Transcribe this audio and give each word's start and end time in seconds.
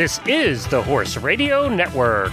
This 0.00 0.16
is 0.26 0.66
the 0.68 0.82
Horse 0.82 1.18
Radio 1.18 1.68
Network. 1.68 2.32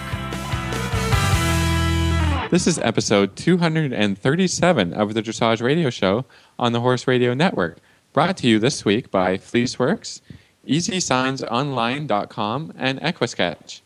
This 2.49 2.65
is 2.65 2.79
episode 2.79 3.35
237 3.35 4.93
of 4.93 5.13
the 5.13 5.21
Dressage 5.21 5.61
Radio 5.61 5.89
Show 5.89 6.23
on 6.57 6.71
the 6.71 6.79
Horse 6.79 7.07
Radio 7.07 7.33
Network, 7.33 7.79
brought 8.13 8.37
to 8.37 8.47
you 8.47 8.57
this 8.57 8.85
week 8.85 9.11
by 9.11 9.35
Fleeceworks, 9.35 10.21
EasySignsOnline.com, 10.65 12.73
and 12.77 13.01
Equisketch. 13.01 13.81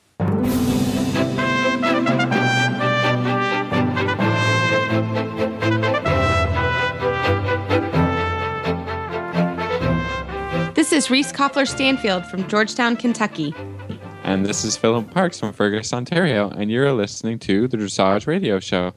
This 10.75 10.93
is 10.93 11.09
Reese 11.09 11.31
Koffler 11.31 11.67
Stanfield 11.67 12.27
from 12.27 12.47
Georgetown, 12.47 12.95
Kentucky. 12.95 13.55
And 14.31 14.45
this 14.45 14.63
is 14.63 14.77
Philip 14.77 15.11
Parks 15.11 15.41
from 15.41 15.51
Fergus, 15.51 15.91
Ontario, 15.91 16.49
and 16.51 16.71
you're 16.71 16.93
listening 16.93 17.37
to 17.39 17.67
the 17.67 17.75
Dressage 17.75 18.27
Radio 18.27 18.61
Show 18.61 18.93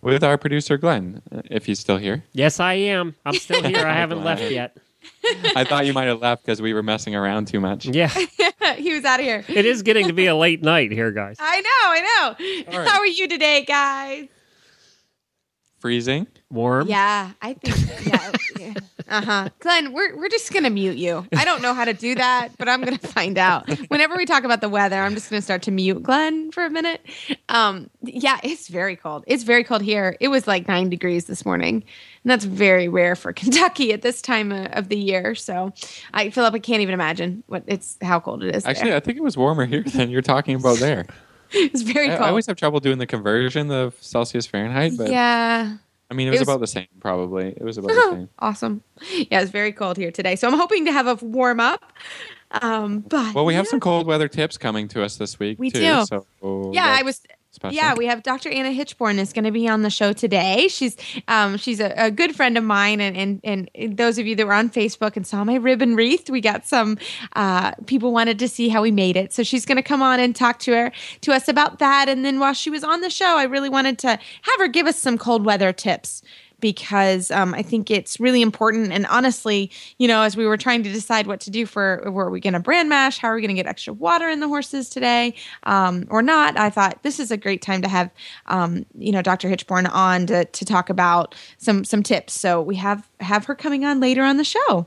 with 0.00 0.24
our 0.24 0.36
producer 0.36 0.76
Glenn, 0.76 1.22
if 1.44 1.66
he's 1.66 1.78
still 1.78 1.98
here. 1.98 2.24
Yes, 2.32 2.58
I 2.58 2.72
am. 2.74 3.14
I'm 3.24 3.34
still 3.34 3.62
here. 3.62 3.86
I 3.86 3.92
haven't 3.94 4.24
left 4.24 4.42
yet. 4.50 4.76
I 5.54 5.62
thought 5.62 5.86
you 5.86 5.92
might 5.92 6.06
have 6.06 6.20
left 6.20 6.42
because 6.42 6.60
we 6.60 6.74
were 6.74 6.82
messing 6.82 7.14
around 7.14 7.46
too 7.46 7.60
much. 7.60 7.86
Yeah, 7.86 8.08
he 8.76 8.92
was 8.92 9.04
out 9.04 9.20
of 9.20 9.24
here. 9.24 9.44
it 9.46 9.66
is 9.66 9.82
getting 9.84 10.08
to 10.08 10.12
be 10.12 10.26
a 10.26 10.34
late 10.34 10.62
night 10.64 10.90
here, 10.90 11.12
guys. 11.12 11.36
I 11.38 11.60
know, 11.60 11.68
I 11.70 12.00
know. 12.00 12.72
All 12.72 12.80
right. 12.80 12.88
How 12.88 12.98
are 12.98 13.06
you 13.06 13.28
today, 13.28 13.64
guys? 13.64 14.26
Freezing. 15.78 16.26
Warm. 16.50 16.88
Yeah, 16.88 17.30
I 17.40 17.52
think. 17.54 18.04
Yeah. 18.04 18.32
yeah. 18.58 18.74
Uh 19.08 19.24
huh. 19.24 19.48
Glenn, 19.60 19.92
we're 19.92 20.16
we're 20.16 20.28
just 20.28 20.52
gonna 20.52 20.70
mute 20.70 20.96
you. 20.96 21.26
I 21.36 21.44
don't 21.44 21.62
know 21.62 21.74
how 21.74 21.84
to 21.84 21.94
do 21.94 22.16
that, 22.16 22.50
but 22.58 22.68
I'm 22.68 22.82
gonna 22.82 22.98
find 22.98 23.38
out. 23.38 23.68
Whenever 23.88 24.16
we 24.16 24.24
talk 24.24 24.42
about 24.42 24.60
the 24.60 24.68
weather, 24.68 25.00
I'm 25.00 25.14
just 25.14 25.30
gonna 25.30 25.42
start 25.42 25.62
to 25.62 25.70
mute 25.70 26.02
Glenn 26.02 26.50
for 26.50 26.64
a 26.64 26.70
minute. 26.70 27.06
Um, 27.48 27.88
yeah, 28.02 28.40
it's 28.42 28.66
very 28.66 28.96
cold. 28.96 29.22
It's 29.26 29.44
very 29.44 29.62
cold 29.62 29.82
here. 29.82 30.16
It 30.20 30.28
was 30.28 30.48
like 30.48 30.66
nine 30.66 30.90
degrees 30.90 31.26
this 31.26 31.46
morning, 31.46 31.84
and 32.24 32.30
that's 32.30 32.44
very 32.44 32.88
rare 32.88 33.14
for 33.14 33.32
Kentucky 33.32 33.92
at 33.92 34.02
this 34.02 34.20
time 34.20 34.50
of 34.50 34.88
the 34.88 34.98
year. 34.98 35.36
So, 35.36 35.72
I 36.12 36.24
like 36.24 36.54
I 36.54 36.58
can't 36.58 36.82
even 36.82 36.94
imagine 36.94 37.44
what 37.46 37.62
it's 37.66 37.96
how 38.02 38.18
cold 38.18 38.42
it 38.42 38.56
is. 38.56 38.64
there. 38.64 38.70
Actually, 38.70 38.94
I 38.94 39.00
think 39.00 39.18
it 39.18 39.22
was 39.22 39.36
warmer 39.36 39.66
here 39.66 39.82
than 39.82 40.10
you're 40.10 40.22
talking 40.22 40.56
about 40.56 40.78
there. 40.78 41.06
it's 41.50 41.82
very 41.82 42.06
I, 42.06 42.16
cold. 42.16 42.22
I 42.22 42.28
always 42.30 42.46
have 42.46 42.56
trouble 42.56 42.80
doing 42.80 42.98
the 42.98 43.06
conversion 43.06 43.70
of 43.70 43.96
Celsius 44.00 44.46
Fahrenheit, 44.46 44.94
but 44.96 45.10
yeah. 45.10 45.76
I 46.10 46.14
mean, 46.14 46.28
it 46.28 46.30
It 46.30 46.32
was, 46.32 46.40
was- 46.40 46.48
about 46.48 46.60
the 46.60 46.66
same, 46.66 46.86
probably. 47.00 47.48
It 47.48 47.62
was 47.62 47.78
about 47.78 47.88
the 47.88 48.10
same. 48.12 48.28
awesome. 48.38 48.82
Yeah, 49.30 49.40
it's 49.40 49.50
very 49.50 49.72
cold 49.72 49.96
here 49.96 50.10
today. 50.10 50.36
So 50.36 50.46
I'm 50.48 50.54
hoping 50.54 50.84
to 50.86 50.92
have 50.92 51.06
a 51.06 51.14
warm 51.24 51.58
up. 51.60 51.92
Um, 52.62 53.00
but 53.00 53.34
Well, 53.34 53.44
we 53.44 53.54
have 53.54 53.64
yeah. 53.64 53.70
some 53.70 53.80
cold 53.80 54.06
weather 54.06 54.28
tips 54.28 54.56
coming 54.56 54.86
to 54.88 55.02
us 55.02 55.16
this 55.16 55.38
week, 55.38 55.58
We 55.58 55.70
too. 55.70 55.80
do. 55.80 56.04
So 56.06 56.70
Yeah, 56.72 56.86
I 56.96 57.02
was. 57.02 57.20
Special. 57.56 57.74
Yeah, 57.74 57.94
we 57.94 58.04
have 58.04 58.22
Dr. 58.22 58.50
Anna 58.50 58.68
Hichborn 58.68 59.16
is 59.16 59.32
going 59.32 59.46
to 59.46 59.50
be 59.50 59.66
on 59.66 59.80
the 59.80 59.88
show 59.88 60.12
today. 60.12 60.68
She's 60.68 60.94
um, 61.26 61.56
she's 61.56 61.80
a, 61.80 61.90
a 61.96 62.10
good 62.10 62.36
friend 62.36 62.58
of 62.58 62.64
mine, 62.64 63.00
and, 63.00 63.16
and 63.16 63.70
and 63.74 63.96
those 63.96 64.18
of 64.18 64.26
you 64.26 64.36
that 64.36 64.46
were 64.46 64.52
on 64.52 64.68
Facebook 64.68 65.16
and 65.16 65.26
saw 65.26 65.42
my 65.42 65.54
ribbon 65.54 65.96
wreath, 65.96 66.28
we 66.28 66.42
got 66.42 66.66
some 66.66 66.98
uh, 67.34 67.72
people 67.86 68.12
wanted 68.12 68.38
to 68.40 68.46
see 68.46 68.68
how 68.68 68.82
we 68.82 68.90
made 68.90 69.16
it. 69.16 69.32
So 69.32 69.42
she's 69.42 69.64
going 69.64 69.76
to 69.76 69.82
come 69.82 70.02
on 70.02 70.20
and 70.20 70.36
talk 70.36 70.58
to 70.60 70.72
her 70.74 70.92
to 71.22 71.32
us 71.32 71.48
about 71.48 71.78
that. 71.78 72.10
And 72.10 72.26
then 72.26 72.40
while 72.40 72.52
she 72.52 72.68
was 72.68 72.84
on 72.84 73.00
the 73.00 73.08
show, 73.08 73.38
I 73.38 73.44
really 73.44 73.70
wanted 73.70 73.98
to 74.00 74.08
have 74.08 74.58
her 74.58 74.68
give 74.68 74.86
us 74.86 74.98
some 74.98 75.16
cold 75.16 75.46
weather 75.46 75.72
tips 75.72 76.22
because 76.60 77.30
um, 77.30 77.54
I 77.54 77.62
think 77.62 77.90
it's 77.90 78.18
really 78.18 78.42
important. 78.42 78.92
And 78.92 79.06
honestly, 79.06 79.70
you 79.98 80.08
know, 80.08 80.22
as 80.22 80.36
we 80.36 80.46
were 80.46 80.56
trying 80.56 80.82
to 80.82 80.92
decide 80.92 81.26
what 81.26 81.40
to 81.40 81.50
do 81.50 81.66
for, 81.66 82.02
were 82.10 82.30
we 82.30 82.40
going 82.40 82.54
to 82.54 82.60
bran 82.60 82.88
mash? 82.88 83.18
How 83.18 83.28
are 83.28 83.34
we 83.34 83.40
going 83.40 83.54
to 83.54 83.54
get 83.54 83.66
extra 83.66 83.92
water 83.92 84.28
in 84.28 84.40
the 84.40 84.48
horses 84.48 84.88
today, 84.88 85.34
um, 85.64 86.06
or 86.10 86.22
not? 86.22 86.58
I 86.58 86.70
thought 86.70 87.02
this 87.02 87.20
is 87.20 87.30
a 87.30 87.36
great 87.36 87.62
time 87.62 87.82
to 87.82 87.88
have, 87.88 88.10
um, 88.46 88.86
you 88.96 89.12
know, 89.12 89.22
Dr. 89.22 89.48
Hichborn 89.48 89.90
on 89.92 90.26
to, 90.26 90.44
to 90.44 90.64
talk 90.64 90.88
about 90.90 91.34
some 91.58 91.84
some 91.84 92.02
tips. 92.02 92.32
So 92.32 92.62
we 92.62 92.76
have 92.76 93.08
have 93.20 93.44
her 93.46 93.54
coming 93.54 93.84
on 93.84 94.00
later 94.00 94.22
on 94.22 94.36
the 94.36 94.44
show. 94.44 94.86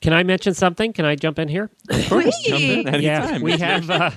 Can 0.00 0.12
I 0.12 0.24
mention 0.24 0.52
something? 0.52 0.92
Can 0.92 1.04
I 1.04 1.14
jump 1.14 1.38
in 1.38 1.48
here? 1.48 1.70
Of 1.88 2.08
course, 2.08 2.42
jump 2.42 2.60
in 2.60 2.84
Please. 2.84 3.02
yeah, 3.02 3.22
anytime. 3.22 3.42
we 3.42 3.56
have. 3.56 3.90
Uh, 3.90 4.10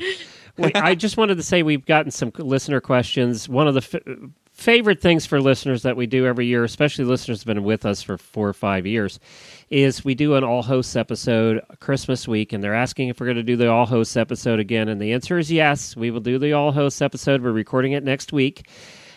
we, 0.57 0.73
I 0.73 0.95
just 0.95 1.17
wanted 1.17 1.35
to 1.35 1.43
say 1.43 1.63
we've 1.63 1.85
gotten 1.85 2.11
some 2.11 2.31
listener 2.37 2.81
questions. 2.81 3.47
One 3.47 3.67
of 3.67 3.73
the 3.73 3.81
f- 3.81 4.31
favorite 4.55 5.01
things 5.01 5.25
for 5.25 5.41
listeners 5.41 5.83
that 5.83 5.97
we 5.97 6.07
do 6.07 6.25
every 6.25 6.47
year, 6.47 6.63
especially 6.63 7.05
listeners 7.05 7.41
who've 7.41 7.53
been 7.53 7.63
with 7.63 7.85
us 7.85 8.01
for 8.01 8.17
four 8.17 8.47
or 8.47 8.53
five 8.53 8.85
years, 8.87 9.19
is 9.69 10.05
we 10.05 10.15
do 10.15 10.35
an 10.35 10.43
all 10.43 10.63
hosts 10.63 10.95
episode 10.95 11.61
Christmas 11.81 12.27
week, 12.27 12.53
and 12.53 12.63
they're 12.63 12.73
asking 12.73 13.09
if 13.09 13.19
we're 13.19 13.27
going 13.27 13.35
to 13.37 13.43
do 13.43 13.57
the 13.57 13.69
all 13.69 13.85
hosts 13.85 14.15
episode 14.15 14.59
again, 14.59 14.87
and 14.87 14.99
the 14.99 15.11
answer 15.11 15.37
is 15.37 15.51
yes. 15.51 15.95
We 15.95 16.09
will 16.09 16.21
do 16.21 16.39
the 16.39 16.53
all 16.53 16.71
hosts 16.71 17.01
episode. 17.01 17.41
We're 17.41 17.51
recording 17.51 17.91
it 17.91 18.03
next 18.03 18.31
week. 18.31 18.67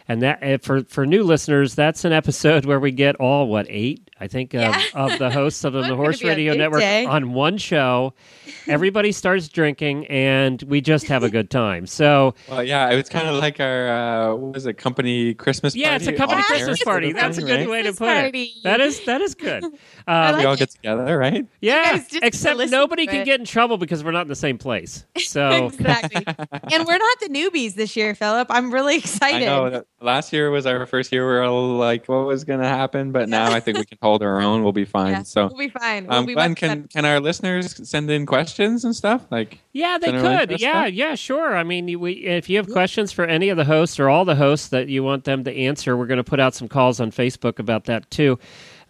And 0.08 0.22
that 0.22 0.42
uh, 0.42 0.58
for 0.58 0.84
for 0.84 1.06
new 1.06 1.22
listeners, 1.22 1.74
that's 1.74 2.04
an 2.04 2.12
episode 2.12 2.64
where 2.66 2.80
we 2.80 2.90
get 2.90 3.16
all 3.16 3.46
what 3.46 3.66
eight, 3.68 4.07
I 4.20 4.26
think, 4.28 4.54
of, 4.54 4.60
Yeah. 4.62 4.82
of 4.94 5.18
the 5.18 5.30
hosts 5.30 5.64
of 5.64 5.72
the 5.72 5.94
Horse 5.96 6.22
Radio 6.24 6.54
Network 6.54 6.80
day. 6.80 7.04
on 7.06 7.32
one 7.32 7.56
show. 7.58 8.14
Everybody 8.66 9.12
starts 9.12 9.48
drinking, 9.48 10.06
and 10.08 10.62
we 10.64 10.80
just 10.80 11.06
have 11.06 11.22
a 11.22 11.30
good 11.30 11.50
time. 11.50 11.86
So 11.86 12.34
Well, 12.48 12.62
yeah, 12.62 12.90
it 12.90 12.96
was 12.96 13.08
kind 13.08 13.28
of 13.28 13.36
like 13.36 13.60
our, 13.60 13.88
uh, 13.88 14.34
what 14.34 14.54
was 14.54 14.66
it, 14.66 14.74
company 14.78 15.34
Christmas 15.34 15.74
party? 15.74 15.80
yeah, 15.80 15.96
it's 15.96 16.06
a 16.06 16.12
company 16.12 16.42
on 16.42 16.52
air 16.52 16.56
Christmas 16.56 16.82
party. 16.84 17.12
That's 17.12 17.38
a 17.38 17.42
good 17.42 17.60
right? 17.60 17.68
way 17.68 17.82
to 17.82 17.90
put 17.92 17.98
party. 18.08 18.42
it. 18.42 18.62
That 18.64 18.80
is 18.80 19.04
that 19.06 19.20
is 19.20 19.34
good. 19.34 19.64
I 20.06 20.30
Um, 20.30 20.38
We 20.38 20.44
all 20.44 20.50
like 20.52 20.58
get 20.58 20.70
together, 20.70 21.16
right? 21.18 21.46
yeah, 21.60 22.02
except 22.22 22.58
nobody 22.70 23.06
can 23.06 23.22
it. 23.22 23.24
get 23.24 23.40
in 23.40 23.46
trouble 23.46 23.76
because 23.78 24.02
we're 24.02 24.10
not 24.12 24.22
in 24.22 24.28
the 24.28 24.34
same 24.36 24.58
place. 24.58 25.04
So 25.18 25.66
exactly. 25.66 26.24
and 26.26 26.86
we're 26.86 26.98
not 26.98 27.20
the 27.20 27.28
newbies 27.28 27.74
this 27.74 27.96
year, 27.96 28.14
Philip. 28.14 28.48
I'm 28.50 28.72
really 28.72 28.94
I 28.94 28.96
excited. 28.98 29.46
know. 29.46 29.84
Last 30.00 30.32
year 30.32 30.50
was 30.50 30.64
our 30.66 30.86
first 30.86 31.12
year. 31.12 31.26
We 31.26 31.32
were 31.34 31.42
all 31.42 31.76
like, 31.76 32.06
what 32.08 32.26
was 32.26 32.44
going 32.44 32.60
to 32.60 32.68
happen? 32.68 33.12
But 33.12 33.28
now 33.28 33.52
I 33.52 33.60
think 33.60 33.78
we 33.78 33.84
can 33.84 33.98
hold 34.08 34.22
our 34.22 34.40
own. 34.40 34.62
We'll 34.62 34.72
be 34.72 34.84
fine. 34.84 35.12
Yeah, 35.12 35.22
So, 35.22 35.46
we'll 35.48 35.58
be 35.58 35.68
fine. 35.68 36.06
We'll 36.06 36.18
um, 36.18 36.26
be 36.26 36.34
Glenn, 36.34 36.50
much 36.52 36.60
better. 36.60 36.74
can, 36.74 36.88
can 36.88 37.04
our 37.04 37.20
listeners 37.20 37.88
send 37.88 38.10
in 38.10 38.26
questions 38.26 38.84
and 38.84 38.96
stuff? 38.96 39.24
Like, 39.30 39.58
Yeah, 39.72 39.98
they 39.98 40.10
could. 40.12 40.60
Yeah, 40.60 40.84
stuff? 40.84 40.92
yeah, 40.92 41.14
sure. 41.14 41.56
I 41.56 41.62
mean, 41.62 42.00
we, 42.00 42.12
if 42.12 42.48
you 42.48 42.56
have 42.56 42.68
questions 42.70 43.12
for 43.12 43.24
any 43.24 43.48
of 43.50 43.56
the 43.56 43.64
hosts 43.64 44.00
or 44.00 44.08
all 44.08 44.24
the 44.24 44.34
hosts 44.34 44.68
that 44.68 44.88
you 44.88 45.02
want 45.04 45.24
them 45.24 45.44
to 45.44 45.54
answer, 45.56 45.96
we're 45.96 46.06
going 46.06 46.18
to 46.18 46.24
put 46.24 46.40
out 46.40 46.54
some 46.54 46.68
calls 46.68 47.00
on 47.00 47.10
Facebook 47.10 47.58
about 47.58 47.84
that 47.84 48.10
too. 48.10 48.38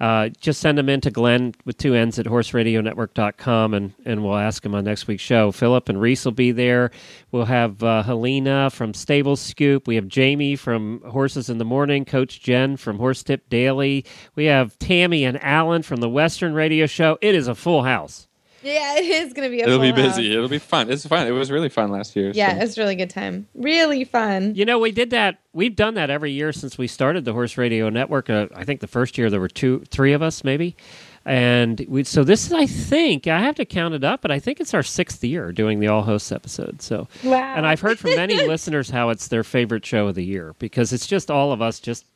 Uh, 0.00 0.28
just 0.40 0.60
send 0.60 0.78
them 0.78 0.88
in 0.88 1.00
to 1.00 1.10
Glenn 1.10 1.54
with 1.64 1.76
two 1.76 1.94
N's 1.94 2.18
at 2.18 2.26
horseradionetwork.com 2.26 3.74
and, 3.74 3.94
and 4.04 4.24
we'll 4.24 4.36
ask 4.36 4.64
him 4.64 4.74
on 4.74 4.84
next 4.84 5.06
week's 5.08 5.22
show. 5.22 5.50
Philip 5.50 5.88
and 5.88 6.00
Reese 6.00 6.24
will 6.24 6.32
be 6.32 6.52
there. 6.52 6.90
We'll 7.32 7.46
have 7.46 7.82
uh, 7.82 8.02
Helena 8.02 8.70
from 8.70 8.94
Stable 8.94 9.36
Scoop. 9.36 9.88
We 9.88 9.96
have 9.96 10.06
Jamie 10.06 10.56
from 10.56 11.00
Horses 11.02 11.50
in 11.50 11.58
the 11.58 11.64
Morning, 11.64 12.04
Coach 12.04 12.40
Jen 12.40 12.76
from 12.76 12.98
Horse 12.98 13.22
Tip 13.22 13.48
Daily. 13.48 14.04
We 14.36 14.44
have 14.44 14.78
Tammy 14.78 15.24
and 15.24 15.42
Alan 15.42 15.82
from 15.82 16.00
the 16.00 16.08
Western 16.08 16.54
Radio 16.54 16.86
Show. 16.86 17.18
It 17.20 17.34
is 17.34 17.48
a 17.48 17.54
full 17.54 17.82
house. 17.82 18.27
Yeah, 18.62 18.96
it 18.98 19.04
is 19.04 19.32
going 19.32 19.48
to 19.48 19.50
be 19.56 19.60
a 19.62 19.64
it'll 19.66 19.78
be 19.78 19.92
full 19.92 20.02
house. 20.02 20.16
busy. 20.16 20.32
It'll 20.32 20.48
be 20.48 20.58
fun. 20.58 20.90
It's 20.90 21.06
fun. 21.06 21.26
It 21.26 21.30
was 21.32 21.50
really 21.50 21.68
fun 21.68 21.90
last 21.90 22.16
year. 22.16 22.32
Yeah, 22.34 22.58
so. 22.58 22.64
it's 22.64 22.78
a 22.78 22.80
really 22.80 22.96
good 22.96 23.10
time. 23.10 23.46
Really 23.54 24.04
fun. 24.04 24.54
You 24.54 24.64
know, 24.64 24.78
we 24.78 24.90
did 24.92 25.10
that. 25.10 25.38
We've 25.52 25.74
done 25.76 25.94
that 25.94 26.10
every 26.10 26.32
year 26.32 26.52
since 26.52 26.76
we 26.78 26.86
started 26.86 27.24
the 27.24 27.32
Horse 27.32 27.56
Radio 27.56 27.88
Network. 27.88 28.28
Uh, 28.30 28.48
I 28.54 28.64
think 28.64 28.80
the 28.80 28.86
first 28.86 29.16
year 29.18 29.30
there 29.30 29.40
were 29.40 29.48
two, 29.48 29.84
three 29.90 30.12
of 30.12 30.22
us, 30.22 30.44
maybe. 30.44 30.76
And 31.24 31.84
we, 31.88 32.04
so 32.04 32.24
this 32.24 32.46
is, 32.46 32.52
I 32.52 32.64
think, 32.66 33.26
I 33.26 33.40
have 33.40 33.54
to 33.56 33.66
count 33.66 33.92
it 33.94 34.02
up, 34.02 34.22
but 34.22 34.30
I 34.30 34.38
think 34.38 34.60
it's 34.60 34.72
our 34.72 34.82
sixth 34.82 35.22
year 35.22 35.52
doing 35.52 35.78
the 35.78 35.88
all 35.88 36.02
hosts 36.02 36.32
episode. 36.32 36.80
So, 36.80 37.06
Wow. 37.22 37.54
and 37.54 37.66
I've 37.66 37.80
heard 37.80 37.98
from 37.98 38.14
many 38.16 38.36
listeners 38.48 38.88
how 38.88 39.10
it's 39.10 39.28
their 39.28 39.44
favorite 39.44 39.84
show 39.84 40.08
of 40.08 40.14
the 40.14 40.24
year 40.24 40.54
because 40.58 40.92
it's 40.92 41.06
just 41.06 41.30
all 41.30 41.52
of 41.52 41.60
us 41.60 41.80
just 41.80 42.06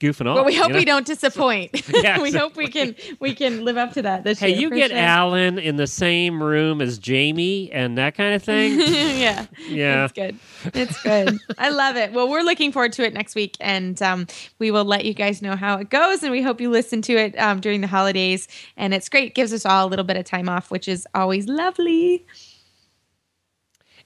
goofing 0.00 0.26
off. 0.26 0.36
Well, 0.36 0.44
we 0.44 0.54
hope 0.54 0.68
you 0.68 0.72
know? 0.74 0.78
we 0.78 0.84
don't 0.84 1.06
disappoint. 1.06 1.70
Yeah, 1.92 2.20
we 2.22 2.32
hope 2.32 2.56
we 2.56 2.68
can 2.68 2.94
we 3.20 3.34
can 3.34 3.64
live 3.64 3.76
up 3.76 3.92
to 3.94 4.02
that 4.02 4.24
this 4.24 4.38
Hey, 4.38 4.50
year. 4.50 4.60
you 4.60 4.70
get 4.70 4.90
sure. 4.90 4.98
Alan 4.98 5.58
in 5.58 5.76
the 5.76 5.86
same 5.86 6.42
room 6.42 6.80
as 6.80 6.98
Jamie 6.98 7.70
and 7.72 7.98
that 7.98 8.14
kind 8.14 8.34
of 8.34 8.42
thing. 8.42 8.78
yeah. 8.80 9.46
Yeah. 9.68 10.04
It's 10.04 10.12
good. 10.12 10.38
It's 10.74 11.02
good. 11.02 11.38
I 11.58 11.70
love 11.70 11.96
it. 11.96 12.12
Well, 12.12 12.28
we're 12.28 12.42
looking 12.42 12.72
forward 12.72 12.92
to 12.94 13.04
it 13.04 13.12
next 13.12 13.34
week, 13.34 13.56
and 13.60 14.00
um, 14.02 14.26
we 14.58 14.70
will 14.70 14.84
let 14.84 15.04
you 15.04 15.14
guys 15.14 15.42
know 15.42 15.56
how 15.56 15.78
it 15.78 15.90
goes. 15.90 16.22
And 16.22 16.30
we 16.32 16.42
hope 16.42 16.60
you 16.60 16.70
listen 16.70 17.02
to 17.02 17.16
it 17.16 17.36
um, 17.38 17.60
during 17.60 17.80
the 17.80 17.86
holidays. 17.86 18.48
And 18.76 18.94
it's 18.94 19.08
great. 19.08 19.28
It 19.28 19.34
gives 19.34 19.52
us 19.52 19.66
all 19.66 19.86
a 19.86 19.88
little 19.88 20.04
bit 20.04 20.16
of 20.16 20.24
time 20.24 20.48
off, 20.48 20.70
which 20.70 20.88
is 20.88 21.06
always 21.14 21.46
lovely. 21.48 22.24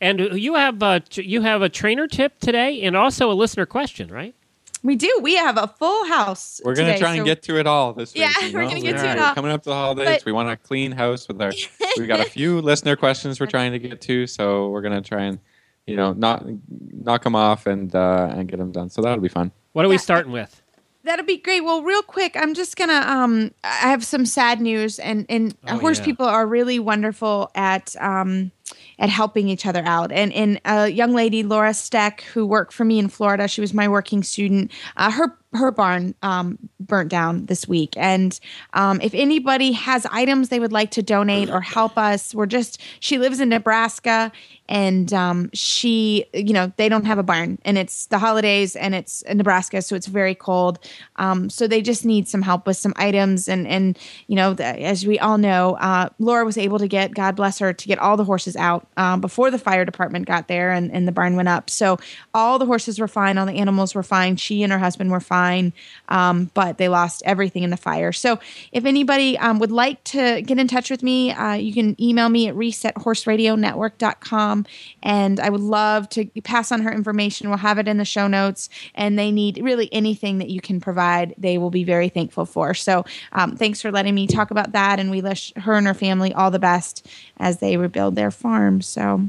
And 0.00 0.18
you 0.32 0.54
have 0.54 0.82
uh, 0.82 1.00
you 1.12 1.42
have 1.42 1.62
a 1.62 1.68
trainer 1.68 2.08
tip 2.08 2.40
today, 2.40 2.82
and 2.82 2.96
also 2.96 3.30
a 3.30 3.34
listener 3.34 3.66
question, 3.66 4.10
right? 4.10 4.34
We 4.82 4.96
do. 4.96 5.20
We 5.22 5.36
have 5.36 5.56
a 5.56 5.68
full 5.68 6.06
house. 6.06 6.60
We're 6.64 6.74
gonna 6.74 6.88
today, 6.88 6.98
try 6.98 7.14
and 7.16 7.24
get 7.24 7.42
to 7.44 7.58
it 7.58 7.66
all 7.66 7.92
this 7.92 8.14
week. 8.14 8.22
Yeah, 8.22 8.46
you 8.46 8.52
we're 8.52 8.68
gonna 8.68 8.80
get 8.80 8.96
to 8.98 9.10
it 9.10 9.16
We're 9.16 9.22
all. 9.22 9.34
Coming 9.34 9.52
up 9.52 9.62
to 9.62 9.68
the 9.70 9.74
holidays, 9.74 10.06
But- 10.18 10.24
we 10.24 10.32
want 10.32 10.50
a 10.50 10.56
clean 10.56 10.92
house 10.92 11.28
with 11.28 11.40
our. 11.40 11.52
We've 11.96 12.08
got 12.08 12.20
a 12.20 12.24
few 12.24 12.60
listener 12.60 12.96
questions 12.96 13.38
we're 13.38 13.46
trying 13.46 13.72
to 13.72 13.78
get 13.78 14.00
to, 14.02 14.26
so 14.26 14.68
we're 14.70 14.80
gonna 14.82 15.02
try 15.02 15.22
and, 15.24 15.38
you 15.86 15.96
know, 15.96 16.12
knock 16.14 16.44
knock 16.68 17.22
them 17.24 17.34
off 17.36 17.66
and 17.66 17.94
uh, 17.94 18.32
and 18.34 18.48
get 18.48 18.58
them 18.58 18.72
done. 18.72 18.90
So 18.90 19.02
that'll 19.02 19.22
be 19.22 19.28
fun. 19.28 19.52
What 19.72 19.84
are 19.84 19.88
we 19.88 19.98
starting 19.98 20.32
with? 20.32 20.61
That'd 21.04 21.26
be 21.26 21.38
great. 21.38 21.62
Well, 21.64 21.82
real 21.82 22.02
quick, 22.02 22.36
I'm 22.36 22.54
just 22.54 22.76
gonna 22.76 23.04
um 23.06 23.52
I 23.64 23.90
have 23.90 24.04
some 24.04 24.24
sad 24.24 24.60
news 24.60 24.98
and 24.98 25.26
and 25.28 25.56
Oh, 25.66 25.78
horse 25.78 25.98
yeah. 25.98 26.04
people 26.04 26.26
are 26.26 26.46
really 26.46 26.78
wonderful 26.78 27.50
at 27.54 27.94
um 28.00 28.52
at 28.98 29.08
helping 29.08 29.48
each 29.48 29.66
other 29.66 29.82
out. 29.84 30.12
And 30.12 30.32
and 30.32 30.60
a 30.64 30.88
young 30.88 31.12
lady, 31.12 31.42
Laura 31.42 31.74
Steck, 31.74 32.22
who 32.32 32.46
worked 32.46 32.72
for 32.72 32.84
me 32.84 32.98
in 32.98 33.08
Florida, 33.08 33.48
she 33.48 33.60
was 33.60 33.74
my 33.74 33.88
working 33.88 34.22
student. 34.22 34.70
Uh, 34.96 35.10
her 35.10 35.36
her 35.54 35.70
barn 35.70 36.14
um, 36.22 36.58
burnt 36.80 37.10
down 37.10 37.44
this 37.46 37.68
week. 37.68 37.94
And 37.98 38.38
um, 38.72 39.00
if 39.02 39.12
anybody 39.12 39.72
has 39.72 40.06
items 40.10 40.48
they 40.48 40.60
would 40.60 40.72
like 40.72 40.92
to 40.92 41.02
donate 41.02 41.50
or 41.50 41.60
help 41.60 41.98
us, 41.98 42.34
we're 42.34 42.46
just 42.46 42.80
she 43.00 43.18
lives 43.18 43.40
in 43.40 43.48
Nebraska 43.50 44.32
and 44.72 45.12
um, 45.12 45.50
she 45.52 46.24
you 46.32 46.54
know 46.54 46.72
they 46.78 46.88
don't 46.88 47.04
have 47.04 47.18
a 47.18 47.22
barn 47.22 47.58
and 47.62 47.76
it's 47.76 48.06
the 48.06 48.18
holidays 48.18 48.74
and 48.74 48.94
it's 48.94 49.22
Nebraska 49.32 49.82
so 49.82 49.94
it's 49.94 50.06
very 50.06 50.34
cold. 50.34 50.78
Um, 51.16 51.50
so 51.50 51.68
they 51.68 51.82
just 51.82 52.06
need 52.06 52.26
some 52.26 52.40
help 52.40 52.66
with 52.66 52.78
some 52.78 52.94
items 52.96 53.48
and 53.48 53.68
and 53.68 53.98
you 54.28 54.36
know 54.36 54.54
the, 54.54 54.64
as 54.64 55.06
we 55.06 55.18
all 55.18 55.36
know, 55.36 55.74
uh, 55.74 56.08
Laura 56.18 56.46
was 56.46 56.56
able 56.56 56.78
to 56.78 56.88
get 56.88 57.14
God 57.14 57.36
bless 57.36 57.58
her 57.58 57.74
to 57.74 57.86
get 57.86 57.98
all 57.98 58.16
the 58.16 58.24
horses 58.24 58.56
out 58.56 58.86
um, 58.96 59.20
before 59.20 59.50
the 59.50 59.58
fire 59.58 59.84
department 59.84 60.26
got 60.26 60.48
there 60.48 60.72
and, 60.72 60.90
and 60.90 61.06
the 61.06 61.12
barn 61.12 61.36
went 61.36 61.48
up. 61.48 61.68
So 61.68 61.98
all 62.32 62.58
the 62.58 62.64
horses 62.64 62.98
were 62.98 63.08
fine, 63.08 63.36
all 63.36 63.44
the 63.44 63.52
animals 63.52 63.94
were 63.94 64.02
fine. 64.02 64.36
She 64.36 64.62
and 64.62 64.72
her 64.72 64.78
husband 64.78 65.10
were 65.10 65.20
fine, 65.20 65.74
um, 66.08 66.50
but 66.54 66.78
they 66.78 66.88
lost 66.88 67.22
everything 67.26 67.62
in 67.62 67.68
the 67.68 67.76
fire. 67.76 68.12
So 68.12 68.38
if 68.72 68.86
anybody 68.86 69.36
um, 69.36 69.58
would 69.58 69.70
like 69.70 70.02
to 70.04 70.40
get 70.40 70.58
in 70.58 70.66
touch 70.66 70.90
with 70.90 71.02
me, 71.02 71.30
uh, 71.30 71.52
you 71.52 71.74
can 71.74 71.94
email 72.02 72.30
me 72.30 72.48
at 72.48 72.56
reese@HorseRadioNetwork.com 72.56 74.61
and 75.02 75.40
I 75.40 75.50
would 75.50 75.60
love 75.60 76.08
to 76.10 76.26
pass 76.42 76.72
on 76.72 76.82
her 76.82 76.92
information. 76.92 77.48
We'll 77.48 77.58
have 77.58 77.78
it 77.78 77.88
in 77.88 77.98
the 77.98 78.04
show 78.04 78.26
notes 78.26 78.68
and 78.94 79.18
they 79.18 79.30
need 79.30 79.58
really 79.62 79.92
anything 79.92 80.38
that 80.38 80.50
you 80.50 80.60
can 80.60 80.80
provide. 80.80 81.34
They 81.38 81.58
will 81.58 81.70
be 81.70 81.84
very 81.84 82.08
thankful 82.08 82.46
for. 82.46 82.74
So 82.74 83.04
um, 83.32 83.56
thanks 83.56 83.80
for 83.80 83.90
letting 83.90 84.14
me 84.14 84.26
talk 84.26 84.50
about 84.50 84.72
that. 84.72 84.98
And 85.00 85.10
we 85.10 85.20
wish 85.20 85.52
her 85.56 85.74
and 85.74 85.86
her 85.86 85.94
family 85.94 86.32
all 86.32 86.50
the 86.50 86.58
best 86.58 87.06
as 87.38 87.58
they 87.58 87.76
rebuild 87.76 88.14
their 88.14 88.30
farm. 88.30 88.82
So. 88.82 89.28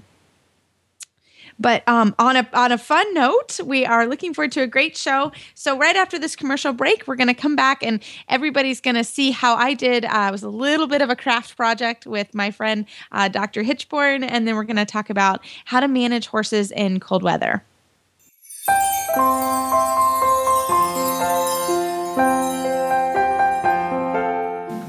But 1.59 1.87
um, 1.87 2.15
on 2.19 2.35
a 2.35 2.47
on 2.53 2.71
a 2.71 2.77
fun 2.77 3.13
note, 3.13 3.59
we 3.63 3.85
are 3.85 4.07
looking 4.07 4.33
forward 4.33 4.51
to 4.53 4.61
a 4.61 4.67
great 4.67 4.97
show. 4.97 5.31
So 5.53 5.77
right 5.77 5.95
after 5.95 6.17
this 6.19 6.35
commercial 6.35 6.73
break, 6.73 7.07
we're 7.07 7.15
going 7.15 7.27
to 7.27 7.33
come 7.33 7.55
back 7.55 7.83
and 7.83 8.01
everybody's 8.27 8.81
going 8.81 8.95
to 8.95 9.03
see 9.03 9.31
how 9.31 9.55
I 9.55 9.73
did. 9.73 10.05
Uh, 10.05 10.25
it 10.29 10.31
was 10.31 10.43
a 10.43 10.49
little 10.49 10.87
bit 10.87 11.01
of 11.01 11.09
a 11.09 11.15
craft 11.15 11.55
project 11.55 12.05
with 12.05 12.33
my 12.33 12.51
friend 12.51 12.85
uh, 13.11 13.27
Dr. 13.27 13.63
Hichborn, 13.63 14.23
and 14.23 14.47
then 14.47 14.55
we're 14.55 14.63
going 14.63 14.77
to 14.77 14.85
talk 14.85 15.09
about 15.09 15.43
how 15.65 15.79
to 15.79 15.87
manage 15.87 16.27
horses 16.27 16.71
in 16.71 16.99
cold 16.99 17.23
weather. 17.23 17.63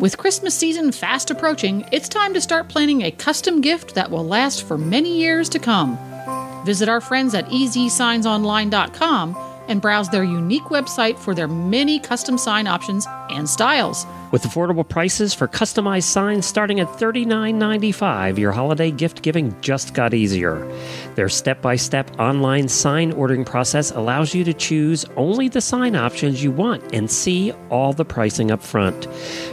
With 0.04 0.18
Christmas 0.18 0.54
season 0.54 0.92
fast 0.92 1.30
approaching, 1.30 1.88
it's 1.90 2.10
time 2.10 2.34
to 2.34 2.40
start 2.42 2.68
planning 2.68 3.02
a 3.02 3.10
custom 3.10 3.62
gift 3.62 3.94
that 3.94 4.10
will 4.10 4.22
last 4.22 4.64
for 4.64 4.76
many 4.76 5.18
years 5.18 5.48
to 5.48 5.58
come. 5.58 5.96
Visit 6.64 6.88
our 6.88 7.00
friends 7.00 7.34
at 7.34 7.46
easysignsonline.com 7.46 9.53
and 9.68 9.80
browse 9.80 10.08
their 10.08 10.24
unique 10.24 10.64
website 10.64 11.18
for 11.18 11.34
their 11.34 11.48
many 11.48 11.98
custom 11.98 12.38
sign 12.38 12.66
options 12.66 13.06
and 13.30 13.48
styles. 13.48 14.06
With 14.34 14.42
affordable 14.42 14.88
prices 14.88 15.32
for 15.32 15.46
customized 15.46 16.04
signs 16.04 16.44
starting 16.44 16.80
at 16.80 16.88
$39.95, 16.88 18.36
your 18.36 18.50
holiday 18.50 18.90
gift 18.90 19.22
giving 19.22 19.54
just 19.60 19.94
got 19.94 20.12
easier. 20.12 20.66
Their 21.14 21.28
step 21.28 21.62
by 21.62 21.76
step 21.76 22.10
online 22.18 22.68
sign 22.68 23.12
ordering 23.12 23.44
process 23.44 23.92
allows 23.92 24.34
you 24.34 24.42
to 24.42 24.52
choose 24.52 25.04
only 25.16 25.48
the 25.48 25.60
sign 25.60 25.94
options 25.94 26.42
you 26.42 26.50
want 26.50 26.82
and 26.92 27.08
see 27.08 27.52
all 27.70 27.92
the 27.92 28.04
pricing 28.04 28.50
up 28.50 28.60
front. 28.60 29.06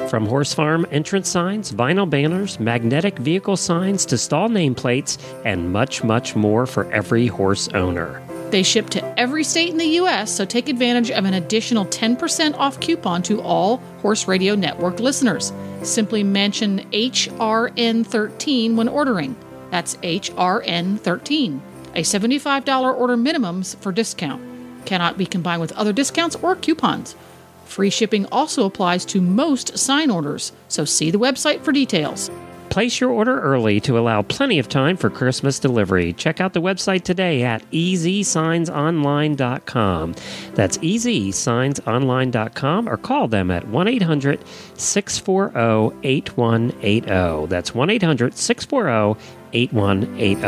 From 0.10 0.26
horse 0.26 0.52
farm 0.54 0.88
entrance 0.90 1.30
signs, 1.30 1.72
vinyl 1.72 2.10
banners, 2.10 2.60
magnetic 2.60 3.20
vehicle 3.20 3.58
signs 3.58 4.04
to 4.08 4.18
stall 4.18 4.50
nameplates, 4.50 5.20
and 5.46 5.72
much, 5.72 6.04
much 6.04 6.36
more 6.36 6.66
for 6.66 6.92
every 6.92 7.28
horse 7.28 7.68
owner. 7.70 8.20
They 8.52 8.64
ship 8.64 8.90
to 8.90 9.20
every 9.20 9.46
state 9.46 9.70
in 9.70 9.78
the 9.78 9.86
U.S., 9.86 10.30
so 10.30 10.44
take 10.44 10.68
advantage 10.68 11.10
of 11.10 11.24
an 11.24 11.36
additional 11.36 11.86
10% 11.86 12.58
off 12.58 12.82
coupon 12.82 13.24
to 13.24 13.42
all 13.42 13.78
Horse 14.02 14.28
Radio 14.28 14.56
Network 14.56 15.00
listeners. 15.00 15.54
Simply 15.84 16.22
mention 16.22 16.80
HRN13 16.92 18.76
when 18.76 18.90
ordering. 18.90 19.38
That's 19.70 19.96
HRN13. 19.98 21.62
A 21.96 22.02
$75 22.02 23.00
order 23.00 23.16
minimums 23.16 23.78
for 23.78 23.94
discount. 23.94 24.42
Cannot 24.86 25.18
be 25.18 25.26
combined 25.26 25.62
with 25.62 25.72
other 25.72 25.94
discounts 25.94 26.36
or 26.36 26.58
coupons. 26.58 27.16
Free 27.64 27.90
shipping 27.90 28.26
also 28.34 28.66
applies 28.66 29.06
to 29.06 29.22
most 29.22 29.78
sign 29.78 30.12
orders, 30.12 30.52
so 30.68 30.84
see 30.84 31.10
the 31.10 31.18
website 31.18 31.62
for 31.62 31.72
details. 31.72 32.30
Place 32.72 33.00
your 33.02 33.10
order 33.10 33.42
early 33.42 33.82
to 33.82 34.00
allow 34.00 34.22
plenty 34.22 34.58
of 34.58 34.70
time 34.70 34.96
for 34.96 35.10
Christmas 35.10 35.60
delivery. 35.60 36.14
Check 36.14 36.40
out 36.40 36.54
the 36.54 36.62
website 36.62 37.04
today 37.04 37.44
at 37.44 37.70
easysignsonline.com. 37.72 40.16
That's 40.54 40.78
easysignsonline.com 40.78 42.88
or 42.88 42.96
call 42.96 43.28
them 43.28 43.52
at 43.52 43.68
1 43.68 43.88
800 43.90 44.40
640 44.76 46.08
8180. 46.08 47.48
That's 47.48 47.76
1 47.76 47.90
800 47.90 48.38
640 48.38 49.20
8180. 49.52 50.42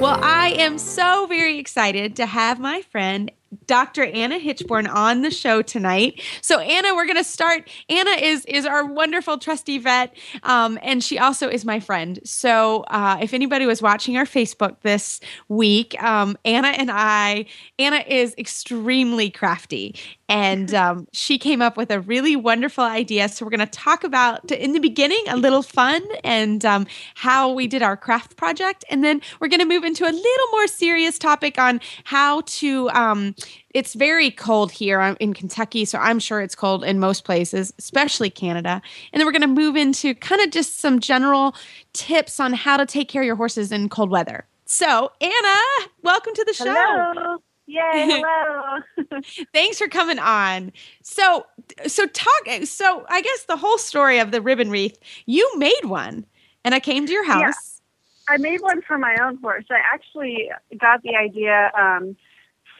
Well, 0.00 0.18
I 0.22 0.54
am 0.56 0.78
so 0.78 1.26
very 1.26 1.58
excited 1.58 2.16
to 2.16 2.24
have 2.24 2.58
my 2.58 2.80
friend 2.90 3.30
Dr. 3.72 4.04
Anna 4.04 4.38
Hichborn 4.38 4.86
on 4.86 5.22
the 5.22 5.30
show 5.30 5.62
tonight. 5.62 6.20
So, 6.42 6.58
Anna, 6.58 6.94
we're 6.94 7.06
going 7.06 7.16
to 7.16 7.24
start. 7.24 7.70
Anna 7.88 8.10
is 8.10 8.44
is 8.44 8.66
our 8.66 8.84
wonderful 8.84 9.38
trusty 9.38 9.78
vet, 9.78 10.14
um, 10.42 10.78
and 10.82 11.02
she 11.02 11.18
also 11.18 11.48
is 11.48 11.64
my 11.64 11.80
friend. 11.80 12.20
So, 12.22 12.84
uh, 12.88 13.16
if 13.22 13.32
anybody 13.32 13.64
was 13.64 13.80
watching 13.80 14.18
our 14.18 14.26
Facebook 14.26 14.76
this 14.82 15.20
week, 15.48 16.00
um, 16.02 16.36
Anna 16.44 16.68
and 16.68 16.90
I, 16.92 17.46
Anna 17.78 18.04
is 18.06 18.34
extremely 18.36 19.30
crafty, 19.30 19.94
and 20.28 20.74
um, 20.84 21.08
she 21.14 21.38
came 21.38 21.62
up 21.62 21.78
with 21.78 21.90
a 21.90 22.00
really 22.00 22.36
wonderful 22.36 22.84
idea. 22.84 23.30
So, 23.30 23.46
we're 23.46 23.56
going 23.56 23.60
to 23.60 23.66
talk 23.66 24.04
about 24.04 24.50
in 24.50 24.72
the 24.72 24.80
beginning 24.80 25.24
a 25.28 25.38
little 25.38 25.62
fun 25.62 26.02
and 26.24 26.62
um, 26.66 26.86
how 27.14 27.50
we 27.50 27.68
did 27.68 27.82
our 27.82 27.96
craft 27.96 28.36
project, 28.36 28.84
and 28.90 29.02
then 29.02 29.22
we're 29.40 29.48
going 29.48 29.60
to 29.60 29.64
move 29.64 29.82
into 29.82 30.04
a 30.04 30.12
little 30.12 30.48
more 30.50 30.66
serious 30.66 31.18
topic 31.18 31.58
on 31.58 31.80
how 32.04 32.42
to. 32.42 32.90
Um, 32.90 33.34
it's 33.74 33.94
very 33.94 34.30
cold 34.30 34.70
here 34.72 35.00
I'm 35.00 35.16
in 35.20 35.34
Kentucky, 35.34 35.84
so 35.84 35.98
I'm 35.98 36.18
sure 36.18 36.40
it's 36.40 36.54
cold 36.54 36.84
in 36.84 36.98
most 36.98 37.24
places, 37.24 37.72
especially 37.78 38.30
Canada. 38.30 38.82
And 39.12 39.20
then 39.20 39.26
we're 39.26 39.32
going 39.32 39.42
to 39.42 39.48
move 39.48 39.76
into 39.76 40.14
kind 40.14 40.40
of 40.40 40.50
just 40.50 40.78
some 40.80 41.00
general 41.00 41.54
tips 41.92 42.40
on 42.40 42.52
how 42.52 42.76
to 42.76 42.86
take 42.86 43.08
care 43.08 43.22
of 43.22 43.26
your 43.26 43.36
horses 43.36 43.72
in 43.72 43.88
cold 43.88 44.10
weather. 44.10 44.46
So, 44.66 45.12
Anna, 45.20 45.88
welcome 46.02 46.34
to 46.34 46.44
the 46.44 46.52
show. 46.54 46.64
Hello. 46.64 47.38
Yay, 47.66 47.80
hello. 47.94 49.20
Thanks 49.52 49.78
for 49.78 49.88
coming 49.88 50.18
on. 50.18 50.72
So, 51.02 51.46
so 51.86 52.06
talk. 52.06 52.48
So, 52.64 53.04
I 53.08 53.22
guess 53.22 53.44
the 53.44 53.56
whole 53.56 53.78
story 53.78 54.18
of 54.18 54.30
the 54.30 54.40
ribbon 54.40 54.70
wreath, 54.70 54.98
you 55.26 55.50
made 55.58 55.84
one, 55.84 56.26
and 56.64 56.74
I 56.74 56.80
came 56.80 57.06
to 57.06 57.12
your 57.12 57.24
Yeah. 57.24 57.44
house. 57.44 57.80
I 58.28 58.36
made 58.36 58.60
one 58.60 58.82
for 58.82 58.98
my 58.98 59.16
own 59.20 59.36
horse. 59.38 59.64
I 59.70 59.80
actually 59.92 60.50
got 60.80 61.02
the 61.02 61.16
idea 61.16 61.70
um, 61.78 62.16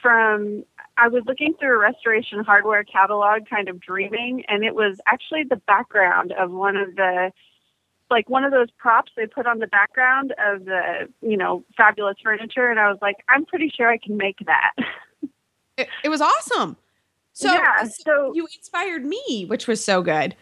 from 0.01 0.65
I 1.03 1.09
was 1.09 1.25
looking 1.27 1.55
through 1.59 1.75
a 1.75 1.79
restoration 1.79 2.45
hardware 2.45 2.85
catalog, 2.85 3.49
kind 3.51 3.69
of 3.69 3.81
dreaming, 3.81 4.45
and 4.47 4.63
it 4.65 4.77
was 4.77 4.99
actually 5.09 5.43
the 5.43 5.57
background 5.67 6.33
of 6.39 6.53
one 6.53 6.77
of 6.77 6.95
the 6.95 7.33
like 8.09 8.31
one 8.31 8.45
of 8.45 8.53
those 8.53 8.69
props 8.79 9.11
they 9.17 9.27
put 9.27 9.45
on 9.47 9.59
the 9.59 9.67
background 9.67 10.33
of 10.39 10.65
the 10.65 11.09
you 11.21 11.37
know 11.37 11.65
fabulous 11.77 12.15
furniture, 12.23 12.71
and 12.71 12.79
I 12.79 12.89
was 12.89 12.99
like, 13.03 13.17
I'm 13.29 13.45
pretty 13.45 13.69
sure 13.77 13.91
I 13.91 13.99
can 13.99 14.17
make 14.17 14.39
that. 14.47 14.71
It, 15.77 15.89
it 16.05 16.09
was 16.11 16.21
awesome. 16.21 16.77
So, 17.33 17.53
Yeah, 17.53 17.85
so- 17.85 18.33
you 18.35 18.47
inspired 18.55 19.05
me, 19.05 19.47
which 19.49 19.67
was 19.67 19.85
so 19.85 20.03
good. 20.03 20.37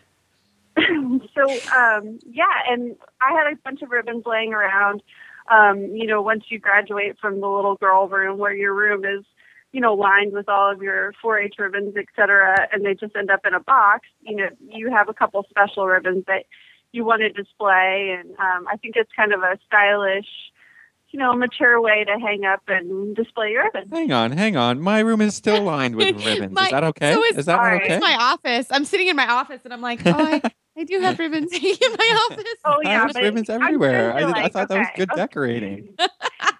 so 0.77 1.51
um 1.77 2.19
yeah 2.27 2.45
and 2.69 2.97
i 3.21 3.33
had 3.33 3.53
a 3.53 3.57
bunch 3.65 3.83
of 3.83 3.91
ribbons 3.91 4.23
laying 4.25 4.55
around 4.55 5.03
um 5.51 5.79
you 5.95 6.07
know 6.07 6.23
once 6.23 6.45
you 6.49 6.61
graduate 6.61 7.17
from 7.21 7.41
the 7.41 7.47
little 7.49 7.75
girl 7.75 8.09
room 8.09 8.39
where 8.39 8.55
your 8.55 8.73
room 8.73 9.05
is 9.05 9.25
you 9.73 9.81
know 9.81 9.95
lined 9.95 10.33
with 10.33 10.49
all 10.49 10.71
of 10.73 10.83
your 10.83 11.13
4-h 11.25 11.55
ribbons 11.59 11.95
et 11.97 12.07
cetera 12.17 12.69
and 12.73 12.85
they 12.85 12.95
just 12.95 13.15
end 13.17 13.31
up 13.31 13.41
in 13.47 13.55
a 13.55 13.61
box 13.61 14.07
you 14.23 14.37
know 14.37 14.49
you 14.69 14.91
have 14.91 15.09
a 15.09 15.15
couple 15.15 15.45
special 15.49 15.87
ribbons 15.87 16.25
that 16.27 16.45
you 16.93 17.05
want 17.05 17.21
to 17.21 17.29
display 17.31 18.17
and 18.19 18.31
um 18.39 18.67
i 18.69 18.77
think 18.77 18.97
it's 18.97 19.11
kind 19.15 19.33
of 19.33 19.41
a 19.41 19.59
stylish 19.67 20.27
you 21.11 21.19
know 21.19 21.33
mature 21.35 21.81
way 21.81 22.05
to 22.05 22.19
hang 22.19 22.45
up 22.45 22.63
and 22.69 23.15
display 23.17 23.51
your 23.51 23.65
ribbons 23.65 23.91
Hang 23.93 24.13
on, 24.13 24.33
hang 24.33 24.57
on. 24.57 24.81
My 24.81 25.01
room 25.01 25.21
is 25.21 25.35
still 25.35 25.63
lined 25.63 25.97
with 25.97 26.15
ribbons. 26.27 26.53
My- 26.55 26.65
is 26.67 26.71
that 26.71 26.85
okay? 26.85 27.15
so 27.15 27.25
is- 27.25 27.37
is 27.39 27.47
that 27.47 27.57
not 27.57 27.73
okay? 27.75 27.95
It's 27.95 28.01
my 28.03 28.17
office. 28.17 28.67
I'm 28.71 28.85
sitting 28.85 29.09
in 29.09 29.17
my 29.17 29.27
office 29.29 29.61
and 29.65 29.73
I'm 29.73 29.81
like, 29.81 30.01
oh, 30.07 30.13
I, 30.17 30.41
I 30.79 30.85
do 30.85 31.01
have 31.01 31.19
ribbons 31.19 31.53
in 31.53 31.61
my 31.63 32.27
office. 32.31 32.45
oh 32.65 32.77
I 32.85 32.91
yeah 32.93 33.07
have 33.07 33.15
ribbons 33.17 33.51
everywhere. 33.51 34.13
I, 34.15 34.21
you're 34.21 34.29
I 34.29 34.43
like, 34.43 34.53
thought 34.53 34.69
that 34.69 34.79
was 34.79 34.89
good 34.97 35.11
okay. 35.11 35.21
decorating. 35.21 35.95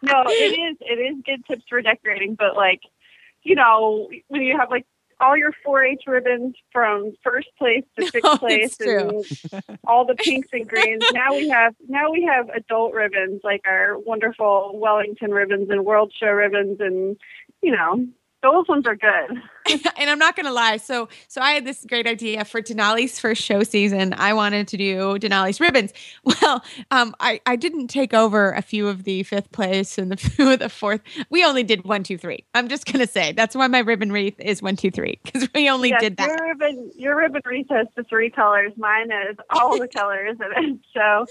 no, 0.03 0.25
it 0.27 0.53
is 0.71 0.77
it 0.81 0.99
is 0.99 1.23
good 1.25 1.45
tips 1.47 1.65
for 1.69 1.81
decorating, 1.81 2.35
but 2.35 2.57
like, 2.57 2.81
you 3.43 3.55
know, 3.55 4.09
when 4.29 4.43
you 4.43 4.57
have 4.59 4.71
like 4.71 4.87
all 5.21 5.37
your 5.37 5.53
4-H 5.67 6.05
ribbons 6.07 6.55
from 6.73 7.13
first 7.23 7.49
place 7.59 7.85
to 7.99 8.07
sixth 8.11 8.25
oh, 8.25 8.33
No, 8.33 8.39
place, 8.39 8.65
it's 8.65 8.77
true. 8.79 9.23
and 9.53 9.79
all 9.87 10.07
the 10.07 10.15
pinks 10.15 10.49
and 10.53 10.67
greens. 10.69 11.03
now 11.13 11.33
we 11.33 11.49
have 11.49 11.75
now 11.89 12.11
we 12.11 12.23
have 12.25 12.49
adult 12.51 12.95
ribbons 12.95 13.43
like 13.45 13.61
our 13.67 13.99
wonderful 13.99 14.73
Wellington 14.75 15.31
ribbons 15.33 15.69
and 15.71 15.85
World 15.85 16.13
Show 16.19 16.31
ribbons, 16.31 16.79
and 16.81 17.17
you 17.63 17.73
know 17.73 18.07
those 18.43 18.67
ones 18.69 18.87
are 18.87 18.97
good. 18.97 19.43
and 19.99 20.11
I'm 20.11 20.19
not 20.19 20.37
gonna 20.37 20.53
lie. 20.53 20.79
So 20.79 21.09
so 21.29 21.41
I 21.41 21.53
had 21.53 21.65
this 21.65 21.85
great 21.89 22.07
idea 22.07 22.45
for 22.45 22.63
Denali's 22.63 23.19
first 23.19 23.43
show 23.43 23.63
season. 23.63 24.15
I 24.15 24.33
wanted 24.33 24.69
to 24.69 24.77
do 24.77 25.19
Denali's 25.19 25.61
ribbons. 25.61 25.93
Well, 26.43 26.65
um, 26.91 27.15
I 27.21 27.41
I 27.45 27.57
didn't 27.57 27.89
take 27.89 28.15
over 28.15 28.53
a 28.53 28.63
few 28.63 28.89
of 28.89 29.05
the 29.05 29.23
fifth 29.25 29.53
place 29.53 29.99
and 29.99 30.11
the 30.11 30.17
few 30.17 30.51
of 30.53 30.59
the 30.59 30.69
fourth. 30.69 31.01
We 31.29 31.45
only 31.45 31.63
did 31.63 31.85
one, 31.85 32.03
two, 32.03 32.17
three. 32.17 32.45
I'm 32.55 32.69
just 32.69 32.91
gonna 32.91 33.07
say 33.07 33.33
that's 33.33 33.55
why 33.55 33.67
my 33.67 33.81
ribbon 33.81 34.13
wreath 34.13 34.39
is 34.41 34.63
one, 34.63 34.77
two, 34.77 34.91
three 34.91 35.19
because 35.25 35.49
we 35.55 35.69
only 35.69 35.91
Yes, 35.91 36.01
did 36.01 36.17
that. 36.17 36.29
Your 36.29 36.49
ribbon, 36.49 36.91
your 36.97 37.17
ribbon 37.17 37.43
wreath 37.45 37.67
has 37.71 37.87
the 37.97 38.05
three 38.05 38.31
colors. 38.31 38.73
Mine 38.77 39.11
is 39.31 39.37
all 39.51 39.79
the 39.79 39.89
colors 39.89 40.37
in 40.41 40.65
it. 40.65 40.79
So 40.95 41.27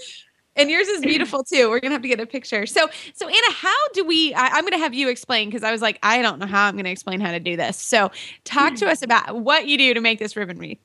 And 0.56 0.68
yours 0.70 0.88
is 0.88 1.00
beautiful 1.00 1.44
too. 1.44 1.70
We're 1.70 1.80
gonna 1.80 1.94
have 1.94 2.02
to 2.02 2.08
get 2.08 2.20
a 2.20 2.26
picture. 2.26 2.66
So, 2.66 2.88
so 3.14 3.28
Anna, 3.28 3.52
how 3.52 3.88
do 3.92 4.04
we? 4.04 4.34
I, 4.34 4.48
I'm 4.48 4.64
gonna 4.64 4.78
have 4.78 4.94
you 4.94 5.08
explain 5.08 5.48
because 5.48 5.62
I 5.62 5.70
was 5.70 5.80
like, 5.80 5.98
I 6.02 6.20
don't 6.22 6.38
know 6.38 6.46
how 6.46 6.66
I'm 6.66 6.76
gonna 6.76 6.88
explain 6.88 7.20
how 7.20 7.30
to 7.30 7.40
do 7.40 7.56
this. 7.56 7.76
So, 7.76 8.10
talk 8.44 8.74
to 8.76 8.86
us 8.90 9.02
about 9.02 9.40
what 9.40 9.68
you 9.68 9.78
do 9.78 9.94
to 9.94 10.00
make 10.00 10.18
this 10.18 10.36
ribbon 10.36 10.58
wreath. 10.58 10.80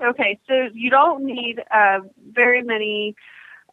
Okay, 0.00 0.38
so 0.46 0.68
you 0.74 0.90
don't 0.90 1.24
need 1.24 1.62
uh, 1.74 2.00
very 2.32 2.62
many 2.62 3.16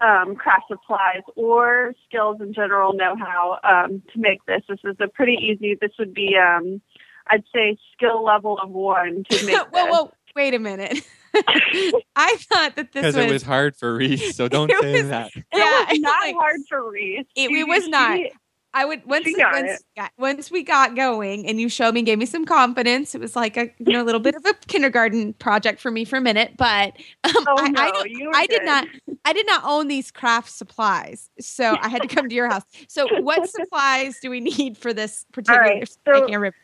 um, 0.02 0.36
craft 0.36 0.66
supplies 0.68 1.22
or 1.36 1.94
skills 2.08 2.38
in 2.40 2.54
general 2.54 2.94
know-how 2.94 3.60
um, 3.64 4.02
to 4.14 4.20
make 4.20 4.44
this. 4.46 4.62
This 4.68 4.80
is 4.84 4.96
a 5.00 5.08
pretty 5.08 5.34
easy. 5.34 5.78
This 5.80 5.92
would 6.00 6.14
be, 6.14 6.36
um, 6.38 6.82
I'd 7.28 7.44
say, 7.54 7.78
skill 7.94 8.24
level 8.24 8.58
of 8.58 8.70
one 8.70 9.24
to 9.30 9.46
make 9.46 9.58
whoa, 9.58 9.86
this. 9.86 9.92
whoa, 9.92 10.12
wait 10.36 10.54
a 10.54 10.60
minute. 10.60 11.06
I 12.16 12.36
thought 12.40 12.76
that 12.76 12.92
this 12.92 13.02
Because 13.02 13.16
was, 13.16 13.26
it 13.26 13.32
was 13.32 13.44
hard 13.44 13.76
for 13.76 13.96
Reese, 13.96 14.36
so 14.36 14.48
don't 14.50 14.72
say 14.82 15.02
was- 15.02 15.10
that. 15.10 15.32
It 15.36 15.44
yeah, 15.54 15.86
was 15.90 16.00
not 16.00 16.22
like, 16.22 16.36
hard 16.36 16.60
for 16.70 16.90
Reese. 16.92 17.26
It- 17.36 17.52
it 17.52 17.68
was 17.68 17.88
not. 17.88 18.18
she- 18.18 18.32
I 18.76 18.86
would 18.86 19.06
once 19.06 19.28
once, 19.38 19.84
got- 19.96 20.12
once 20.18 20.50
we 20.50 20.64
got 20.64 20.96
going 20.96 21.46
and 21.48 21.62
you 21.62 21.70
showed 21.70 21.94
me, 21.94 22.02
gave 22.02 22.18
me 22.18 22.26
some 22.26 22.44
confidence. 22.44 23.14
It 23.14 23.22
was 23.22 23.36
like 23.36 23.56
a 23.56 23.66
you 23.78 23.94
know 23.94 24.02
a 24.02 24.04
little 24.04 24.20
bit 24.20 24.34
of 24.34 24.44
a 24.48 24.54
kindergarten 24.68 25.34
project 25.34 25.80
for 25.80 25.92
me 25.92 26.06
for 26.06 26.16
a 26.18 26.22
minute, 26.22 26.56
but 26.58 26.94
um, 27.24 27.34
Oh 27.48 27.56
I, 27.60 27.70
no, 27.70 27.82
I 27.82 27.92
don't- 27.92 28.10
you 28.10 28.28
were 28.30 28.36
I 28.36 28.48
did 28.48 28.64
not. 28.66 28.88
I 29.26 29.34
did 29.34 29.46
not 29.46 29.62
own 29.64 29.90
these 29.90 30.10
craft 30.10 30.50
supplies, 30.52 31.30
so 31.40 31.78
I 31.82 31.88
had 31.88 32.02
to 32.02 32.08
come 32.08 32.28
to 32.30 32.34
your 32.34 32.50
house. 32.50 32.64
So, 32.88 33.08
what 33.22 33.48
supplies 33.48 34.18
do 34.22 34.32
we 34.32 34.40
need 34.40 34.76
for 34.78 34.92
this 34.92 35.24
particular 35.32 35.60
right, 35.62 35.88
so- 35.88 36.22
making 36.22 36.34
a 36.34 36.40
ribbon? 36.40 36.60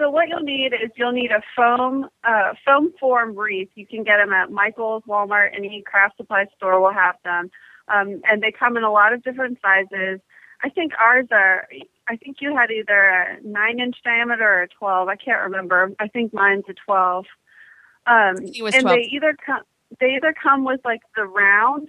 So 0.00 0.10
what 0.10 0.28
you'll 0.28 0.40
need 0.40 0.72
is 0.72 0.90
you'll 0.94 1.12
need 1.12 1.32
a 1.32 1.42
foam 1.56 2.08
uh, 2.22 2.54
foam 2.64 2.92
form 3.00 3.36
wreath. 3.36 3.70
You 3.74 3.86
can 3.86 4.04
get 4.04 4.18
them 4.18 4.32
at 4.32 4.50
Michael's, 4.50 5.02
Walmart, 5.08 5.56
any 5.56 5.82
craft 5.84 6.16
supply 6.16 6.46
store 6.56 6.80
will 6.80 6.92
have 6.92 7.16
them, 7.24 7.50
um, 7.88 8.20
and 8.24 8.40
they 8.40 8.52
come 8.52 8.76
in 8.76 8.84
a 8.84 8.92
lot 8.92 9.12
of 9.12 9.24
different 9.24 9.58
sizes. 9.60 10.20
I 10.62 10.68
think 10.70 10.92
ours 11.00 11.26
are. 11.32 11.66
I 12.08 12.16
think 12.16 12.36
you 12.40 12.56
had 12.56 12.70
either 12.70 12.96
a 12.96 13.42
nine 13.42 13.80
inch 13.80 13.96
diameter 14.04 14.48
or 14.48 14.62
a 14.62 14.68
twelve. 14.68 15.08
I 15.08 15.16
can't 15.16 15.42
remember. 15.42 15.90
I 15.98 16.06
think 16.06 16.32
mine's 16.32 16.64
a 16.68 16.74
twelve. 16.74 17.26
Um, 18.06 18.36
it 18.38 18.62
was 18.62 18.74
and 18.74 18.82
12. 18.82 18.96
they 18.96 19.02
either 19.02 19.36
come 19.44 19.62
they 19.98 20.14
either 20.14 20.32
come 20.40 20.64
with 20.64 20.80
like 20.84 21.00
the 21.16 21.24
round 21.24 21.88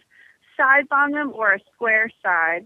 sides 0.58 0.88
on 0.92 1.12
them 1.12 1.32
or 1.34 1.54
a 1.54 1.60
square 1.76 2.10
side 2.24 2.66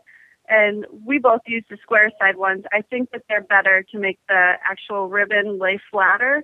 and 0.50 0.86
we 1.06 1.20
both 1.20 1.42
use 1.46 1.64
the 1.70 1.78
square 1.82 2.12
side 2.20 2.36
ones. 2.38 2.64
I 2.72 2.82
think 2.82 3.12
that 3.12 3.24
they're 3.30 3.42
better 3.42 3.84
to 3.92 4.00
make 4.00 4.20
the 4.28 4.54
actual 4.70 5.08
ribbon 5.08 5.58
lay 5.60 5.80
flatter. 5.92 6.44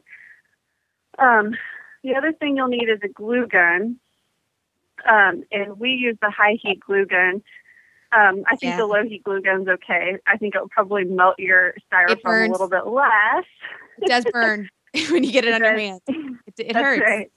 Um, 1.17 1.55
the 2.03 2.15
other 2.15 2.31
thing 2.31 2.55
you'll 2.57 2.67
need 2.69 2.87
is 2.89 2.99
a 3.03 3.09
glue 3.09 3.45
gun, 3.47 3.97
um, 5.09 5.43
and 5.51 5.79
we 5.79 5.91
use 5.91 6.17
the 6.21 6.29
high 6.29 6.57
heat 6.61 6.79
glue 6.79 7.05
gun. 7.05 7.41
Um, 8.11 8.43
I 8.47 8.55
think 8.55 8.71
Yeah. 8.71 8.77
the 8.77 8.85
low 8.87 9.03
heat 9.03 9.23
glue 9.23 9.41
gun's 9.41 9.67
okay. 9.67 10.17
I 10.25 10.37
think 10.37 10.55
it'll 10.55 10.69
probably 10.69 11.03
melt 11.03 11.37
your 11.37 11.75
styrofoam 11.91 12.47
a 12.47 12.51
little 12.51 12.69
bit 12.69 12.87
less. 12.87 13.45
It 14.01 14.07
does 14.07 14.25
burn 14.31 14.69
when 15.11 15.23
you 15.23 15.31
get 15.31 15.45
it 15.45 15.53
on 15.53 15.61
your 15.61 15.73
does. 15.73 15.81
hand. 15.81 16.01
It, 16.47 16.53
it 16.57 16.75
hurts. 16.75 17.01
right. 17.01 17.31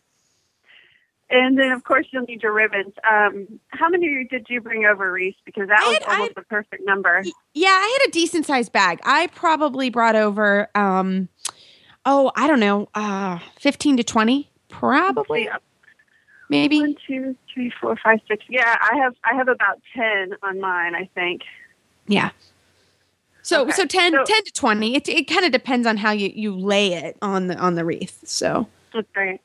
And 1.33 1.59
then, 1.59 1.73
of 1.73 1.83
course, 1.85 2.07
you'll 2.13 2.25
need 2.25 2.43
your 2.43 2.53
ribbons. 2.53 2.93
Um, 3.11 3.59
how 3.69 3.89
many 3.89 4.27
did 4.31 4.47
you 4.51 4.61
bring 4.61 4.85
over, 4.85 5.11
Reese? 5.11 5.35
Because 5.47 5.67
that 5.69 5.81
I 5.83 5.89
was 5.89 5.99
had- 5.99 6.13
almost 6.13 6.35
the 6.35 6.43
perfect 6.43 6.85
number. 6.85 7.23
Yeah, 7.55 7.69
I 7.71 7.99
had 8.01 8.09
a 8.09 8.13
decent 8.13 8.45
sized 8.47 8.71
bag. 8.73 9.01
I 9.05 9.29
probably 9.29 9.89
brought 9.89 10.15
over, 10.15 10.69
um, 10.75 11.29
oh, 12.05 12.31
I 12.37 12.47
don't 12.47 12.61
know, 12.61 12.89
uh, 12.95 13.39
fifteen 13.59 13.97
to 13.97 14.05
twenty, 14.05 14.51
probably, 14.69 15.45
Yeah. 15.45 15.57
maybe. 16.51 16.81
One, 16.81 16.97
two, 17.07 17.35
three, 17.53 17.73
four, 17.81 17.97
five, 17.97 18.21
six. 18.29 18.45
Yeah, 18.51 18.77
I 18.81 18.97
have 18.99 19.15
I 19.25 19.35
have 19.35 19.49
about 19.49 19.81
ten 19.95 20.35
on 20.43 20.61
mine. 20.61 20.95
I 20.95 21.09
think. 21.15 21.43
Yeah. 22.09 22.31
So 23.45 23.63
Okay, 23.63 23.73
so 23.73 23.87
10, 23.87 24.13
so- 24.13 24.25
10 24.25 24.45
to 24.45 24.53
twenty. 24.53 24.95
It 24.97 25.09
it 25.09 25.25
kind 25.29 25.45
of 25.47 25.51
depends 25.53 25.87
on 25.87 25.97
how 25.97 26.11
you 26.13 26.31
you 26.35 26.55
lay 26.55 26.93
it 26.93 27.17
on 27.23 27.47
the 27.47 27.57
on 27.57 27.75
the 27.75 27.85
wreath. 27.87 28.21
So 28.29 28.69
That's 28.93 29.09
great. 29.15 29.41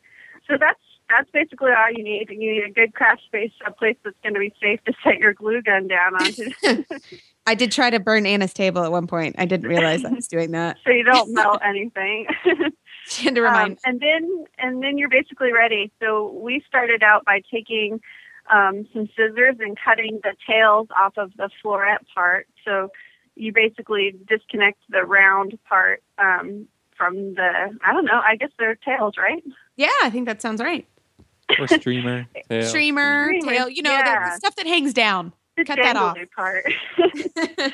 So 0.48 0.58
that's 0.60 0.80
that's 1.10 1.30
basically 1.32 1.72
all 1.72 1.92
you 1.92 2.04
need. 2.04 2.30
You 2.30 2.38
need 2.38 2.64
a 2.64 2.72
good 2.72 2.94
craft 2.94 3.24
space, 3.26 3.52
a 3.66 3.72
place 3.72 3.98
that's 4.04 4.18
going 4.24 4.34
to 4.34 4.40
be 4.40 4.54
safe 4.62 4.84
to 4.86 4.94
set 5.04 5.18
your 5.20 5.34
glue 5.34 5.62
gun 5.62 5.88
down 5.88 6.16
onto, 6.16 6.52
I 7.48 7.56
did 7.56 7.72
try 7.72 7.90
to 7.90 8.00
burn 8.00 8.26
Anna's 8.26 8.54
table 8.54 8.84
at 8.84 8.92
one 8.92 9.08
point. 9.08 9.36
I 9.38 9.46
didn't 9.46 9.70
realize 9.70 10.04
I 10.04 10.12
was 10.12 10.28
doing 10.28 10.52
that. 10.52 10.78
so 10.84 10.92
you 10.92 11.04
don't 11.04 11.34
melt 11.34 11.62
anything. 11.66 12.28
She 13.08 13.24
had 13.24 13.36
to 13.36 13.42
remind. 13.42 13.72
Um, 13.72 13.78
and 13.86 14.00
then 14.02 14.46
and 14.58 14.84
then 14.84 14.98
you're 14.98 15.10
basically 15.10 15.54
ready. 15.54 15.92
So 16.02 16.30
we 16.34 16.62
started 16.68 17.04
out 17.04 17.24
by 17.24 17.42
taking 17.50 18.02
um, 18.54 18.86
some 18.94 19.08
scissors 19.16 19.56
and 19.60 19.78
cutting 19.84 20.20
the 20.24 20.34
tails 20.46 20.90
off 20.98 21.18
of 21.18 21.32
the 21.38 21.50
floret 21.64 22.00
part. 22.14 22.48
So 22.66 22.90
you 23.36 23.54
basically 23.54 24.16
disconnect 24.28 24.80
the 24.90 25.06
round 25.06 25.58
part 25.70 26.04
um, 26.18 26.68
from 26.98 27.36
the 27.36 27.78
I 27.86 27.94
don't 27.94 28.06
know. 28.06 28.20
I 28.22 28.36
guess 28.36 28.52
they're 28.60 28.76
tails, 28.76 29.14
right? 29.18 29.44
yeah, 29.78 29.88
I 30.04 30.10
think 30.10 30.26
that 30.26 30.42
sounds 30.42 30.62
right. 30.62 30.86
Or 31.60 31.68
streamer. 31.68 32.28
tail. 32.50 32.64
Streamer, 32.64 33.28
Streamer, 33.30 33.52
tail, 33.54 33.70
you 33.70 33.82
know, 33.82 33.98
the- 33.98 34.30
the, 34.32 34.38
stuff 34.38 34.56
that 34.56 34.68
hangs 34.68 34.94
down. 34.94 35.34
The 35.56 35.66
Cut 35.66 35.78
that 35.82 35.96
off. 35.96 36.16
part. 36.36 36.66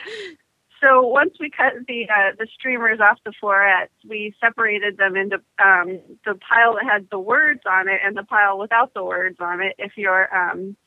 so 0.82 1.02
once 1.06 1.34
we 1.40 1.50
cut 1.50 1.74
the 1.88 2.08
uh, 2.10 2.32
the 2.40 2.48
streamers 2.54 3.00
off 3.02 3.18
the 3.26 3.34
florets, 3.40 3.92
we 4.08 4.34
separated 4.40 4.98
them 4.98 5.18
into 5.18 5.36
um, 5.64 6.00
the 6.26 6.36
pile 6.36 6.76
that 6.76 6.84
had 6.90 7.08
the 7.12 7.20
words 7.20 7.62
on 7.70 7.90
it 7.90 8.00
and 8.06 8.16
the 8.16 8.24
pile 8.24 8.58
without 8.58 8.94
the 8.94 9.04
words 9.04 9.38
on 9.42 9.62
it. 9.62 9.76
If 9.78 9.98
your 9.98 10.34
um, 10.34 10.78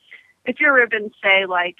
if 0.45 0.59
your 0.59 0.73
ribbons 0.73 1.11
say 1.23 1.45
like 1.45 1.75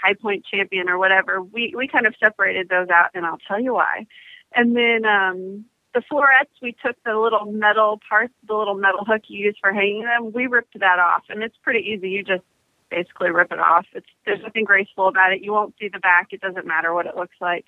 High 0.00 0.14
Point 0.14 0.44
Champion 0.48 0.88
or 0.88 0.98
whatever, 0.98 1.42
we 1.42 1.74
we 1.76 1.88
kind 1.88 2.06
of 2.06 2.14
separated 2.20 2.68
those 2.68 2.88
out, 2.90 3.10
and 3.14 3.26
I'll 3.26 3.38
tell 3.48 3.60
you 3.60 3.74
why. 3.74 4.06
And 4.54 4.76
then 4.76 5.04
um, 5.04 5.64
the 5.94 6.02
florets, 6.08 6.52
we 6.62 6.74
took 6.84 6.96
the 7.04 7.16
little 7.16 7.50
metal 7.50 8.00
parts, 8.08 8.34
the 8.46 8.54
little 8.54 8.76
metal 8.76 9.04
hook 9.04 9.22
you 9.28 9.46
use 9.46 9.56
for 9.60 9.72
hanging 9.72 10.04
them. 10.04 10.32
We 10.32 10.46
ripped 10.46 10.78
that 10.78 10.98
off, 10.98 11.24
and 11.28 11.42
it's 11.42 11.56
pretty 11.62 11.80
easy. 11.80 12.10
You 12.10 12.22
just 12.22 12.44
basically 12.90 13.30
rip 13.30 13.52
it 13.52 13.58
off. 13.58 13.86
It's 13.92 14.06
there's 14.24 14.42
nothing 14.42 14.64
graceful 14.64 15.08
about 15.08 15.32
it. 15.32 15.42
You 15.42 15.52
won't 15.52 15.74
see 15.80 15.88
the 15.88 15.98
back. 15.98 16.28
It 16.32 16.40
doesn't 16.40 16.66
matter 16.66 16.94
what 16.94 17.06
it 17.06 17.16
looks 17.16 17.36
like. 17.40 17.66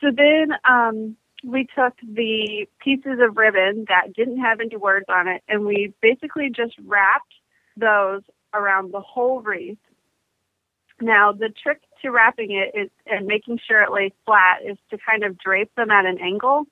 So 0.00 0.08
then 0.14 0.52
um, 0.68 1.16
we 1.44 1.66
took 1.76 1.94
the 2.02 2.66
pieces 2.82 3.18
of 3.20 3.36
ribbon 3.36 3.86
that 3.88 4.12
didn't 4.14 4.40
have 4.40 4.60
any 4.60 4.76
words 4.76 5.06
on 5.08 5.28
it, 5.28 5.42
and 5.48 5.64
we 5.64 5.92
basically 6.00 6.50
just 6.54 6.74
wrapped 6.84 7.34
those 7.76 8.22
around 8.54 8.92
the 8.92 9.00
whole 9.00 9.40
wreath. 9.40 9.78
Now 11.00 11.32
the 11.32 11.48
trick 11.62 11.80
to 12.02 12.10
wrapping 12.10 12.52
it 12.52 12.78
is 12.78 12.90
and 13.06 13.26
making 13.26 13.58
sure 13.66 13.82
it 13.82 13.92
lays 13.92 14.12
flat 14.26 14.58
is 14.64 14.76
to 14.90 14.98
kind 14.98 15.24
of 15.24 15.38
drape 15.38 15.74
them 15.74 15.90
at 15.90 16.04
an 16.06 16.18
angle. 16.20 16.66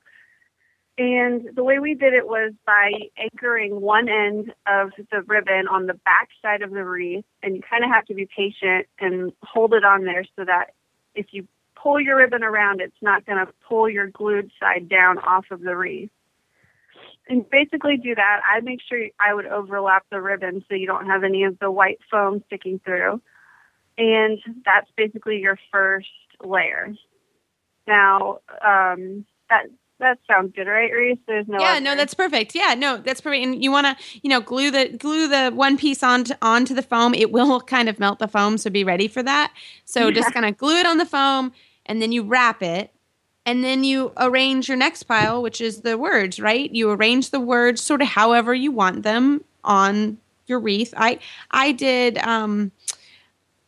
And 0.99 1.51
the 1.55 1.63
way 1.63 1.79
we 1.79 1.95
did 1.95 2.13
it 2.13 2.27
was 2.27 2.53
by 2.67 2.91
anchoring 3.17 3.81
one 3.81 4.09
end 4.09 4.53
of 4.67 4.91
the 5.13 5.23
ribbon 5.23 5.69
on 5.71 5.87
the 5.87 5.95
back 5.95 6.29
side 6.43 6.61
of 6.61 6.73
the 6.73 6.85
wreath, 6.85 7.25
and 7.41 7.55
you 7.55 7.63
kind 7.63 7.85
of 7.85 7.91
have 7.91 8.05
to 8.07 8.15
be 8.15 8.27
patient 8.27 8.89
and 8.99 9.33
hold 9.45 9.75
it 9.75 9.85
on 9.85 10.05
there 10.05 10.25
so 10.35 10.45
that 10.45 10.73
if 11.15 11.27
you 11.31 11.47
pull 11.77 12.01
your 12.01 12.17
ribbon 12.17 12.43
around, 12.43 12.81
it's 12.81 13.01
not 13.01 13.25
going 13.25 13.39
to 13.39 13.53
pull 13.69 13.89
your 13.89 14.09
glued 14.09 14.51
side 14.59 14.89
down 14.89 15.19
off 15.19 15.45
of 15.53 15.61
the 15.61 15.77
wreath. 15.77 16.11
And 17.29 17.49
basically 17.49 17.97
do 17.97 18.17
that. 18.17 18.41
I 18.53 18.61
make 18.61 18.81
sure 18.89 18.99
I 19.21 19.35
would 19.35 19.47
overlap 19.47 20.05
the 20.11 20.21
ribbon 20.21 20.65
so 20.69 20.75
you 20.75 20.87
don't 20.89 21.07
have 21.07 21.23
any 21.23 21.45
of 21.45 21.61
the 21.61 21.71
white 21.71 22.01
foam 22.11 22.43
sticking 22.47 22.81
through. 22.85 23.21
And 23.97 24.39
that's 24.65 24.91
basically 24.97 25.39
your 25.39 25.59
first 25.71 26.09
layer. 26.43 26.93
Now, 27.87 28.41
um, 28.65 29.27
that 29.51 29.67
that 29.99 30.19
sounds 30.27 30.53
good, 30.55 30.67
right, 30.67 30.93
Reese? 30.93 31.19
There's 31.27 31.49
no. 31.49 31.59
yeah, 31.59 31.73
other- 31.73 31.81
no, 31.81 31.97
that's 31.97 32.15
perfect. 32.15 32.55
Yeah, 32.55 32.75
no, 32.75 32.99
that's 32.99 33.21
perfect. 33.21 33.45
And 33.45 33.63
you 33.63 33.71
want 33.71 33.87
to, 33.87 34.05
you 34.23 34.31
know, 34.31 34.41
glue 34.41 34.71
the 34.71 34.89
glue 34.89 35.29
the 35.29 35.51
one 35.51 35.77
piece 35.77 36.03
onto 36.03 36.35
onto 36.41 36.75
the 36.75 36.83
foam. 36.83 37.15
It 37.15 37.33
will 37.33 37.61
kind 37.75 37.89
of 37.89 37.99
melt 37.99 38.19
the 38.19 38.29
foam, 38.29 38.59
so 38.59 38.71
be 38.71 38.85
ready 38.85 39.09
for 39.09 39.23
that. 39.23 39.53
So 39.85 40.11
just 40.11 40.33
kind 40.33 40.47
of 40.47 40.57
glue 40.57 40.79
it 40.79 40.87
on 40.87 40.99
the 40.99 41.07
foam, 41.07 41.53
and 41.87 42.01
then 42.01 42.13
you 42.13 42.23
wrap 42.23 42.63
it, 42.63 42.93
and 43.45 43.65
then 43.65 43.85
you 43.85 44.13
arrange 44.17 44.69
your 44.69 44.77
next 44.77 45.05
pile, 45.05 45.43
which 45.43 45.61
is 45.61 45.81
the 45.81 45.99
words. 45.99 46.39
Right? 46.39 46.71
You 46.71 46.91
arrange 46.91 47.31
the 47.31 47.41
words 47.41 47.83
sort 47.83 48.03
of 48.03 48.09
however 48.09 48.55
you 48.55 48.71
want 48.71 49.03
them 49.03 49.45
on 49.65 50.19
your 50.47 50.61
wreath. 50.61 50.95
I 50.97 51.19
I 51.51 51.73
did 51.73 52.19
um, 52.19 52.73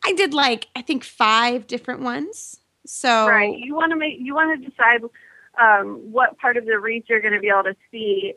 I 0.05 0.13
did 0.13 0.33
like 0.33 0.67
I 0.75 0.81
think 0.81 1.03
five 1.03 1.67
different 1.67 2.01
ones. 2.01 2.57
So 2.85 3.27
right. 3.27 3.57
You 3.57 3.75
want 3.75 3.91
to 3.91 3.95
make 3.95 4.17
you 4.19 4.33
want 4.33 4.59
to 4.61 4.69
decide 4.69 5.01
um, 5.59 6.11
what 6.11 6.37
part 6.37 6.57
of 6.57 6.65
the 6.65 6.79
wreath 6.79 7.05
you're 7.07 7.21
going 7.21 7.33
to 7.33 7.39
be 7.39 7.49
able 7.49 7.63
to 7.63 7.75
see 7.91 8.33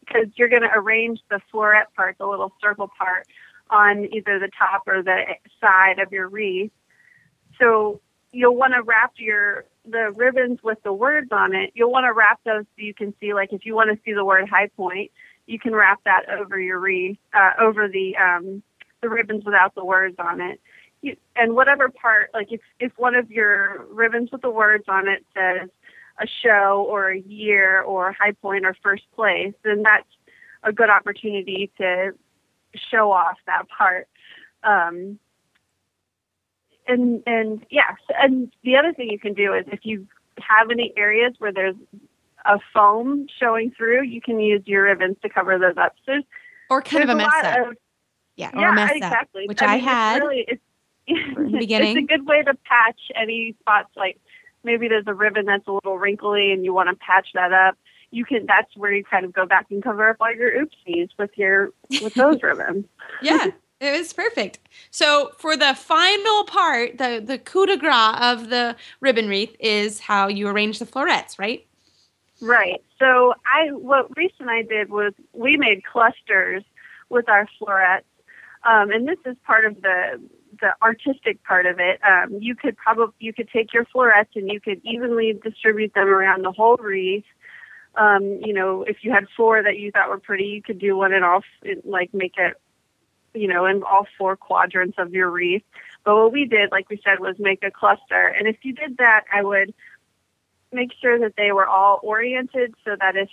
because 0.00 0.26
you're 0.36 0.48
going 0.48 0.62
to 0.62 0.72
arrange 0.74 1.20
the 1.30 1.40
floret 1.52 1.84
part, 1.94 2.16
the 2.18 2.26
little 2.26 2.52
circle 2.60 2.90
part, 2.96 3.26
on 3.70 4.06
either 4.12 4.38
the 4.38 4.50
top 4.58 4.84
or 4.86 5.02
the 5.02 5.24
side 5.60 5.98
of 5.98 6.12
your 6.12 6.28
wreath. 6.28 6.70
So 7.58 8.00
you'll 8.32 8.56
want 8.56 8.74
to 8.74 8.82
wrap 8.82 9.12
your 9.16 9.64
the 9.84 10.12
ribbons 10.14 10.62
with 10.62 10.78
the 10.82 10.92
words 10.92 11.28
on 11.32 11.54
it. 11.54 11.72
You'll 11.74 11.90
want 11.90 12.04
to 12.04 12.12
wrap 12.12 12.40
those 12.44 12.64
so 12.64 12.82
you 12.82 12.92
can 12.92 13.14
see, 13.20 13.32
like, 13.32 13.52
if 13.52 13.64
you 13.64 13.74
want 13.74 13.90
to 13.90 13.98
see 14.04 14.12
the 14.12 14.24
word 14.24 14.48
High 14.48 14.68
Point, 14.76 15.10
you 15.46 15.58
can 15.58 15.74
wrap 15.74 16.02
that 16.04 16.28
over 16.28 16.60
your 16.60 16.78
wreath, 16.78 17.18
uh, 17.32 17.52
over 17.58 17.88
the 17.88 18.16
um, 18.16 18.62
the 19.00 19.08
ribbons 19.08 19.44
without 19.44 19.74
the 19.74 19.84
words 19.84 20.16
on 20.18 20.40
it. 20.40 20.60
You, 21.00 21.16
and 21.36 21.54
whatever 21.54 21.88
part, 21.88 22.30
like 22.34 22.48
if 22.50 22.60
if 22.80 22.92
one 22.96 23.14
of 23.14 23.30
your 23.30 23.86
ribbons 23.90 24.30
with 24.30 24.42
the 24.42 24.50
words 24.50 24.84
on 24.88 25.08
it 25.08 25.24
says 25.34 25.70
a 26.20 26.26
show 26.42 26.86
or 26.88 27.10
a 27.10 27.18
year 27.18 27.80
or 27.82 28.12
High 28.12 28.32
Point 28.32 28.66
or 28.66 28.76
first 28.82 29.04
place, 29.14 29.54
then 29.62 29.82
that's 29.82 30.08
a 30.62 30.72
good 30.72 30.90
opportunity 30.90 31.70
to 31.78 32.12
show 32.90 33.12
off 33.12 33.38
that 33.46 33.68
part. 33.68 34.08
Um, 34.62 35.18
and 36.86 37.22
and 37.26 37.64
yes, 37.70 37.96
and 38.18 38.50
the 38.64 38.76
other 38.76 38.92
thing 38.92 39.10
you 39.10 39.18
can 39.18 39.34
do 39.34 39.54
is 39.54 39.64
if 39.68 39.80
you 39.82 40.06
have 40.38 40.70
any 40.70 40.92
areas 40.96 41.34
where 41.38 41.52
there's 41.52 41.76
a 42.44 42.58
foam 42.72 43.26
showing 43.38 43.70
through, 43.76 44.04
you 44.04 44.20
can 44.20 44.40
use 44.40 44.62
your 44.64 44.84
ribbons 44.84 45.16
to 45.22 45.28
cover 45.28 45.58
those 45.58 45.76
up. 45.76 45.94
So 46.06 46.12
or 46.70 46.82
kind 46.82 47.04
of 47.04 47.10
a 47.10 47.14
mess 47.14 47.28
up. 47.44 47.68
of 47.68 47.74
yeah, 48.36 48.50
or 48.54 48.60
yeah, 48.60 48.72
a 48.72 48.74
mess 48.74 48.90
up, 48.90 48.96
exactly. 48.96 49.46
which 49.46 49.62
I, 49.62 49.66
mean, 49.66 49.76
it's 49.76 49.84
had. 49.84 50.22
Really, 50.22 50.44
it's, 50.48 50.62
in 51.08 51.52
the 51.52 51.58
beginning. 51.58 51.96
it's 51.96 52.04
a 52.04 52.16
good 52.16 52.26
way 52.26 52.42
to 52.42 52.54
patch 52.64 53.00
any 53.14 53.54
spots. 53.60 53.90
Like 53.96 54.18
maybe 54.68 54.86
there's 54.86 55.06
a 55.06 55.14
ribbon 55.14 55.46
that's 55.46 55.66
a 55.66 55.72
little 55.72 55.98
wrinkly, 55.98 56.52
and 56.52 56.64
you 56.64 56.74
want 56.74 56.90
to 56.90 56.96
patch 56.96 57.28
that 57.34 57.52
up. 57.52 57.76
You 58.10 58.24
can. 58.24 58.46
That's 58.46 58.76
where 58.76 58.92
you 58.92 59.02
kind 59.02 59.24
of 59.24 59.32
go 59.32 59.46
back 59.46 59.66
and 59.70 59.82
cover 59.82 60.08
up 60.08 60.18
all 60.20 60.32
your 60.32 60.52
oopsies 60.52 61.08
with 61.18 61.30
your 61.36 61.72
with 62.02 62.14
those 62.22 62.42
ribbons. 62.42 62.84
yeah, 63.22 63.46
it 63.80 63.98
was 63.98 64.12
perfect. 64.12 64.58
So 64.90 65.32
for 65.38 65.56
the 65.56 65.74
final 65.74 66.44
part, 66.44 66.98
the 66.98 67.22
the 67.24 67.38
coup 67.38 67.66
de 67.66 67.76
grace 67.76 68.16
of 68.20 68.50
the 68.50 68.76
ribbon 69.00 69.28
wreath 69.28 69.56
is 69.58 70.00
how 70.00 70.28
you 70.28 70.48
arrange 70.48 70.78
the 70.78 70.86
florets, 70.86 71.38
right? 71.38 71.66
Right. 72.40 72.82
So 72.98 73.34
I 73.46 73.72
what 73.72 74.14
Reese 74.16 74.32
and 74.38 74.50
I 74.50 74.62
did 74.62 74.90
was 74.90 75.12
we 75.32 75.56
made 75.56 75.82
clusters 75.84 76.62
with 77.08 77.28
our 77.28 77.48
florets, 77.58 78.06
um, 78.64 78.90
and 78.90 79.08
this 79.08 79.18
is 79.24 79.36
part 79.46 79.64
of 79.64 79.80
the 79.80 80.20
the 80.60 80.74
artistic 80.82 81.42
part 81.44 81.66
of 81.66 81.78
it. 81.78 82.00
Um, 82.04 82.38
you 82.40 82.54
could 82.54 82.76
probably 82.76 83.14
you 83.18 83.32
could 83.32 83.48
take 83.50 83.72
your 83.72 83.84
florets 83.86 84.30
and 84.34 84.50
you 84.50 84.60
could 84.60 84.80
evenly 84.84 85.38
distribute 85.42 85.94
them 85.94 86.08
around 86.08 86.44
the 86.44 86.52
whole 86.52 86.76
wreath. 86.76 87.24
Um, 87.96 88.40
you 88.44 88.52
know, 88.52 88.82
if 88.82 88.98
you 89.02 89.10
had 89.12 89.26
four 89.36 89.62
that 89.62 89.78
you 89.78 89.90
thought 89.90 90.08
were 90.08 90.18
pretty, 90.18 90.44
you 90.44 90.62
could 90.62 90.78
do 90.78 90.96
one 90.96 91.12
in 91.12 91.22
all 91.24 91.42
like 91.84 92.12
make 92.14 92.34
it, 92.36 92.54
you 93.34 93.48
know, 93.48 93.66
in 93.66 93.82
all 93.82 94.06
four 94.16 94.36
quadrants 94.36 94.96
of 94.98 95.12
your 95.12 95.30
wreath. 95.30 95.64
But 96.04 96.16
what 96.16 96.32
we 96.32 96.44
did, 96.44 96.70
like 96.70 96.88
we 96.88 97.00
said, 97.04 97.20
was 97.20 97.36
make 97.38 97.62
a 97.62 97.70
cluster. 97.70 98.28
And 98.28 98.46
if 98.46 98.56
you 98.62 98.72
did 98.72 98.98
that, 98.98 99.24
I 99.32 99.42
would 99.42 99.74
make 100.72 100.90
sure 101.00 101.18
that 101.18 101.34
they 101.36 101.52
were 101.52 101.66
all 101.66 101.98
oriented 102.02 102.74
so 102.84 102.94
that 103.00 103.16
if 103.16 103.28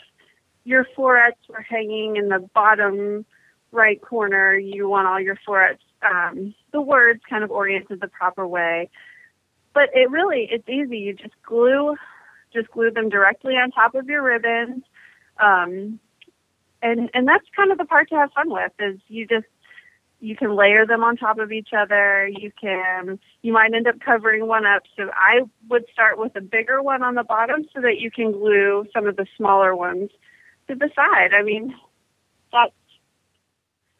your 0.63 0.85
florets 0.95 1.39
were 1.47 1.61
hanging 1.61 2.17
in 2.17 2.29
the 2.29 2.39
bottom 2.53 3.25
right 3.71 4.01
corner, 4.01 4.55
you 4.55 4.89
want 4.89 5.07
all 5.07 5.19
your 5.19 5.37
florets, 5.45 5.83
um, 6.01 6.53
the 6.71 6.81
words 6.81 7.21
kind 7.29 7.43
of 7.43 7.51
oriented 7.51 8.01
the 8.01 8.07
proper 8.07 8.47
way. 8.47 8.89
But 9.73 9.89
it 9.93 10.09
really, 10.09 10.47
it's 10.51 10.67
easy. 10.69 10.97
You 10.99 11.13
just 11.13 11.33
glue, 11.45 11.95
just 12.53 12.71
glue 12.71 12.91
them 12.91 13.09
directly 13.09 13.53
on 13.53 13.71
top 13.71 13.95
of 13.95 14.07
your 14.07 14.23
ribbons. 14.23 14.83
Um, 15.41 15.99
and, 16.81 17.09
and 17.13 17.27
that's 17.27 17.45
kind 17.55 17.71
of 17.71 17.77
the 17.77 17.85
part 17.85 18.09
to 18.09 18.15
have 18.15 18.31
fun 18.33 18.51
with 18.51 18.71
is 18.79 18.99
you 19.07 19.27
just 19.27 19.47
you 20.19 20.35
can 20.35 20.55
layer 20.55 20.85
them 20.85 21.03
on 21.03 21.17
top 21.17 21.39
of 21.39 21.51
each 21.51 21.69
other. 21.77 22.27
You 22.27 22.51
can, 22.59 23.19
you 23.41 23.53
might 23.53 23.73
end 23.73 23.87
up 23.87 23.99
covering 23.99 24.47
one 24.47 24.65
up. 24.65 24.83
So 24.95 25.09
I 25.13 25.41
would 25.69 25.85
start 25.91 26.17
with 26.17 26.35
a 26.35 26.41
bigger 26.41 26.81
one 26.81 27.03
on 27.03 27.15
the 27.15 27.23
bottom 27.23 27.65
so 27.73 27.81
that 27.81 27.99
you 27.99 28.09
can 28.09 28.31
glue 28.31 28.85
some 28.93 29.07
of 29.07 29.17
the 29.17 29.27
smaller 29.37 29.75
ones 29.75 30.09
to 30.67 30.75
the 30.75 30.89
side. 30.95 31.31
I 31.37 31.43
mean, 31.43 31.75
that's 32.51 32.73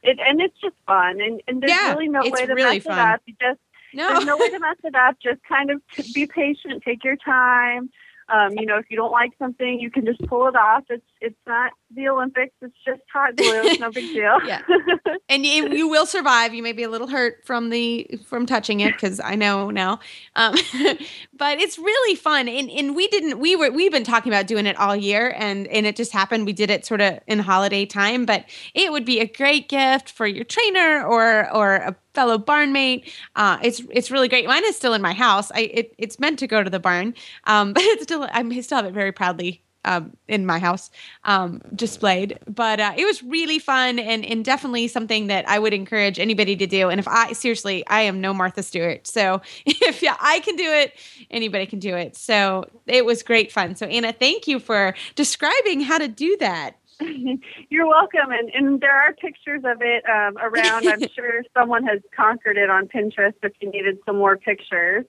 it, 0.05 0.19
and 0.19 0.41
it's 0.41 0.57
just 0.61 0.75
fun. 0.85 1.19
And, 1.21 1.41
and 1.47 1.61
there's 1.61 1.71
Yeah, 1.71 1.93
really 1.93 2.07
no 2.07 2.21
way 2.29 2.45
to 2.45 2.53
really 2.53 2.77
mess 2.77 2.83
fun. 2.83 2.97
it 2.97 3.01
up. 3.01 3.21
You 3.25 3.35
just, 3.41 3.59
No, 3.93 4.07
there's 4.13 4.25
no 4.25 4.37
way 4.37 4.49
to 4.49 4.59
mess 4.67 4.77
it 4.83 4.95
up. 4.95 5.17
Just 5.21 5.41
kind 5.43 5.69
of 5.71 5.81
be 6.13 6.25
patient, 6.27 6.83
take 6.83 7.03
your 7.03 7.15
time. 7.17 7.89
Um, 8.27 8.53
you 8.57 8.65
know, 8.65 8.77
if 8.77 8.85
you 8.89 8.97
don't 8.97 9.11
like 9.11 9.31
something, 9.37 9.79
you 9.79 9.91
can 9.91 10.03
just 10.05 10.19
pull 10.27 10.47
it 10.47 10.55
off. 10.55 10.83
It's 10.89 11.05
it's 11.21 11.35
not 11.47 11.71
the 11.93 12.07
Olympics. 12.07 12.53
It's 12.61 12.75
just 12.85 13.01
hot 13.11 13.35
glue. 13.35 13.61
It's 13.63 13.79
no 13.79 13.91
big 13.91 14.13
deal. 14.13 14.37
Yeah. 14.45 14.61
and 15.29 15.45
you, 15.45 15.69
you 15.69 15.87
will 15.87 16.05
survive. 16.05 16.53
You 16.53 16.61
may 16.61 16.71
be 16.71 16.83
a 16.83 16.89
little 16.89 17.07
hurt 17.07 17.43
from 17.45 17.69
the 17.69 18.19
from 18.27 18.45
touching 18.45 18.81
it 18.81 18.93
because 18.93 19.19
I 19.19 19.35
know 19.35 19.71
now, 19.71 19.99
um, 20.35 20.55
but 21.33 21.59
it's 21.59 21.79
really 21.79 22.15
fun. 22.15 22.47
And 22.47 22.69
and 22.69 22.95
we 22.95 23.07
didn't 23.07 23.39
we 23.39 23.55
were 23.55 23.71
we've 23.71 23.91
been 23.91 24.03
talking 24.03 24.31
about 24.31 24.45
doing 24.45 24.65
it 24.67 24.77
all 24.77 24.95
year, 24.95 25.33
and 25.37 25.67
and 25.67 25.85
it 25.85 25.95
just 25.95 26.11
happened. 26.11 26.45
We 26.45 26.53
did 26.53 26.69
it 26.69 26.85
sort 26.85 27.01
of 27.01 27.19
in 27.27 27.39
holiday 27.39 27.85
time, 27.85 28.25
but 28.25 28.45
it 28.73 28.91
would 28.91 29.05
be 29.05 29.19
a 29.19 29.27
great 29.27 29.67
gift 29.67 30.11
for 30.11 30.27
your 30.27 30.43
trainer 30.43 31.03
or 31.03 31.51
or 31.51 31.75
a 31.75 31.95
fellow 32.13 32.37
barnmate. 32.37 33.11
Uh, 33.35 33.57
it's 33.63 33.81
it's 33.89 34.11
really 34.11 34.27
great. 34.27 34.45
Mine 34.47 34.65
is 34.65 34.75
still 34.75 34.93
in 34.93 35.01
my 35.01 35.13
house. 35.13 35.51
I 35.51 35.61
it, 35.61 35.95
it's 35.97 36.19
meant 36.19 36.39
to 36.39 36.47
go 36.47 36.63
to 36.63 36.69
the 36.69 36.79
barn, 36.79 37.15
um, 37.45 37.73
but 37.73 37.83
it's 37.83 38.03
still 38.03 38.27
I'm, 38.31 38.51
I 38.51 38.61
still 38.61 38.77
have 38.77 38.85
it 38.85 38.93
very 38.93 39.11
proudly 39.11 39.64
um, 39.85 40.15
in 40.27 40.45
my 40.45 40.59
house 40.59 40.91
um, 41.23 41.61
displayed. 41.73 42.37
But 42.47 42.79
uh, 42.79 42.93
it 42.97 43.05
was 43.05 43.23
really 43.23 43.59
fun 43.59 43.99
and, 43.99 44.25
and 44.25 44.43
definitely 44.43 44.87
something 44.87 45.27
that 45.27 45.47
I 45.47 45.59
would 45.59 45.73
encourage 45.73 46.19
anybody 46.19 46.55
to 46.57 46.67
do. 46.67 46.89
And 46.89 46.99
if 46.99 47.07
I 47.07 47.31
seriously, 47.31 47.85
I 47.87 48.01
am 48.01 48.19
no 48.19 48.33
Martha 48.33 48.63
Stewart, 48.63 49.07
so 49.07 49.41
if 49.65 50.01
yeah, 50.01 50.17
I 50.19 50.39
can 50.41 50.55
do 50.55 50.69
it, 50.69 50.93
anybody 51.31 51.65
can 51.65 51.79
do 51.79 51.95
it. 51.95 52.17
So 52.17 52.69
it 52.87 53.05
was 53.05 53.23
great 53.23 53.51
fun. 53.51 53.75
So 53.75 53.85
Anna, 53.85 54.11
thank 54.11 54.47
you 54.47 54.59
for 54.59 54.95
describing 55.15 55.81
how 55.81 55.97
to 55.97 56.07
do 56.07 56.35
that. 56.39 56.75
You're 57.69 57.87
welcome. 57.87 58.31
And, 58.31 58.49
and 58.53 58.81
there 58.81 58.95
are 58.95 59.13
pictures 59.13 59.63
of 59.65 59.81
it 59.81 60.03
um, 60.09 60.37
around. 60.37 60.87
I'm 60.87 61.07
sure 61.15 61.43
someone 61.53 61.83
has 61.85 61.99
conquered 62.15 62.57
it 62.57 62.69
on 62.69 62.87
Pinterest 62.87 63.33
if 63.43 63.53
you 63.59 63.69
needed 63.69 63.97
some 64.05 64.17
more 64.17 64.37
pictures. 64.37 65.05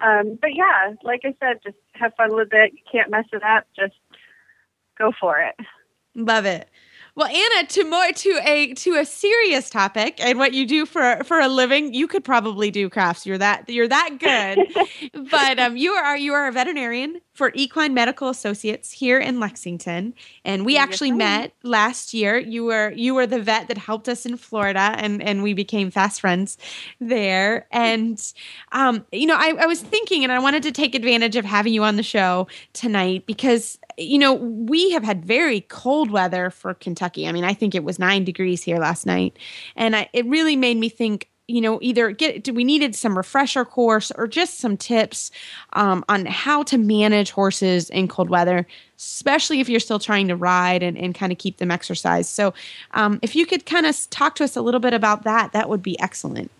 Um, 0.00 0.38
but 0.40 0.54
yeah, 0.54 0.94
like 1.02 1.22
I 1.24 1.34
said, 1.40 1.60
just 1.62 1.76
have 1.94 2.12
fun 2.16 2.34
with 2.34 2.48
it. 2.52 2.72
You 2.72 2.80
can't 2.90 3.10
mess 3.10 3.24
it 3.32 3.42
up. 3.42 3.64
Just 3.74 3.94
go 4.98 5.12
for 5.20 5.38
it. 5.38 5.54
Love 6.14 6.44
it. 6.44 6.68
Well, 7.14 7.28
Anna, 7.28 7.66
to 7.68 7.84
more 7.84 8.12
to 8.12 8.40
a 8.44 8.74
to 8.74 8.96
a 8.96 9.06
serious 9.06 9.70
topic 9.70 10.16
and 10.18 10.38
what 10.38 10.52
you 10.52 10.66
do 10.66 10.84
for 10.84 11.24
for 11.24 11.40
a 11.40 11.48
living, 11.48 11.94
you 11.94 12.06
could 12.06 12.24
probably 12.24 12.70
do 12.70 12.90
crafts. 12.90 13.24
You're 13.24 13.38
that 13.38 13.70
you're 13.70 13.88
that 13.88 14.18
good. 14.18 14.68
but 15.30 15.58
um, 15.58 15.78
you 15.78 15.92
are 15.92 16.16
you 16.16 16.34
are 16.34 16.46
a 16.46 16.52
veterinarian 16.52 17.20
for 17.36 17.52
Equine 17.54 17.92
Medical 17.92 18.30
Associates 18.30 18.90
here 18.90 19.18
in 19.18 19.38
Lexington, 19.38 20.14
and 20.44 20.64
we 20.64 20.78
actually 20.78 21.12
met 21.12 21.52
last 21.62 22.14
year. 22.14 22.38
You 22.38 22.64
were 22.64 22.92
you 22.92 23.14
were 23.14 23.26
the 23.26 23.40
vet 23.40 23.68
that 23.68 23.76
helped 23.76 24.08
us 24.08 24.24
in 24.24 24.38
Florida, 24.38 24.94
and 24.96 25.22
and 25.22 25.42
we 25.42 25.52
became 25.52 25.90
fast 25.90 26.22
friends 26.22 26.56
there. 26.98 27.66
And 27.70 28.20
um, 28.72 29.04
you 29.12 29.26
know, 29.26 29.36
I, 29.36 29.54
I 29.60 29.66
was 29.66 29.82
thinking, 29.82 30.22
and 30.22 30.32
I 30.32 30.38
wanted 30.38 30.62
to 30.62 30.72
take 30.72 30.94
advantage 30.94 31.36
of 31.36 31.44
having 31.44 31.74
you 31.74 31.84
on 31.84 31.96
the 31.96 32.02
show 32.02 32.48
tonight 32.72 33.26
because 33.26 33.78
you 33.98 34.18
know 34.18 34.32
we 34.32 34.90
have 34.92 35.04
had 35.04 35.24
very 35.24 35.60
cold 35.60 36.10
weather 36.10 36.48
for 36.48 36.72
Kentucky. 36.72 37.28
I 37.28 37.32
mean, 37.32 37.44
I 37.44 37.52
think 37.52 37.74
it 37.74 37.84
was 37.84 37.98
nine 37.98 38.24
degrees 38.24 38.62
here 38.62 38.78
last 38.78 39.04
night, 39.04 39.38
and 39.76 39.94
I, 39.94 40.08
it 40.14 40.24
really 40.26 40.56
made 40.56 40.78
me 40.78 40.88
think. 40.88 41.28
You 41.48 41.60
know, 41.60 41.78
either 41.80 42.10
get 42.10 42.42
do 42.42 42.52
we 42.52 42.64
needed 42.64 42.96
some 42.96 43.16
refresher 43.16 43.64
course 43.64 44.10
or 44.10 44.26
just 44.26 44.58
some 44.58 44.76
tips 44.76 45.30
um, 45.74 46.04
on 46.08 46.26
how 46.26 46.64
to 46.64 46.76
manage 46.76 47.30
horses 47.30 47.88
in 47.90 48.08
cold 48.08 48.30
weather, 48.30 48.66
especially 48.96 49.60
if 49.60 49.68
you're 49.68 49.78
still 49.78 50.00
trying 50.00 50.26
to 50.26 50.34
ride 50.34 50.82
and, 50.82 50.98
and 50.98 51.14
kind 51.14 51.30
of 51.30 51.38
keep 51.38 51.58
them 51.58 51.70
exercised. 51.70 52.30
So, 52.30 52.52
um, 52.94 53.20
if 53.22 53.36
you 53.36 53.46
could 53.46 53.64
kind 53.64 53.86
of 53.86 53.96
talk 54.10 54.34
to 54.36 54.44
us 54.44 54.56
a 54.56 54.60
little 54.60 54.80
bit 54.80 54.92
about 54.92 55.22
that, 55.22 55.52
that 55.52 55.68
would 55.68 55.82
be 55.82 55.96
excellent. 56.00 56.50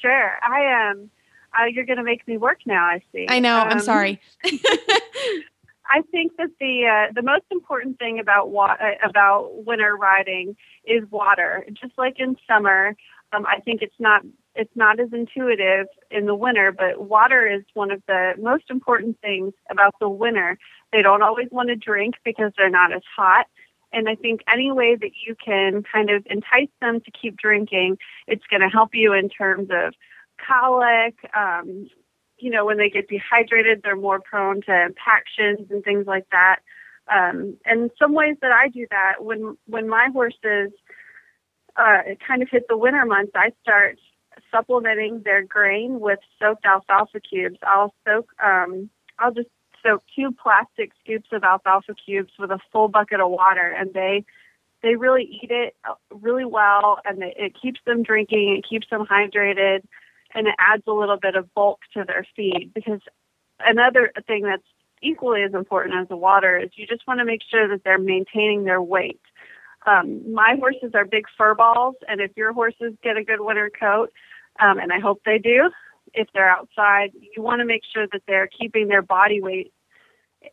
Sure. 0.00 0.32
I 0.42 0.62
am. 0.62 0.96
Um, 0.98 1.10
uh, 1.52 1.64
you're 1.66 1.84
going 1.84 1.98
to 1.98 2.04
make 2.04 2.26
me 2.28 2.36
work 2.38 2.58
now, 2.64 2.84
I 2.84 3.02
see. 3.12 3.26
I 3.28 3.38
know. 3.40 3.56
I'm 3.56 3.78
Um, 3.78 3.80
sorry. 3.80 4.20
I 4.44 6.02
think 6.12 6.36
that 6.38 6.50
the 6.60 6.86
uh, 6.86 7.12
the 7.12 7.22
most 7.22 7.44
important 7.50 7.98
thing 7.98 8.20
about 8.20 8.50
wa- 8.50 8.76
uh, 8.80 9.08
about 9.08 9.64
winter 9.66 9.96
riding 9.96 10.56
is 10.84 11.02
water. 11.10 11.66
Just 11.72 11.98
like 11.98 12.20
in 12.20 12.36
summer, 12.46 12.94
um, 13.32 13.46
I 13.46 13.60
think 13.60 13.82
it's 13.82 13.94
not 13.98 14.22
it's 14.54 14.74
not 14.74 14.98
as 14.98 15.12
intuitive 15.12 15.86
in 16.10 16.26
the 16.26 16.34
winter, 16.34 16.72
but 16.72 17.08
water 17.08 17.46
is 17.46 17.62
one 17.74 17.90
of 17.90 18.02
the 18.08 18.32
most 18.38 18.64
important 18.68 19.20
things 19.20 19.52
about 19.70 19.94
the 20.00 20.08
winter. 20.08 20.58
They 20.92 21.02
don't 21.02 21.22
always 21.22 21.48
want 21.52 21.68
to 21.68 21.76
drink 21.76 22.16
because 22.24 22.52
they're 22.56 22.68
not 22.68 22.92
as 22.92 23.02
hot. 23.16 23.46
And 23.92 24.08
I 24.08 24.16
think 24.16 24.40
any 24.52 24.72
way 24.72 24.96
that 24.96 25.12
you 25.26 25.36
can 25.36 25.82
kind 25.82 26.10
of 26.10 26.26
entice 26.28 26.68
them 26.80 27.00
to 27.00 27.10
keep 27.10 27.36
drinking, 27.36 27.98
it's 28.26 28.44
going 28.50 28.60
to 28.60 28.68
help 28.68 28.90
you 28.92 29.12
in 29.12 29.28
terms 29.28 29.68
of 29.70 29.94
colic. 30.44 31.14
Um, 31.34 31.88
you 32.38 32.50
know, 32.50 32.64
when 32.64 32.78
they 32.78 32.90
get 32.90 33.08
dehydrated, 33.08 33.82
they're 33.82 33.96
more 33.96 34.20
prone 34.20 34.62
to 34.62 34.86
impactions 34.86 35.70
and 35.70 35.84
things 35.84 36.06
like 36.06 36.26
that. 36.32 36.56
Um, 37.12 37.56
and 37.64 37.90
some 37.98 38.14
ways 38.14 38.36
that 38.40 38.52
I 38.52 38.68
do 38.68 38.86
that 38.90 39.24
when 39.24 39.56
when 39.66 39.88
my 39.88 40.08
horses 40.12 40.72
uh, 41.76 42.02
kind 42.26 42.42
of 42.42 42.48
hit 42.50 42.66
the 42.68 42.76
winter 42.76 43.04
months, 43.04 43.32
I 43.34 43.52
start 43.62 43.98
supplementing 44.50 45.22
their 45.24 45.42
grain 45.42 46.00
with 46.00 46.18
soaked 46.38 46.64
alfalfa 46.64 47.20
cubes. 47.20 47.58
I'll 47.62 47.94
soak, 48.06 48.28
um, 48.42 48.90
I'll 49.18 49.32
just 49.32 49.48
soak 49.82 50.02
two 50.14 50.32
plastic 50.32 50.92
scoops 51.02 51.28
of 51.32 51.44
alfalfa 51.44 51.94
cubes 51.94 52.32
with 52.38 52.50
a 52.50 52.58
full 52.72 52.88
bucket 52.88 53.20
of 53.20 53.30
water, 53.30 53.74
and 53.76 53.92
they 53.92 54.24
they 54.82 54.96
really 54.96 55.24
eat 55.24 55.50
it 55.50 55.76
uh, 55.88 55.94
really 56.10 56.44
well, 56.44 57.00
and 57.04 57.22
it, 57.22 57.34
it 57.36 57.52
keeps 57.60 57.80
them 57.84 58.02
drinking, 58.02 58.56
it 58.56 58.68
keeps 58.68 58.88
them 58.88 59.04
hydrated, 59.04 59.82
and 60.34 60.46
it 60.46 60.54
adds 60.58 60.84
a 60.86 60.92
little 60.92 61.18
bit 61.18 61.34
of 61.34 61.52
bulk 61.54 61.80
to 61.94 62.04
their 62.04 62.26
feed. 62.34 62.72
Because 62.74 63.00
another 63.58 64.10
thing 64.26 64.44
that's 64.44 64.62
equally 65.02 65.42
as 65.42 65.54
important 65.54 65.96
as 65.96 66.08
the 66.08 66.16
water 66.16 66.58
is 66.58 66.70
you 66.74 66.86
just 66.86 67.06
want 67.06 67.20
to 67.20 67.24
make 67.24 67.42
sure 67.50 67.68
that 67.68 67.84
they're 67.84 67.98
maintaining 67.98 68.64
their 68.64 68.82
weight. 68.82 69.20
Um, 69.86 70.32
my 70.32 70.56
horses 70.58 70.92
are 70.94 71.04
big 71.04 71.24
fur 71.36 71.54
balls, 71.54 71.96
and 72.08 72.20
if 72.20 72.30
your 72.36 72.52
horses 72.52 72.94
get 73.02 73.16
a 73.16 73.24
good 73.24 73.40
winter 73.40 73.70
coat, 73.70 74.12
um, 74.60 74.78
and 74.78 74.92
I 74.92 74.98
hope 74.98 75.22
they 75.24 75.38
do, 75.38 75.70
if 76.12 76.28
they're 76.34 76.50
outside, 76.50 77.12
you 77.14 77.42
want 77.42 77.60
to 77.60 77.64
make 77.64 77.82
sure 77.92 78.06
that 78.12 78.22
they're 78.26 78.48
keeping 78.48 78.88
their 78.88 79.02
body 79.02 79.40
weight 79.40 79.72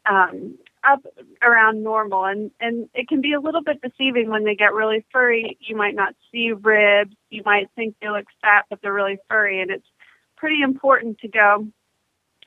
um, 0.10 0.58
up 0.84 1.06
around 1.42 1.84
normal. 1.84 2.26
And, 2.26 2.52
and 2.60 2.90
it 2.94 3.08
can 3.08 3.22
be 3.22 3.34
a 3.34 3.40
little 3.40 3.64
bit 3.64 3.82
deceiving 3.82 4.30
when 4.30 4.44
they 4.44 4.56
get 4.56 4.74
really 4.74 5.06
furry. 5.12 5.58
You 5.60 5.76
might 5.76 5.96
not 5.96 6.16
see 6.32 6.52
ribs. 6.52 7.16
You 7.30 7.42
might 7.46 7.70
think 7.76 7.96
they 8.02 8.10
look 8.10 8.26
fat, 8.42 8.66
but 8.70 8.82
they're 8.82 8.94
really 8.94 9.18
furry. 9.28 9.62
And 9.62 9.72
it's 9.72 9.88
pretty 10.36 10.62
important 10.62 11.20
to 11.20 11.28
go 11.28 11.68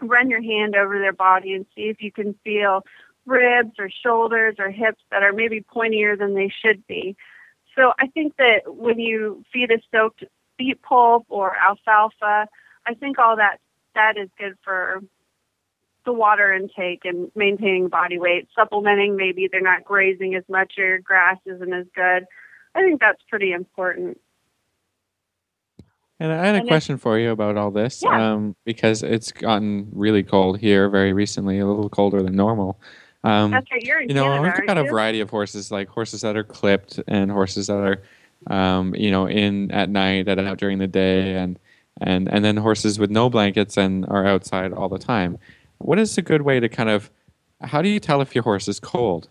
run 0.01 0.31
your 0.31 0.43
hand 0.43 0.77
over 0.77 0.99
their 0.99 1.13
body 1.13 1.53
and 1.53 1.67
see 1.75 1.83
if 1.83 2.01
you 2.01 2.13
can 2.13 2.35
feel 2.45 2.85
ribs 3.31 3.73
or 3.79 3.89
shoulders 3.89 4.57
or 4.59 4.69
hips 4.71 5.03
that 5.11 5.23
are 5.23 5.33
maybe 5.33 5.63
pointier 5.75 6.19
than 6.19 6.35
they 6.35 6.53
should 6.63 6.87
be. 6.87 7.17
So 7.77 7.93
I 7.99 8.09
think 8.09 8.37
that 8.37 8.63
when 8.67 8.99
you 8.99 9.45
feed 9.53 9.71
a 9.71 9.79
soaked 9.93 10.25
beet 10.59 10.83
pulp 10.83 11.25
or 11.29 11.57
alfalfa, 11.57 12.49
I 12.87 12.95
think 12.95 13.19
all 13.19 13.37
that 13.37 13.59
that 13.95 14.17
is 14.19 14.29
good 14.39 14.57
for 14.65 15.03
the 16.05 16.13
water 16.13 16.53
intake 16.53 17.05
and 17.05 17.31
maintaining 17.37 17.89
body 17.89 18.19
weight. 18.19 18.49
Supplementing, 18.55 19.17
maybe 19.17 19.49
they're 19.51 19.61
not 19.61 19.85
grazing 19.85 20.35
as 20.35 20.45
much 20.49 20.79
or 20.79 20.99
grass 20.99 21.37
isn't 21.47 21.73
as 21.73 21.87
good. 21.95 22.27
I 22.75 22.83
think 22.83 23.01
that's 23.01 23.23
pretty 23.29 23.53
important. 23.53 24.19
And 26.19 26.33
I 26.33 26.45
had 26.45 26.55
a 26.55 26.59
And 26.59 26.69
question 26.69 26.99
for 26.99 27.19
you 27.19 27.31
about 27.31 27.57
all 27.57 27.71
this, 27.71 28.03
Yeah. 28.03 28.33
um, 28.33 28.55
because 28.65 29.03
it's 29.03 29.33
gotten 29.33 29.89
really 29.93 30.23
cold 30.23 30.59
here 30.59 30.89
very 30.91 31.13
recently, 31.13 31.59
a 31.59 31.67
little 31.67 31.89
colder 31.89 32.23
than 32.23 32.37
normal. 32.37 32.81
Um, 33.23 33.51
That's 33.51 33.71
right. 33.71 33.83
You're 33.83 34.01
in 34.01 34.09
you 34.09 34.15
know, 34.15 34.25
Canada, 34.25 34.43
we've 34.59 34.67
got 34.67 34.79
a 34.79 34.85
you? 34.85 34.91
variety 34.91 35.21
of 35.21 35.31
horses, 35.31 35.71
like 35.71 35.89
horses 35.89 36.23
that 36.23 36.37
are 36.37 36.45
clipped 36.45 37.01
and 37.07 37.31
horses 37.31 37.67
that 37.67 37.75
are, 37.75 38.03
um, 38.47 38.95
you 38.95 39.11
know, 39.11 39.27
in 39.29 39.71
at 39.73 39.91
night 39.91 40.27
and 40.29 40.41
out 40.41 40.59
during 40.59 40.79
the 40.79 40.87
day, 40.87 41.35
and 41.37 41.59
and 42.01 42.33
and 42.33 42.45
then 42.45 42.57
horses 42.57 42.99
with 42.99 43.11
no 43.11 43.29
blankets 43.29 43.77
and 43.77 44.07
are 44.09 44.27
outside 44.27 44.73
all 44.73 44.89
the 44.89 44.99
time. 44.99 45.39
What 45.79 45.99
is 45.99 46.17
a 46.17 46.23
good 46.23 46.43
way 46.43 46.61
to 46.61 46.69
kind 46.69 46.89
of, 46.89 47.11
how 47.61 47.83
do 47.83 47.89
you 47.89 48.01
tell 48.01 48.21
if 48.23 48.35
your 48.35 48.45
horse 48.45 48.69
is 48.69 48.81
cold? 48.81 49.29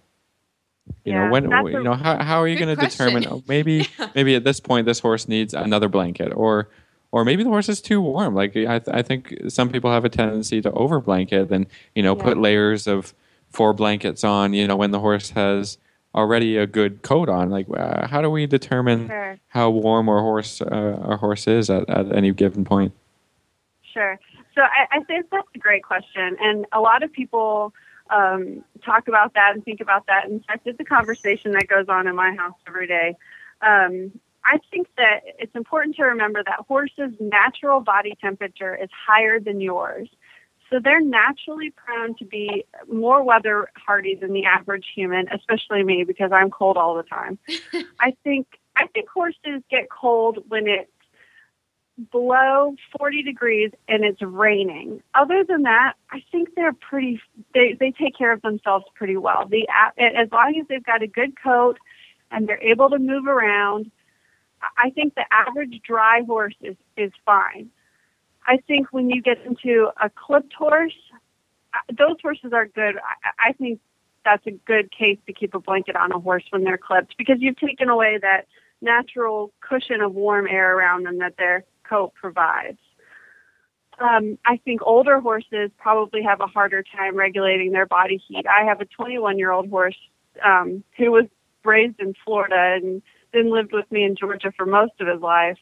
You 1.06 1.13
Yeah, 1.13 1.25
know, 1.25 1.32
when 1.32 1.43
you 1.71 1.84
know 1.84 1.93
how 1.95 2.21
how 2.23 2.39
are 2.41 2.47
you 2.47 2.58
going 2.58 2.75
to 2.75 2.88
determine? 2.88 3.25
oh, 3.28 3.43
maybe 3.47 3.88
maybe 4.15 4.36
at 4.36 4.43
this 4.43 4.60
point 4.60 4.86
this 4.86 4.99
horse 4.99 5.28
needs 5.28 5.54
another 5.56 5.88
blanket, 5.89 6.32
or 6.36 6.69
or 7.12 7.25
maybe 7.25 7.43
the 7.43 7.49
horse 7.49 7.69
is 7.69 7.82
too 7.82 8.02
warm. 8.02 8.36
Like 8.36 8.56
I, 8.56 8.78
th- 8.80 8.88
I 8.95 9.02
think 9.02 9.34
some 9.47 9.69
people 9.69 9.91
have 9.91 10.06
a 10.06 10.10
tendency 10.10 10.62
to 10.62 10.71
over 10.73 10.99
blanket 10.99 11.52
and 11.52 11.65
you 11.95 12.04
know 12.04 12.15
Yeah. 12.15 12.23
put 12.23 12.38
layers 12.38 12.86
of 12.86 13.15
four 13.50 13.74
blankets 13.74 14.24
on. 14.24 14.54
You 14.54 14.68
know 14.68 14.76
when 14.76 14.92
the 14.92 15.00
horse 15.00 15.32
has 15.32 15.78
already 16.16 16.58
a 16.58 16.66
good 16.66 17.02
coat 17.02 17.30
on. 17.30 17.50
Like 17.50 17.68
uh, 17.76 18.08
how 18.08 18.22
do 18.22 18.30
we 18.30 18.46
determine 18.48 19.08
Sure. 19.08 19.38
how 19.50 19.70
warm 19.70 20.10
our 20.10 20.22
horse 20.22 20.62
uh, 20.62 20.98
our 21.04 21.18
horse 21.18 21.48
is 21.48 21.70
at, 21.70 21.90
at 21.90 22.12
any 22.16 22.32
given 22.32 22.66
point? 22.66 22.94
Sure. 23.94 24.20
So 24.56 24.62
I, 24.62 24.98
I 24.98 25.04
think 25.04 25.28
that's 25.32 25.48
a 25.56 25.60
great 25.60 25.84
question, 25.84 26.36
and 26.42 26.66
a 26.72 26.80
lot 26.80 27.04
of 27.04 27.12
people 27.14 27.74
um, 28.10 28.64
talk 28.84 29.08
about 29.08 29.34
that 29.36 29.52
and 29.54 29.64
think 29.64 29.82
about 29.82 30.08
that. 30.08 30.26
In 30.28 30.40
fact, 30.42 30.66
it's 30.66 30.80
a 30.80 30.84
conversation 30.84 31.52
that 31.54 31.68
goes 31.68 31.86
on 31.88 32.08
in 32.08 32.16
my 32.16 32.34
house 32.34 32.56
every 32.68 32.88
day. 32.88 33.16
Um, 33.62 34.12
I 34.44 34.58
think 34.72 34.88
that 34.98 35.20
it's 35.38 35.56
important 35.56 35.96
to 35.98 36.04
remember 36.04 36.44
that 36.44 36.66
horses' 36.68 37.14
natural 37.20 37.82
body 37.82 38.18
temperature 38.20 38.76
is 38.76 38.90
higher 39.08 39.40
than 39.40 39.62
yours. 39.62 40.10
So 40.70 40.80
they're 40.80 41.02
naturally 41.02 41.72
prone 41.72 42.16
to 42.16 42.26
be 42.26 42.64
more 42.92 43.24
weather 43.24 43.70
hardy 43.76 44.16
than 44.16 44.34
the 44.34 44.46
average 44.46 44.86
human, 44.94 45.28
especially 45.34 45.84
me 45.84 46.04
because 46.04 46.32
I'm 46.32 46.50
cold 46.52 46.78
all 46.78 46.96
the 46.96 47.04
time. 47.04 47.40
I 48.00 48.16
think 48.24 48.48
I 48.76 48.88
think 48.88 49.10
horses 49.10 49.64
get 49.70 49.90
cold 49.90 50.44
when 50.48 50.68
it's 50.68 50.92
below 52.12 52.76
40 52.98 53.24
degrees 53.24 53.72
and 53.88 54.06
it's 54.06 54.22
raining. 54.22 55.02
Other 55.16 55.44
than 55.44 55.64
that, 55.64 55.94
I 56.12 56.24
think 56.32 56.50
they're 56.56 56.74
pretty 56.74 57.20
they 57.54 57.74
they 57.80 57.92
take 57.92 58.18
care 58.18 58.32
of 58.32 58.42
themselves 58.42 58.86
pretty 58.96 59.18
well. 59.18 59.48
The 59.50 59.68
a- 59.98 60.18
as 60.18 60.32
long 60.32 60.56
as 60.60 60.68
they've 60.68 60.84
got 60.84 61.02
a 61.02 61.08
good 61.08 61.34
coat 61.42 61.78
and 62.32 62.48
they're 62.48 62.62
able 62.62 62.90
to 62.92 63.00
move 63.00 63.28
around, 63.28 63.92
I- 64.62 64.86
I 64.86 64.90
think 64.92 65.16
the 65.16 65.26
average 65.32 65.82
dry 65.86 66.22
horse 66.26 66.56
is 66.62 66.76
is 66.96 67.12
fine. 67.26 67.70
I 68.50 68.58
think 68.68 68.88
when 68.92 69.12
you 69.12 69.22
get 69.22 69.38
into 69.46 69.90
a 70.04 70.10
clipped 70.10 70.54
horse, 70.54 70.98
uh, 71.76 71.94
those 71.96 72.18
horses 72.20 72.52
are 72.52 72.66
good. 72.66 72.96
I, 72.98 73.50
I 73.50 73.54
think 73.54 73.80
that's 74.26 74.46
a 74.48 74.52
good 74.52 74.92
case 74.92 75.20
to 75.28 75.34
keep 75.34 75.54
a 75.54 75.60
blanket 75.60 75.96
on 75.96 76.12
a 76.12 76.20
horse 76.20 76.44
when 76.50 76.64
they're 76.64 76.80
clipped 76.80 77.16
because 77.18 77.38
you've 77.40 77.60
taken 77.60 77.90
away 77.90 78.18
that 78.20 78.48
natural 78.82 79.54
cushion 79.62 80.02
of 80.02 80.16
warm 80.16 80.48
air 80.48 80.76
around 80.76 81.06
them 81.06 81.20
that 81.20 81.38
their 81.38 81.64
coat 81.88 82.14
provides. 82.20 82.80
Um, 84.00 84.40
I 84.46 84.58
think 84.58 84.82
older 84.84 85.20
horses 85.20 85.70
probably 85.78 86.24
have 86.24 86.42
a 86.42 86.48
harder 86.48 86.84
time 86.84 87.16
regulating 87.16 87.72
their 87.72 87.86
body 87.86 88.20
heat. 88.28 88.46
I 88.48 88.66
have 88.66 88.82
a 88.82 88.86
21 88.86 89.38
year 89.38 89.52
old 89.52 89.70
horse 89.70 89.98
um, 90.44 90.84
who 90.98 91.12
was 91.12 91.26
raised 91.64 92.00
in 92.00 92.16
Florida 92.26 92.80
and 92.82 93.04
then 93.32 93.52
lived 93.52 93.74
with 93.74 93.92
me 93.92 94.04
in 94.04 94.16
Georgia 94.16 94.52
for 94.58 94.66
most 94.66 94.94
of 95.00 95.08
his 95.08 95.22
life. 95.22 95.60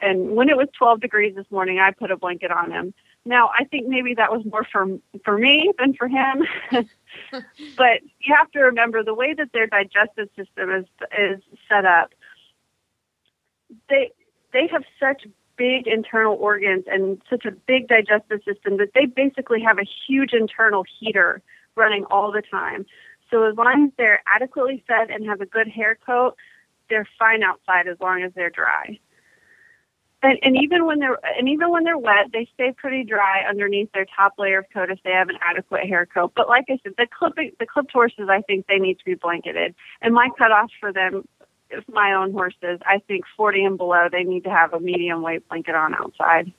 And 0.00 0.34
when 0.34 0.48
it 0.48 0.56
was 0.56 0.68
12 0.78 1.00
degrees 1.00 1.34
this 1.34 1.50
morning, 1.50 1.78
I 1.78 1.90
put 1.90 2.10
a 2.10 2.16
blanket 2.16 2.50
on 2.50 2.70
him. 2.70 2.94
Now, 3.24 3.50
I 3.58 3.64
think 3.64 3.86
maybe 3.86 4.14
that 4.14 4.32
was 4.32 4.44
more 4.46 4.66
for 4.70 4.86
for 5.24 5.36
me 5.36 5.72
than 5.78 5.94
for 5.94 6.08
him. 6.08 6.46
but 7.76 8.00
you 8.20 8.34
have 8.34 8.50
to 8.52 8.60
remember 8.60 9.04
the 9.04 9.14
way 9.14 9.34
that 9.34 9.52
their 9.52 9.66
digestive 9.66 10.28
system 10.36 10.70
is 10.70 10.86
is 11.18 11.42
set 11.68 11.84
up. 11.84 12.12
They 13.88 14.12
they 14.52 14.68
have 14.68 14.84
such 14.98 15.26
big 15.56 15.86
internal 15.86 16.36
organs 16.36 16.84
and 16.86 17.20
such 17.28 17.44
a 17.44 17.50
big 17.50 17.88
digestive 17.88 18.40
system 18.46 18.78
that 18.78 18.92
they 18.94 19.04
basically 19.04 19.60
have 19.60 19.78
a 19.78 19.84
huge 20.08 20.32
internal 20.32 20.84
heater 20.98 21.42
running 21.76 22.04
all 22.10 22.32
the 22.32 22.42
time. 22.42 22.86
So 23.30 23.44
as 23.44 23.56
long 23.56 23.84
as 23.84 23.90
they're 23.98 24.22
adequately 24.26 24.82
fed 24.88 25.10
and 25.10 25.26
have 25.26 25.42
a 25.42 25.46
good 25.46 25.68
hair 25.68 25.98
coat, 26.06 26.34
they're 26.88 27.06
fine 27.18 27.42
outside 27.42 27.86
as 27.86 27.98
long 28.00 28.22
as 28.22 28.32
they're 28.34 28.50
dry. 28.50 28.98
And, 30.22 30.38
and 30.42 30.56
even 30.56 30.84
when 30.84 30.98
they're 30.98 31.18
and 31.38 31.48
even 31.48 31.70
when 31.70 31.84
they're 31.84 31.96
wet, 31.96 32.26
they 32.32 32.46
stay 32.54 32.72
pretty 32.76 33.04
dry 33.04 33.42
underneath 33.48 33.90
their 33.92 34.06
top 34.14 34.34
layer 34.38 34.58
of 34.58 34.66
coat 34.72 34.90
if 34.90 34.98
they 35.02 35.12
have 35.12 35.30
an 35.30 35.38
adequate 35.40 35.86
hair 35.86 36.04
coat. 36.04 36.32
But 36.36 36.48
like 36.48 36.66
I 36.68 36.78
said, 36.82 36.92
the 36.98 37.06
clipping 37.06 37.52
the 37.58 37.66
clipped 37.66 37.92
horses, 37.92 38.28
I 38.30 38.42
think 38.42 38.66
they 38.66 38.78
need 38.78 38.98
to 38.98 39.04
be 39.04 39.14
blanketed. 39.14 39.74
And 40.02 40.14
my 40.14 40.28
cutoff 40.36 40.70
for 40.78 40.92
them, 40.92 41.26
if 41.70 41.84
my 41.88 42.12
own 42.12 42.32
horses, 42.32 42.80
I 42.84 42.98
think 43.08 43.24
40 43.36 43.64
and 43.64 43.78
below, 43.78 44.08
they 44.12 44.24
need 44.24 44.44
to 44.44 44.50
have 44.50 44.74
a 44.74 44.80
medium 44.80 45.22
weight 45.22 45.48
blanket 45.48 45.74
on 45.74 45.94
outside. 45.94 46.52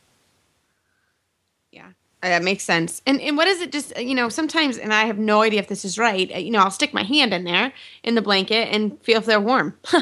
Yeah, 2.23 2.29
Uh, 2.29 2.39
that 2.39 2.43
makes 2.43 2.63
sense. 2.63 3.01
And 3.05 3.19
and 3.21 3.37
what 3.37 3.47
is 3.47 3.61
it? 3.61 3.71
Just 3.71 3.97
you 3.97 4.15
know, 4.15 4.29
sometimes, 4.29 4.77
and 4.77 4.93
I 4.93 5.05
have 5.05 5.17
no 5.17 5.41
idea 5.41 5.59
if 5.59 5.67
this 5.67 5.85
is 5.85 5.97
right. 5.97 6.31
uh, 6.33 6.37
You 6.37 6.51
know, 6.51 6.59
I'll 6.59 6.71
stick 6.71 6.93
my 6.93 7.03
hand 7.03 7.33
in 7.33 7.43
there 7.43 7.73
in 8.03 8.15
the 8.15 8.21
blanket 8.21 8.69
and 8.71 8.99
feel 9.01 9.17
if 9.17 9.25
they're 9.25 9.39
warm. 9.41 9.77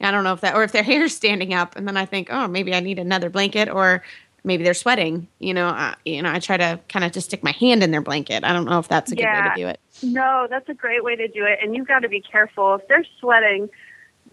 I 0.00 0.10
don't 0.12 0.22
know 0.24 0.32
if 0.32 0.40
that, 0.42 0.54
or 0.54 0.62
if 0.62 0.72
their 0.72 0.82
hair's 0.92 1.14
standing 1.14 1.54
up, 1.54 1.76
and 1.76 1.86
then 1.86 1.96
I 1.96 2.04
think, 2.04 2.28
oh, 2.30 2.48
maybe 2.48 2.74
I 2.74 2.80
need 2.80 2.98
another 2.98 3.30
blanket, 3.30 3.68
or 3.68 4.02
maybe 4.44 4.64
they're 4.64 4.74
sweating. 4.74 5.28
You 5.38 5.54
know, 5.54 5.68
uh, 5.68 5.94
you 6.04 6.22
know, 6.22 6.32
I 6.32 6.38
try 6.38 6.56
to 6.56 6.80
kind 6.88 7.04
of 7.04 7.12
just 7.12 7.26
stick 7.28 7.42
my 7.42 7.52
hand 7.52 7.82
in 7.82 7.90
their 7.90 8.00
blanket. 8.02 8.44
I 8.44 8.52
don't 8.52 8.64
know 8.66 8.78
if 8.78 8.88
that's 8.88 9.10
a 9.12 9.16
good 9.16 9.24
way 9.24 9.42
to 9.42 9.52
do 9.56 9.66
it. 9.68 9.80
No, 10.02 10.46
that's 10.48 10.68
a 10.68 10.74
great 10.74 11.02
way 11.02 11.16
to 11.16 11.28
do 11.28 11.44
it, 11.44 11.58
and 11.62 11.74
you've 11.74 11.88
got 11.88 12.00
to 12.00 12.08
be 12.08 12.20
careful 12.20 12.74
if 12.76 12.86
they're 12.88 13.06
sweating. 13.20 13.68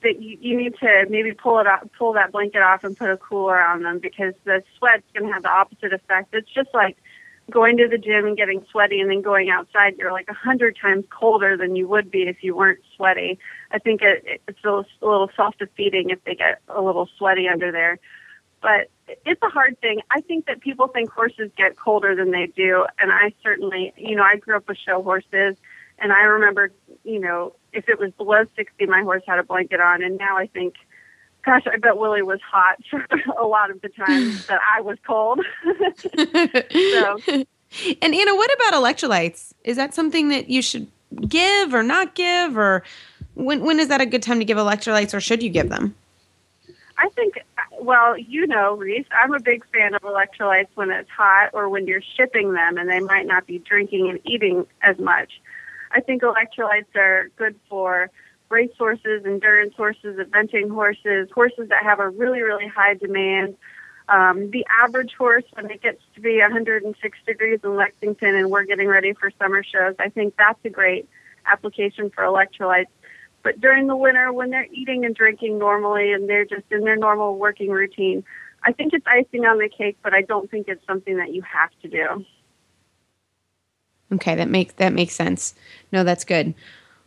That 0.03 0.21
you, 0.21 0.38
you 0.39 0.58
need 0.58 0.75
to 0.81 1.05
maybe 1.10 1.31
pull 1.31 1.58
it 1.60 1.67
off, 1.67 1.88
pull 1.97 2.13
that 2.13 2.31
blanket 2.34 2.62
off, 2.62 2.84
and 2.84 2.97
put 2.97 3.10
a 3.10 3.17
cooler 3.17 3.60
on 3.60 3.81
them 3.81 3.99
because 3.99 4.34
the 4.43 4.62
sweat's 4.77 5.03
going 5.13 5.25
to 5.27 5.34
have 5.34 5.41
the 5.41 5.49
opposite 5.49 5.93
effect. 5.93 6.34
It's 6.34 6.51
just 6.51 6.69
like 6.73 6.97
going 7.49 7.77
to 7.77 7.88
the 7.88 7.97
gym 7.97 8.25
and 8.25 8.36
getting 8.36 8.65
sweaty, 8.71 8.99
and 8.99 9.10
then 9.10 9.21
going 9.21 9.49
outside. 9.49 9.95
You're 9.97 10.12
like 10.12 10.27
a 10.29 10.34
hundred 10.34 10.77
times 10.81 11.05
colder 11.10 11.55
than 11.55 11.75
you 11.75 11.88
would 11.88 12.10
be 12.10 12.23
if 12.23 12.43
you 12.43 12.55
weren't 12.55 12.79
sweaty. 12.95 13.38
I 13.71 13.79
think 13.79 14.01
it, 14.01 14.41
it's 14.47 14.63
a 14.63 14.84
little, 15.01 15.29
self-defeating 15.36 16.10
if 16.10 16.23
they 16.23 16.36
get 16.36 16.62
a 16.69 16.81
little 16.81 17.08
sweaty 17.17 17.47
under 17.47 17.71
there. 17.71 17.99
But 18.62 18.89
it's 19.25 19.41
a 19.43 19.49
hard 19.49 19.79
thing. 19.79 20.01
I 20.10 20.21
think 20.21 20.47
that 20.47 20.60
people 20.60 20.88
think 20.88 21.12
horses 21.12 21.51
get 21.55 21.77
colder 21.77 22.15
than 22.15 22.31
they 22.31 22.47
do, 22.47 22.86
and 22.99 23.12
I 23.12 23.34
certainly, 23.43 23.93
you 23.95 24.15
know, 24.15 24.23
I 24.23 24.38
grew 24.38 24.58
up 24.58 24.67
with 24.67 24.77
show 24.77 25.03
horses, 25.03 25.55
and 25.99 26.12
I 26.12 26.23
remember, 26.23 26.71
you 27.03 27.19
know, 27.19 27.55
if 27.73 27.88
it 27.89 27.99
was 27.99 28.12
below 28.13 28.45
60, 28.55 28.86
my 28.88 29.03
horse 29.03 29.23
had 29.27 29.38
a 29.38 29.43
blanket 29.43 29.79
on, 29.79 30.01
and 30.01 30.17
now 30.17 30.38
I 30.38 30.47
think, 30.47 30.75
gosh, 31.45 31.63
I 31.71 31.77
bet 31.77 31.97
Willie 31.97 32.23
was 32.23 32.39
hot 32.41 32.77
for 32.89 33.05
a 33.39 33.45
lot 33.45 33.71
of 33.71 33.81
the 33.81 33.89
time 33.89 34.31
that 34.47 34.60
I 34.75 34.81
was 34.81 34.97
cold. 35.05 35.41
so, 37.27 37.43
And 38.01 38.15
Anna, 38.15 38.36
what 38.36 38.53
about 38.53 38.73
electrolytes? 38.73 39.53
Is 39.63 39.75
that 39.75 39.93
something 39.93 40.29
that 40.29 40.49
you 40.49 40.62
should 40.62 40.88
give 41.27 41.73
or 41.73 41.84
not 41.84 42.15
give, 42.15 42.58
or 42.58 42.84
when 43.34 43.63
when 43.65 43.79
is 43.79 43.89
that 43.89 44.01
a 44.01 44.05
good 44.05 44.23
time 44.23 44.39
to 44.39 44.45
give 44.45 44.58
electrolytes, 44.58 45.13
or 45.13 45.19
should 45.19 45.43
you 45.43 45.49
give 45.49 45.69
them? 45.69 45.95
I 46.97 47.10
think, 47.10 47.39
well, 47.81 48.17
you 48.17 48.47
know, 48.47 48.77
Reese, 48.77 49.05
I'm 49.12 49.34
a 49.34 49.39
big 49.39 49.65
fan 49.73 49.93
of 49.93 50.01
electrolytes 50.03 50.69
when 50.75 50.91
it's 50.91 51.10
hot 51.10 51.49
or 51.51 51.67
when 51.67 51.88
you're 51.88 52.01
shipping 52.15 52.53
them 52.53 52.77
and 52.77 52.89
they 52.89 53.01
might 53.01 53.25
not 53.25 53.45
be 53.45 53.60
drinking 53.60 54.10
and 54.10 54.19
eating 54.23 54.65
as 54.81 54.97
much. 54.97 55.41
I 55.91 55.99
think 55.99 56.21
electrolytes 56.21 56.95
are 56.95 57.29
good 57.36 57.55
for 57.67 58.10
race 58.49 58.71
horses, 58.77 59.23
endurance 59.25 59.73
horses, 59.75 60.17
eventing 60.17 60.69
horses, 60.69 61.29
horses 61.34 61.69
that 61.69 61.84
have 61.84 61.99
a 61.99 62.10
really, 62.10 62.41
really 62.41 62.67
high 62.67 62.93
demand. 62.93 63.55
Um, 64.08 64.51
the 64.51 64.65
average 64.84 65.13
horse, 65.17 65.45
when 65.53 65.69
it 65.71 65.81
gets 65.81 66.01
to 66.13 66.21
be 66.21 66.39
106 66.39 67.17
degrees 67.25 67.60
in 67.63 67.75
Lexington 67.75 68.36
and 68.36 68.51
we're 68.51 68.65
getting 68.65 68.88
ready 68.88 69.13
for 69.13 69.31
summer 69.39 69.63
shows, 69.63 69.95
I 69.97 70.10
think 70.10 70.36
that's 70.38 70.60
a 70.63 70.69
great 70.69 71.10
application 71.47 72.12
for 72.12 72.23
electrolytes. 72.23 72.88
But 73.43 73.60
during 73.62 73.88
the 73.88 73.95
winter, 73.95 74.31
when 74.31 74.49
they're 74.49 74.67
eating 74.71 75.05
and 75.05 75.15
drinking 75.15 75.60
normally 75.60 76.13
and 76.13 76.29
they're 76.29 76.45
just 76.45 76.63
in 76.71 76.81
their 76.81 76.95
normal 76.95 77.38
working 77.38 77.69
routine, 77.69 78.23
I 78.63 78.71
think 78.71 78.93
it's 78.93 79.05
icing 79.08 79.45
on 79.45 79.60
the 79.60 79.69
cake, 79.69 79.97
but 80.03 80.13
I 80.13 80.21
don't 80.21 80.49
think 80.49 80.67
it's 80.67 80.86
something 80.88 81.17
that 81.17 81.34
you 81.34 81.43
have 81.43 81.69
to 81.84 81.88
do. 81.88 82.25
Okay, 84.12 84.36
that 84.36 84.49
makes 84.49 84.73
that 84.75 84.93
makes 84.93 85.13
sense. 85.13 85.55
No, 85.91 86.03
that's 86.03 86.25
good. 86.25 86.53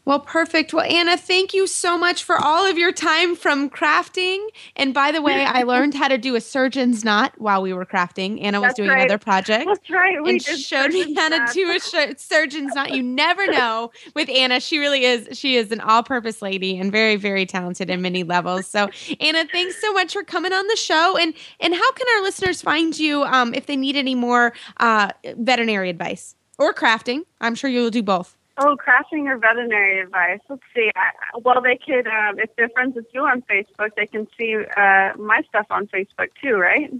Well, 0.09 0.21
perfect. 0.21 0.73
Well, 0.73 0.87
Anna, 0.87 1.18
thank 1.18 1.53
you 1.53 1.66
so 1.66 1.99
much 1.99 2.25
for 2.25 2.42
all 2.42 2.64
of 2.64 2.79
your 2.79 2.92
time 2.92 3.37
from 3.37 3.68
crafting. 3.68 4.38
And 4.75 4.94
by 4.94 5.12
the 5.12 5.21
way, 5.21 5.44
I 5.44 5.64
learned 5.64 5.92
how 5.92 6.09
to 6.09 6.16
do 6.16 6.35
a 6.35 6.40
surgeon's 6.40 7.05
knot 7.05 7.35
while 7.37 7.61
we 7.61 7.75
were 7.75 7.85
crafting. 7.85 8.42
Anna 8.42 8.59
was 8.59 8.68
That's 8.68 8.77
doing 8.77 8.88
right. 8.88 9.01
another 9.01 9.18
project. 9.18 9.66
That's 9.66 9.90
right. 9.90 10.16
We 10.23 10.31
and 10.31 10.42
showed 10.42 10.94
me 10.94 11.12
how 11.12 11.29
to 11.29 11.53
do 11.53 11.71
a 11.71 11.79
sh- 11.79 12.16
surgeon's 12.16 12.75
knot. 12.75 12.94
You 12.94 13.03
never 13.03 13.47
know 13.49 13.90
with 14.14 14.31
Anna. 14.31 14.61
She 14.61 14.79
really 14.79 15.05
is. 15.05 15.38
She 15.38 15.57
is 15.57 15.71
an 15.73 15.81
all-purpose 15.81 16.40
lady 16.40 16.79
and 16.79 16.90
very, 16.90 17.16
very 17.16 17.44
talented 17.44 17.90
in 17.90 18.01
many 18.01 18.25
levels. 18.25 18.66
So, 18.66 18.88
Anna, 19.21 19.44
thanks 19.53 19.79
so 19.79 19.92
much 19.92 20.14
for 20.14 20.23
coming 20.23 20.55
on 20.55 20.66
the 20.68 20.77
show. 20.77 21.18
And 21.18 21.35
and 21.61 21.75
how 21.75 21.92
can 21.92 22.07
our 22.16 22.23
listeners 22.23 22.62
find 22.62 22.99
you 22.99 23.25
um, 23.25 23.53
if 23.53 23.66
they 23.66 23.77
need 23.77 23.94
any 23.94 24.14
more 24.14 24.55
uh, 24.79 25.11
veterinary 25.37 25.90
advice 25.90 26.35
or 26.59 26.73
crafting? 26.73 27.27
I'm 27.42 27.55
sure 27.55 27.68
you'll 27.68 27.90
do 27.90 28.03
both. 28.03 28.38
Oh, 28.61 28.77
crafting 28.77 29.27
or 29.27 29.38
veterinary 29.38 30.01
advice. 30.01 30.40
Let's 30.49 30.62
see. 30.75 30.90
I, 30.97 31.38
well, 31.44 31.61
they 31.62 31.77
could, 31.79 32.07
um, 32.09 32.38
if 32.40 32.51
they're 32.57 32.68
friends 32.71 32.97
with 32.97 33.07
you 33.14 33.23
on 33.23 33.42
Facebook, 33.42 33.90
they 33.97 34.07
can 34.07 34.27
see 34.37 34.57
uh, 34.77 35.16
my 35.16 35.42
stuff 35.49 35.66
on 35.71 35.87
Facebook 35.87 36.29
too, 36.42 36.57
right? 36.57 36.92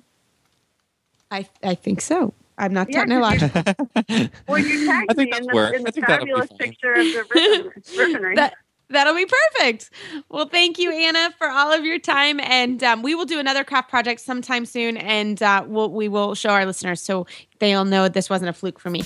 I 1.31 1.47
I 1.62 1.75
think 1.75 2.01
so. 2.01 2.33
I'm 2.57 2.73
not 2.73 2.88
Yeah, 2.90 3.05
'cause 3.05 3.09
technological. 3.09 3.62
Or 4.49 4.59
you 4.59 4.87
tagged 4.87 5.11
I 5.11 5.14
think 5.14 5.31
me 5.33 5.38
in 5.38 5.47
the, 5.47 5.73
in 5.75 5.83
the 5.85 5.92
think 5.92 6.07
that'll 6.07 6.27
be 6.27 6.33
fabulous 6.33 6.51
picture 6.59 6.92
of 6.92 7.07
the 7.12 7.25
ribbon. 7.97 8.35
That 8.37 8.55
that'll 8.88 9.14
be 9.14 9.27
perfect. 9.27 9.90
Well, 10.29 10.49
thank 10.49 10.79
you, 10.79 10.90
Anna, 10.92 11.33
for 11.38 11.49
all 11.49 11.73
of 11.73 11.85
your 11.85 11.99
time, 11.99 12.40
and 12.40 12.83
um, 12.83 13.03
we 13.03 13.14
will 13.14 13.27
do 13.27 13.38
another 13.38 13.62
craft 13.64 13.90
project 13.90 14.21
sometime 14.21 14.64
soon, 14.64 14.97
and 14.97 15.42
uh, 15.42 15.64
we'll, 15.66 15.90
we 15.90 16.09
will 16.09 16.35
show 16.35 16.51
our 16.51 16.64
listeners 16.64 17.01
so 17.03 17.27
they'll 17.59 17.85
know 17.85 18.09
this 18.09 18.31
wasn't 18.31 18.49
a 18.49 18.53
fluke 18.53 18.79
for 18.79 18.90
me. 18.90 19.03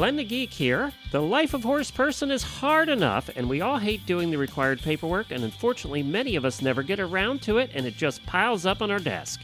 Glenn 0.00 0.16
the 0.16 0.24
Geek 0.24 0.50
here. 0.50 0.94
The 1.10 1.20
life 1.20 1.52
of 1.52 1.62
horse 1.62 1.90
person 1.90 2.30
is 2.30 2.42
hard 2.42 2.88
enough, 2.88 3.28
and 3.36 3.46
we 3.46 3.60
all 3.60 3.76
hate 3.76 4.06
doing 4.06 4.30
the 4.30 4.38
required 4.38 4.80
paperwork, 4.80 5.30
and 5.30 5.44
unfortunately, 5.44 6.02
many 6.02 6.36
of 6.36 6.46
us 6.46 6.62
never 6.62 6.82
get 6.82 6.98
around 6.98 7.42
to 7.42 7.58
it, 7.58 7.70
and 7.74 7.84
it 7.84 7.98
just 7.98 8.24
piles 8.24 8.64
up 8.64 8.80
on 8.80 8.90
our 8.90 8.98
desk. 8.98 9.42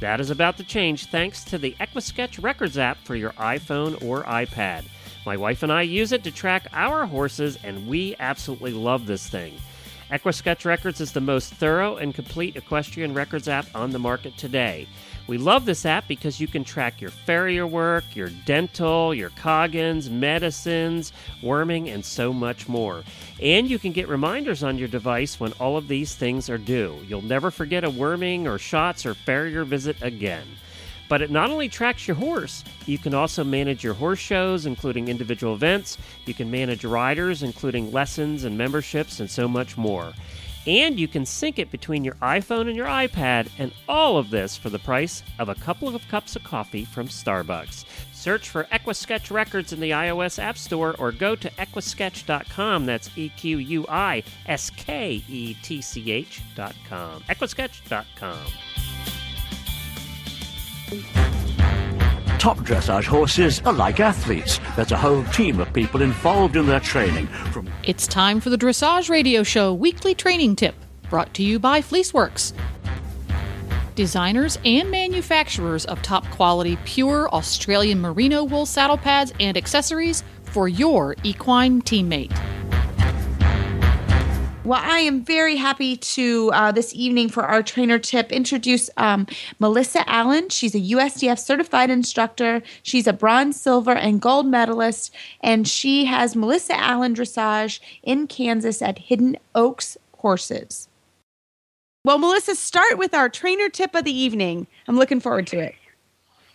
That 0.00 0.18
is 0.18 0.30
about 0.30 0.56
to 0.56 0.64
change 0.64 1.08
thanks 1.08 1.44
to 1.44 1.58
the 1.58 1.76
EquiSketch 1.78 2.42
Records 2.42 2.78
app 2.78 2.96
for 3.04 3.16
your 3.16 3.32
iPhone 3.32 4.02
or 4.02 4.22
iPad. 4.22 4.84
My 5.26 5.36
wife 5.36 5.62
and 5.62 5.70
I 5.70 5.82
use 5.82 6.12
it 6.12 6.24
to 6.24 6.30
track 6.30 6.68
our 6.72 7.04
horses, 7.04 7.58
and 7.62 7.86
we 7.86 8.16
absolutely 8.18 8.72
love 8.72 9.04
this 9.04 9.28
thing. 9.28 9.58
EquiSketch 10.10 10.64
Records 10.64 11.02
is 11.02 11.12
the 11.12 11.20
most 11.20 11.52
thorough 11.52 11.96
and 11.96 12.14
complete 12.14 12.56
equestrian 12.56 13.12
records 13.12 13.46
app 13.46 13.66
on 13.74 13.90
the 13.90 13.98
market 13.98 14.38
today. 14.38 14.88
We 15.28 15.36
love 15.36 15.66
this 15.66 15.84
app 15.84 16.08
because 16.08 16.40
you 16.40 16.48
can 16.48 16.64
track 16.64 17.02
your 17.02 17.10
farrier 17.10 17.66
work, 17.66 18.04
your 18.16 18.30
dental, 18.46 19.12
your 19.12 19.28
coggins, 19.30 20.08
medicines, 20.08 21.12
worming, 21.42 21.90
and 21.90 22.02
so 22.02 22.32
much 22.32 22.66
more. 22.66 23.04
And 23.40 23.68
you 23.68 23.78
can 23.78 23.92
get 23.92 24.08
reminders 24.08 24.62
on 24.62 24.78
your 24.78 24.88
device 24.88 25.38
when 25.38 25.52
all 25.60 25.76
of 25.76 25.86
these 25.86 26.14
things 26.14 26.48
are 26.48 26.56
due. 26.56 26.98
You'll 27.06 27.20
never 27.20 27.50
forget 27.50 27.84
a 27.84 27.90
worming 27.90 28.48
or 28.48 28.56
shots 28.56 29.04
or 29.04 29.12
farrier 29.12 29.64
visit 29.64 29.98
again. 30.00 30.46
But 31.10 31.20
it 31.20 31.30
not 31.30 31.50
only 31.50 31.68
tracks 31.68 32.08
your 32.08 32.16
horse, 32.16 32.64
you 32.86 32.96
can 32.96 33.12
also 33.12 33.44
manage 33.44 33.84
your 33.84 33.94
horse 33.94 34.18
shows, 34.18 34.64
including 34.64 35.08
individual 35.08 35.54
events. 35.54 35.98
You 36.24 36.32
can 36.32 36.50
manage 36.50 36.86
riders, 36.86 37.42
including 37.42 37.92
lessons 37.92 38.44
and 38.44 38.56
memberships, 38.56 39.20
and 39.20 39.30
so 39.30 39.46
much 39.46 39.76
more. 39.76 40.14
And 40.66 40.98
you 40.98 41.08
can 41.08 41.24
sync 41.24 41.58
it 41.58 41.70
between 41.70 42.04
your 42.04 42.14
iPhone 42.16 42.68
and 42.68 42.76
your 42.76 42.86
iPad, 42.86 43.48
and 43.58 43.72
all 43.88 44.18
of 44.18 44.30
this 44.30 44.56
for 44.56 44.68
the 44.70 44.78
price 44.78 45.22
of 45.38 45.48
a 45.48 45.54
couple 45.54 45.94
of 45.94 46.06
cups 46.08 46.36
of 46.36 46.44
coffee 46.44 46.84
from 46.84 47.08
Starbucks. 47.08 47.84
Search 48.12 48.48
for 48.48 48.64
EquiSketch 48.64 49.30
Records 49.30 49.72
in 49.72 49.80
the 49.80 49.90
iOS 49.90 50.38
App 50.38 50.58
Store 50.58 50.94
or 50.98 51.12
go 51.12 51.36
to 51.36 51.48
equisketch.com. 51.52 52.84
That's 52.84 53.10
E 53.16 53.28
Q 53.30 53.58
U 53.58 53.86
I 53.88 54.24
S 54.46 54.70
K 54.70 55.22
E 55.28 55.54
T 55.62 55.80
C 55.80 56.10
H.com. 56.10 57.22
Equisketch.com. 57.28 58.38
Top 62.38 62.58
dressage 62.58 63.04
horses 63.04 63.60
are 63.64 63.72
like 63.72 63.98
athletes. 63.98 64.60
There's 64.76 64.92
a 64.92 64.96
whole 64.96 65.24
team 65.24 65.58
of 65.58 65.72
people 65.72 66.02
involved 66.02 66.54
in 66.54 66.66
their 66.66 66.78
training, 66.78 67.26
from 67.50 67.68
It's 67.82 68.06
time 68.06 68.38
for 68.38 68.48
the 68.48 68.56
Dressage 68.56 69.10
Radio 69.10 69.42
Show 69.42 69.74
weekly 69.74 70.14
training 70.14 70.54
tip, 70.54 70.76
brought 71.10 71.34
to 71.34 71.42
you 71.42 71.58
by 71.58 71.82
Fleeceworks. 71.82 72.52
Designers 73.96 74.56
and 74.64 74.88
manufacturers 74.88 75.84
of 75.86 76.00
top 76.02 76.24
quality 76.30 76.78
pure 76.84 77.28
Australian 77.30 78.00
merino 78.00 78.44
wool 78.44 78.66
saddle 78.66 78.98
pads 78.98 79.32
and 79.40 79.56
accessories 79.56 80.22
for 80.44 80.68
your 80.68 81.16
equine 81.24 81.82
teammate. 81.82 82.30
Well, 84.68 84.82
I 84.84 84.98
am 84.98 85.24
very 85.24 85.56
happy 85.56 85.96
to 85.96 86.50
uh, 86.52 86.72
this 86.72 86.92
evening 86.94 87.30
for 87.30 87.42
our 87.42 87.62
trainer 87.62 87.98
tip 87.98 88.30
introduce 88.30 88.90
um, 88.98 89.26
Melissa 89.58 90.06
Allen. 90.06 90.50
She's 90.50 90.74
a 90.74 90.78
USDF 90.78 91.38
certified 91.38 91.88
instructor. 91.88 92.62
She's 92.82 93.06
a 93.06 93.14
bronze, 93.14 93.58
silver, 93.58 93.94
and 93.94 94.20
gold 94.20 94.46
medalist, 94.46 95.14
and 95.40 95.66
she 95.66 96.04
has 96.04 96.36
Melissa 96.36 96.78
Allen 96.78 97.14
Dressage 97.14 97.80
in 98.02 98.26
Kansas 98.26 98.82
at 98.82 98.98
Hidden 98.98 99.38
Oaks 99.54 99.96
Horses. 100.18 100.90
Well, 102.04 102.18
Melissa, 102.18 102.54
start 102.54 102.98
with 102.98 103.14
our 103.14 103.30
trainer 103.30 103.70
tip 103.70 103.94
of 103.94 104.04
the 104.04 104.14
evening. 104.14 104.66
I'm 104.86 104.98
looking 104.98 105.20
forward 105.20 105.46
to 105.46 105.60
it. 105.60 105.76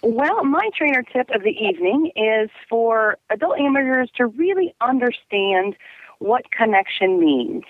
Well, 0.04 0.44
my 0.44 0.70
trainer 0.78 1.02
tip 1.02 1.32
of 1.34 1.42
the 1.42 1.58
evening 1.58 2.12
is 2.16 2.52
for 2.70 3.18
adult 3.32 3.58
amateurs 3.58 4.12
to 4.18 4.28
really 4.28 4.76
understand 4.82 5.76
what 6.20 6.52
connection 6.52 7.20
means. 7.20 7.64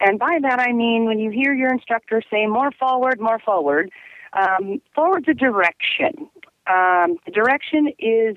And 0.00 0.18
by 0.18 0.38
that 0.42 0.60
I 0.60 0.72
mean 0.72 1.06
when 1.06 1.18
you 1.18 1.30
hear 1.30 1.54
your 1.54 1.72
instructor 1.72 2.22
say 2.30 2.46
more 2.46 2.70
forward, 2.72 3.20
more 3.20 3.38
forward, 3.38 3.90
um, 4.32 4.80
forward's 4.94 5.28
a 5.28 5.34
direction. 5.34 6.28
Um, 6.66 7.16
the 7.24 7.32
direction 7.32 7.92
is 7.98 8.36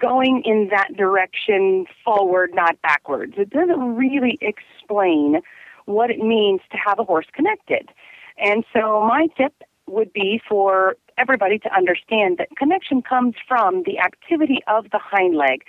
going 0.00 0.42
in 0.44 0.68
that 0.70 0.96
direction 0.96 1.86
forward, 2.04 2.50
not 2.54 2.80
backwards. 2.82 3.34
It 3.36 3.50
doesn't 3.50 3.96
really 3.96 4.38
explain 4.40 5.40
what 5.86 6.10
it 6.10 6.18
means 6.18 6.60
to 6.70 6.76
have 6.76 6.98
a 6.98 7.04
horse 7.04 7.26
connected. 7.32 7.90
And 8.38 8.64
so 8.72 9.04
my 9.06 9.28
tip 9.36 9.54
would 9.86 10.12
be 10.12 10.40
for 10.48 10.96
everybody 11.16 11.58
to 11.58 11.74
understand 11.74 12.38
that 12.38 12.48
connection 12.56 13.02
comes 13.02 13.34
from 13.46 13.82
the 13.84 13.98
activity 13.98 14.60
of 14.68 14.84
the 14.92 15.00
hind 15.02 15.34
leg 15.34 15.64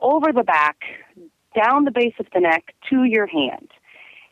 over 0.00 0.32
the 0.32 0.44
back, 0.44 0.76
down 1.54 1.84
the 1.84 1.90
base 1.90 2.14
of 2.20 2.26
the 2.32 2.40
neck 2.40 2.74
to 2.88 3.04
your 3.04 3.26
hand. 3.26 3.70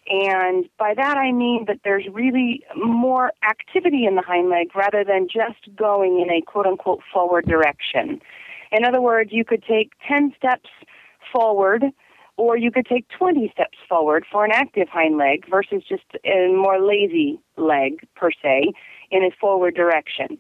And 0.08 0.68
by 0.78 0.94
that 0.94 1.18
I 1.18 1.32
mean 1.32 1.66
that 1.66 1.80
there's 1.84 2.06
really 2.10 2.62
more 2.76 3.32
activity 3.48 4.06
in 4.06 4.14
the 4.14 4.22
hind 4.22 4.48
leg 4.48 4.74
rather 4.74 5.04
than 5.04 5.28
just 5.28 5.74
going 5.76 6.20
in 6.20 6.30
a 6.30 6.40
quote 6.40 6.66
unquote 6.66 7.00
forward 7.12 7.46
direction. 7.46 8.20
In 8.72 8.84
other 8.84 9.00
words, 9.00 9.30
you 9.32 9.44
could 9.44 9.62
take 9.62 9.92
10 10.06 10.32
steps 10.36 10.70
forward 11.32 11.84
or 12.36 12.56
you 12.56 12.70
could 12.70 12.86
take 12.86 13.06
20 13.08 13.50
steps 13.52 13.76
forward 13.88 14.24
for 14.30 14.44
an 14.44 14.52
active 14.52 14.88
hind 14.88 15.18
leg 15.18 15.44
versus 15.50 15.82
just 15.86 16.04
a 16.24 16.48
more 16.54 16.80
lazy 16.80 17.38
leg 17.56 18.06
per 18.14 18.30
se 18.30 18.72
in 19.10 19.24
a 19.24 19.30
forward 19.38 19.74
direction. 19.74 20.38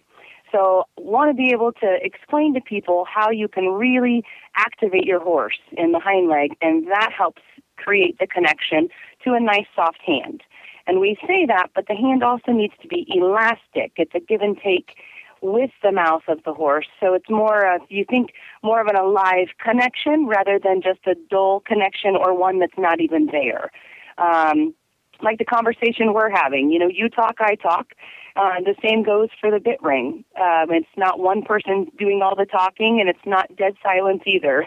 So, 0.50 0.84
want 0.96 1.30
to 1.30 1.34
be 1.34 1.50
able 1.52 1.72
to 1.72 1.98
explain 2.00 2.54
to 2.54 2.60
people 2.60 3.04
how 3.04 3.30
you 3.30 3.48
can 3.48 3.66
really 3.66 4.24
activate 4.56 5.04
your 5.04 5.20
horse 5.20 5.58
in 5.72 5.92
the 5.92 5.98
hind 5.98 6.30
leg, 6.30 6.56
and 6.62 6.86
that 6.86 7.10
helps 7.16 7.42
create 7.78 8.18
the 8.18 8.26
connection 8.26 8.88
to 9.24 9.34
a 9.34 9.40
nice 9.40 9.66
soft 9.74 10.00
hand. 10.04 10.42
And 10.86 11.00
we 11.00 11.16
say 11.26 11.44
that, 11.46 11.68
but 11.74 11.86
the 11.86 11.94
hand 11.94 12.22
also 12.22 12.52
needs 12.52 12.74
to 12.82 12.88
be 12.88 13.06
elastic. 13.08 13.92
It's 13.96 14.14
a 14.14 14.20
give 14.20 14.40
and 14.40 14.56
take 14.56 14.96
with 15.40 15.70
the 15.82 15.92
mouth 15.92 16.22
of 16.28 16.42
the 16.44 16.54
horse. 16.54 16.86
So 16.98 17.14
it's 17.14 17.28
more 17.28 17.74
of, 17.74 17.82
you 17.88 18.04
think, 18.08 18.30
more 18.62 18.80
of 18.80 18.86
an 18.88 18.96
alive 18.96 19.48
connection 19.62 20.26
rather 20.26 20.58
than 20.58 20.82
just 20.82 21.00
a 21.06 21.14
dull 21.30 21.60
connection 21.60 22.16
or 22.16 22.36
one 22.36 22.58
that's 22.58 22.78
not 22.78 23.00
even 23.00 23.26
there. 23.26 23.70
Um, 24.16 24.74
like 25.22 25.38
the 25.38 25.44
conversation 25.44 26.12
we're 26.12 26.30
having, 26.30 26.70
you 26.70 26.78
know, 26.78 26.88
you 26.88 27.08
talk, 27.08 27.36
I 27.40 27.54
talk. 27.56 27.88
Uh, 28.36 28.60
the 28.60 28.74
same 28.82 29.02
goes 29.02 29.28
for 29.40 29.50
the 29.50 29.58
bit 29.58 29.82
ring. 29.82 30.24
Um, 30.40 30.70
it's 30.70 30.86
not 30.96 31.18
one 31.18 31.42
person 31.42 31.88
doing 31.98 32.20
all 32.22 32.36
the 32.36 32.46
talking, 32.46 33.00
and 33.00 33.08
it's 33.08 33.26
not 33.26 33.54
dead 33.56 33.74
silence 33.82 34.22
either. 34.26 34.66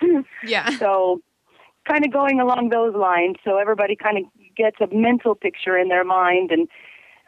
yeah. 0.44 0.70
So, 0.78 1.20
kind 1.86 2.04
of 2.04 2.12
going 2.12 2.40
along 2.40 2.70
those 2.70 2.94
lines, 2.94 3.36
so 3.44 3.58
everybody 3.58 3.96
kind 3.96 4.18
of 4.18 4.24
gets 4.56 4.76
a 4.80 4.94
mental 4.94 5.34
picture 5.34 5.76
in 5.78 5.88
their 5.88 6.04
mind 6.04 6.50
and 6.50 6.68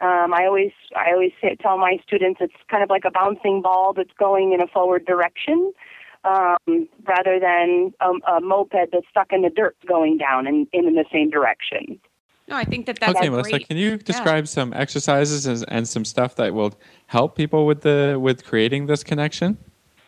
um, 0.01 0.33
I 0.33 0.45
always 0.45 0.71
I 0.95 1.11
always 1.13 1.31
say, 1.41 1.55
tell 1.55 1.77
my 1.77 1.97
students 2.05 2.39
it's 2.41 2.53
kind 2.69 2.83
of 2.83 2.89
like 2.89 3.05
a 3.05 3.11
bouncing 3.11 3.61
ball 3.61 3.93
that's 3.93 4.11
going 4.19 4.51
in 4.51 4.59
a 4.59 4.67
forward 4.67 5.05
direction, 5.05 5.71
um, 6.25 6.89
rather 7.07 7.39
than 7.39 7.93
a, 8.01 8.33
a 8.33 8.41
moped 8.41 8.91
that's 8.91 9.07
stuck 9.09 9.31
in 9.31 9.41
the 9.41 9.49
dirt 9.49 9.77
going 9.87 10.17
down 10.17 10.47
and 10.47 10.67
in, 10.73 10.87
in 10.87 10.95
the 10.95 11.05
same 11.11 11.29
direction. 11.29 11.99
No, 12.47 12.57
I 12.57 12.65
think 12.65 12.87
that 12.87 12.99
that's 12.99 13.11
okay, 13.11 13.29
great. 13.29 13.31
Melissa. 13.31 13.59
Can 13.59 13.77
you 13.77 13.97
describe 13.97 14.43
yeah. 14.43 14.49
some 14.49 14.73
exercises 14.73 15.45
and, 15.45 15.63
and 15.69 15.87
some 15.87 16.03
stuff 16.03 16.35
that 16.35 16.53
will 16.53 16.77
help 17.07 17.35
people 17.35 17.65
with 17.65 17.81
the 17.81 18.17
with 18.19 18.45
creating 18.45 18.87
this 18.87 19.03
connection? 19.03 19.57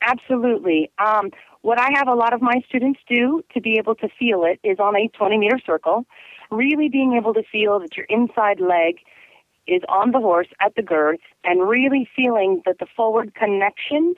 Absolutely. 0.01 0.91
Um, 0.99 1.31
what 1.61 1.79
I 1.79 1.89
have 1.95 2.07
a 2.07 2.13
lot 2.13 2.33
of 2.33 2.41
my 2.41 2.61
students 2.67 2.99
do 3.07 3.43
to 3.53 3.61
be 3.61 3.77
able 3.77 3.95
to 3.95 4.07
feel 4.19 4.43
it 4.43 4.59
is 4.63 4.79
on 4.79 4.95
a 4.95 5.07
20 5.09 5.37
meter 5.37 5.59
circle, 5.65 6.05
really 6.51 6.89
being 6.89 7.13
able 7.13 7.33
to 7.33 7.43
feel 7.51 7.79
that 7.79 7.97
your 7.97 8.05
inside 8.09 8.59
leg 8.59 8.99
is 9.67 9.81
on 9.89 10.11
the 10.11 10.19
horse 10.19 10.47
at 10.61 10.75
the 10.75 10.81
girth 10.81 11.19
and 11.43 11.67
really 11.67 12.07
feeling 12.15 12.61
that 12.65 12.79
the 12.79 12.87
forward 12.95 13.33
connection 13.35 14.15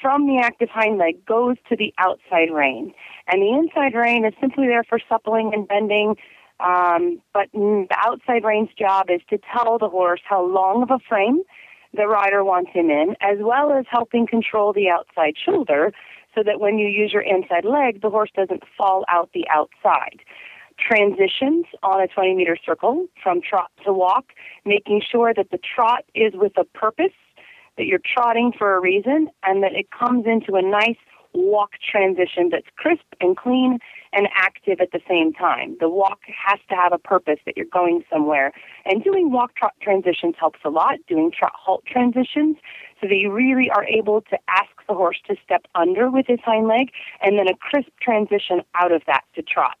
from 0.00 0.26
the 0.26 0.38
active 0.42 0.68
hind 0.68 0.98
leg 0.98 1.24
goes 1.24 1.56
to 1.68 1.76
the 1.76 1.94
outside 1.98 2.50
rein. 2.52 2.92
And 3.28 3.40
the 3.40 3.50
inside 3.50 3.94
rein 3.94 4.24
is 4.24 4.34
simply 4.40 4.66
there 4.66 4.84
for 4.84 4.98
suppling 5.08 5.52
and 5.54 5.66
bending. 5.66 6.16
Um, 6.60 7.22
but 7.32 7.48
the 7.52 7.96
outside 7.96 8.44
rein's 8.44 8.70
job 8.78 9.06
is 9.08 9.20
to 9.30 9.38
tell 9.52 9.78
the 9.78 9.88
horse 9.88 10.20
how 10.28 10.44
long 10.44 10.82
of 10.82 10.90
a 10.90 10.98
frame 11.08 11.42
the 11.94 12.06
rider 12.06 12.44
wants 12.44 12.72
him 12.72 12.90
in, 12.90 13.16
as 13.20 13.38
well 13.40 13.72
as 13.72 13.86
helping 13.88 14.26
control 14.26 14.72
the 14.72 14.88
outside 14.90 15.34
shoulder 15.42 15.92
so 16.34 16.42
that 16.42 16.60
when 16.60 16.78
you 16.78 16.88
use 16.88 17.12
your 17.12 17.22
inside 17.22 17.64
leg, 17.64 18.02
the 18.02 18.10
horse 18.10 18.30
doesn't 18.34 18.62
fall 18.76 19.04
out 19.08 19.30
the 19.32 19.46
outside 19.48 20.20
transitions 20.78 21.66
on 21.82 22.00
a 22.00 22.08
20 22.08 22.34
meter 22.34 22.56
circle 22.64 23.06
from 23.22 23.40
trot 23.40 23.70
to 23.84 23.92
walk, 23.92 24.26
making 24.64 25.00
sure 25.08 25.32
that 25.34 25.50
the 25.50 25.58
trot 25.58 26.04
is 26.14 26.32
with 26.34 26.52
a 26.58 26.64
purpose, 26.64 27.12
that 27.76 27.86
you're 27.86 28.00
trotting 28.04 28.52
for 28.56 28.76
a 28.76 28.80
reason, 28.80 29.28
and 29.44 29.62
that 29.62 29.72
it 29.72 29.90
comes 29.90 30.26
into 30.26 30.54
a 30.54 30.62
nice 30.62 30.96
walk 31.34 31.72
transition 31.90 32.48
that's 32.50 32.66
crisp 32.76 33.04
and 33.20 33.36
clean 33.36 33.78
and 34.12 34.28
active 34.36 34.80
at 34.80 34.92
the 34.92 35.00
same 35.08 35.32
time. 35.32 35.76
The 35.80 35.88
walk 35.88 36.20
has 36.28 36.60
to 36.68 36.76
have 36.76 36.92
a 36.92 36.98
purpose 36.98 37.40
that 37.44 37.56
you're 37.56 37.66
going 37.66 38.04
somewhere. 38.10 38.52
And 38.84 39.02
doing 39.02 39.32
walk 39.32 39.56
trot 39.56 39.74
transitions 39.82 40.36
helps 40.38 40.60
a 40.64 40.70
lot, 40.70 40.98
doing 41.08 41.32
trot 41.36 41.52
halt 41.56 41.84
transitions, 41.86 42.56
so 43.00 43.08
that 43.08 43.16
you 43.16 43.32
really 43.32 43.68
are 43.70 43.84
able 43.84 44.20
to 44.22 44.38
ask 44.48 44.70
the 44.88 44.94
horse 44.94 45.18
to 45.26 45.36
step 45.44 45.66
under 45.74 46.10
with 46.10 46.26
his 46.26 46.40
hind 46.44 46.68
leg 46.68 46.90
and 47.22 47.38
then 47.38 47.48
a 47.48 47.56
crisp 47.56 47.90
transition 48.00 48.62
out 48.74 48.92
of 48.92 49.02
that 49.06 49.24
to 49.34 49.42
trot. 49.42 49.78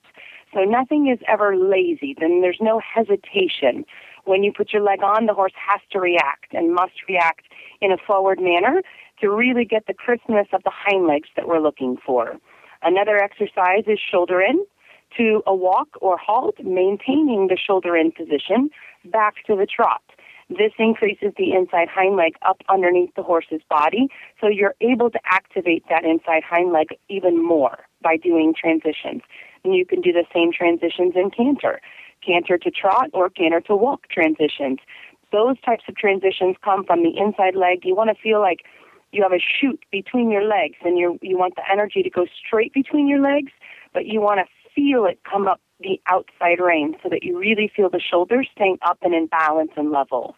So 0.52 0.60
nothing 0.60 1.08
is 1.08 1.18
ever 1.26 1.56
lazy. 1.56 2.14
Then 2.18 2.40
there's 2.40 2.60
no 2.60 2.80
hesitation. 2.80 3.84
When 4.24 4.44
you 4.44 4.52
put 4.52 4.72
your 4.72 4.82
leg 4.82 5.02
on, 5.02 5.26
the 5.26 5.34
horse 5.34 5.52
has 5.56 5.80
to 5.90 6.00
react 6.00 6.54
and 6.54 6.74
must 6.74 7.08
react 7.08 7.46
in 7.80 7.90
a 7.92 7.96
forward 7.96 8.40
manner 8.40 8.82
to 9.20 9.30
really 9.30 9.64
get 9.64 9.86
the 9.86 9.94
crispness 9.94 10.48
of 10.52 10.62
the 10.62 10.72
hind 10.72 11.06
legs 11.06 11.28
that 11.36 11.48
we're 11.48 11.60
looking 11.60 11.96
for. 12.04 12.36
Another 12.82 13.18
exercise 13.18 13.84
is 13.86 13.98
shoulder 13.98 14.40
in 14.40 14.64
to 15.16 15.42
a 15.46 15.54
walk 15.54 15.88
or 16.00 16.16
halt, 16.18 16.56
maintaining 16.62 17.48
the 17.48 17.56
shoulder 17.56 17.96
in 17.96 18.12
position 18.12 18.70
back 19.04 19.44
to 19.46 19.56
the 19.56 19.66
trot. 19.66 20.02
This 20.48 20.72
increases 20.78 21.32
the 21.36 21.52
inside 21.52 21.88
hind 21.88 22.16
leg 22.16 22.34
up 22.42 22.60
underneath 22.68 23.14
the 23.14 23.22
horse's 23.22 23.62
body, 23.68 24.08
so 24.40 24.48
you're 24.48 24.74
able 24.80 25.10
to 25.10 25.18
activate 25.24 25.84
that 25.88 26.04
inside 26.04 26.42
hind 26.44 26.72
leg 26.72 26.88
even 27.08 27.42
more 27.42 27.86
by 28.02 28.16
doing 28.16 28.54
transitions. 28.58 29.22
And 29.64 29.74
you 29.74 29.86
can 29.86 30.00
do 30.00 30.12
the 30.12 30.26
same 30.34 30.52
transitions 30.52 31.14
in 31.16 31.30
canter, 31.30 31.80
canter 32.24 32.58
to 32.58 32.70
trot 32.70 33.08
or 33.14 33.30
canter 33.30 33.60
to 33.62 33.74
walk 33.74 34.08
transitions. 34.08 34.80
Those 35.32 35.58
types 35.64 35.84
of 35.88 35.96
transitions 35.96 36.56
come 36.62 36.84
from 36.84 37.02
the 37.02 37.16
inside 37.16 37.56
leg. 37.56 37.84
You 37.84 37.96
want 37.96 38.10
to 38.14 38.22
feel 38.22 38.40
like 38.40 38.60
you 39.12 39.22
have 39.22 39.32
a 39.32 39.40
chute 39.40 39.82
between 39.90 40.30
your 40.30 40.44
legs 40.44 40.76
and 40.84 40.98
you 40.98 41.18
you 41.22 41.38
want 41.38 41.54
the 41.56 41.62
energy 41.70 42.02
to 42.02 42.10
go 42.10 42.26
straight 42.46 42.74
between 42.74 43.08
your 43.08 43.20
legs, 43.20 43.52
but 43.92 44.06
you 44.06 44.20
want 44.20 44.40
to 44.40 44.46
feel 44.74 45.06
it 45.06 45.20
come 45.28 45.46
up 45.46 45.60
the 45.80 46.00
outside 46.06 46.60
rein 46.60 46.96
so 47.02 47.08
that 47.08 47.22
you 47.22 47.38
really 47.38 47.70
feel 47.74 47.90
the 47.90 48.00
shoulders 48.00 48.48
staying 48.54 48.78
up 48.82 48.98
and 49.02 49.14
in 49.14 49.26
balance 49.26 49.72
and 49.76 49.90
level. 49.90 50.34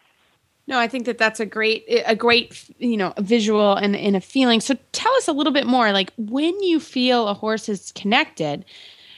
No, 0.67 0.79
I 0.79 0.87
think 0.87 1.05
that 1.05 1.17
that's 1.17 1.39
a 1.39 1.45
great 1.45 1.85
a 2.05 2.15
great 2.15 2.69
you 2.77 2.97
know 2.97 3.13
visual 3.19 3.75
and, 3.75 3.95
and 3.95 4.15
a 4.15 4.21
feeling. 4.21 4.59
So 4.59 4.75
tell 4.91 5.13
us 5.13 5.27
a 5.27 5.33
little 5.33 5.53
bit 5.53 5.65
more 5.65 5.91
like 5.93 6.11
when 6.17 6.61
you 6.61 6.79
feel 6.79 7.27
a 7.27 7.33
horse 7.33 7.69
is 7.69 7.93
connected, 7.93 8.65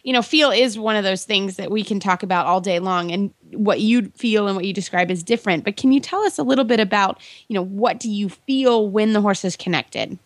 you 0.04 0.14
know, 0.14 0.22
feel 0.22 0.52
is 0.52 0.78
one 0.78 0.96
of 0.96 1.04
those 1.04 1.26
things 1.26 1.56
that 1.56 1.72
we 1.72 1.84
can 1.84 2.00
talk 2.00 2.24
about 2.24 2.46
all 2.46 2.62
day 2.62 2.80
long 2.80 3.12
and 3.12 3.34
what 3.52 3.80
you 3.80 4.10
feel 4.16 4.48
and 4.48 4.56
what 4.56 4.66
you 4.66 4.74
describe 4.74 5.10
is 5.10 5.24
different. 5.24 5.64
But 5.64 5.76
can 5.76 5.92
you 5.92 6.00
tell 6.00 6.22
us 6.22 6.38
a 6.38 6.44
little 6.44 6.66
bit 6.66 6.80
about, 6.80 7.20
you 7.48 7.56
know, 7.56 7.64
what 7.64 8.00
do 8.00 8.10
you 8.10 8.30
feel 8.30 8.88
when 8.88 9.14
the 9.14 9.22
horse 9.22 9.44
is 9.44 9.56
connected? 9.56 10.18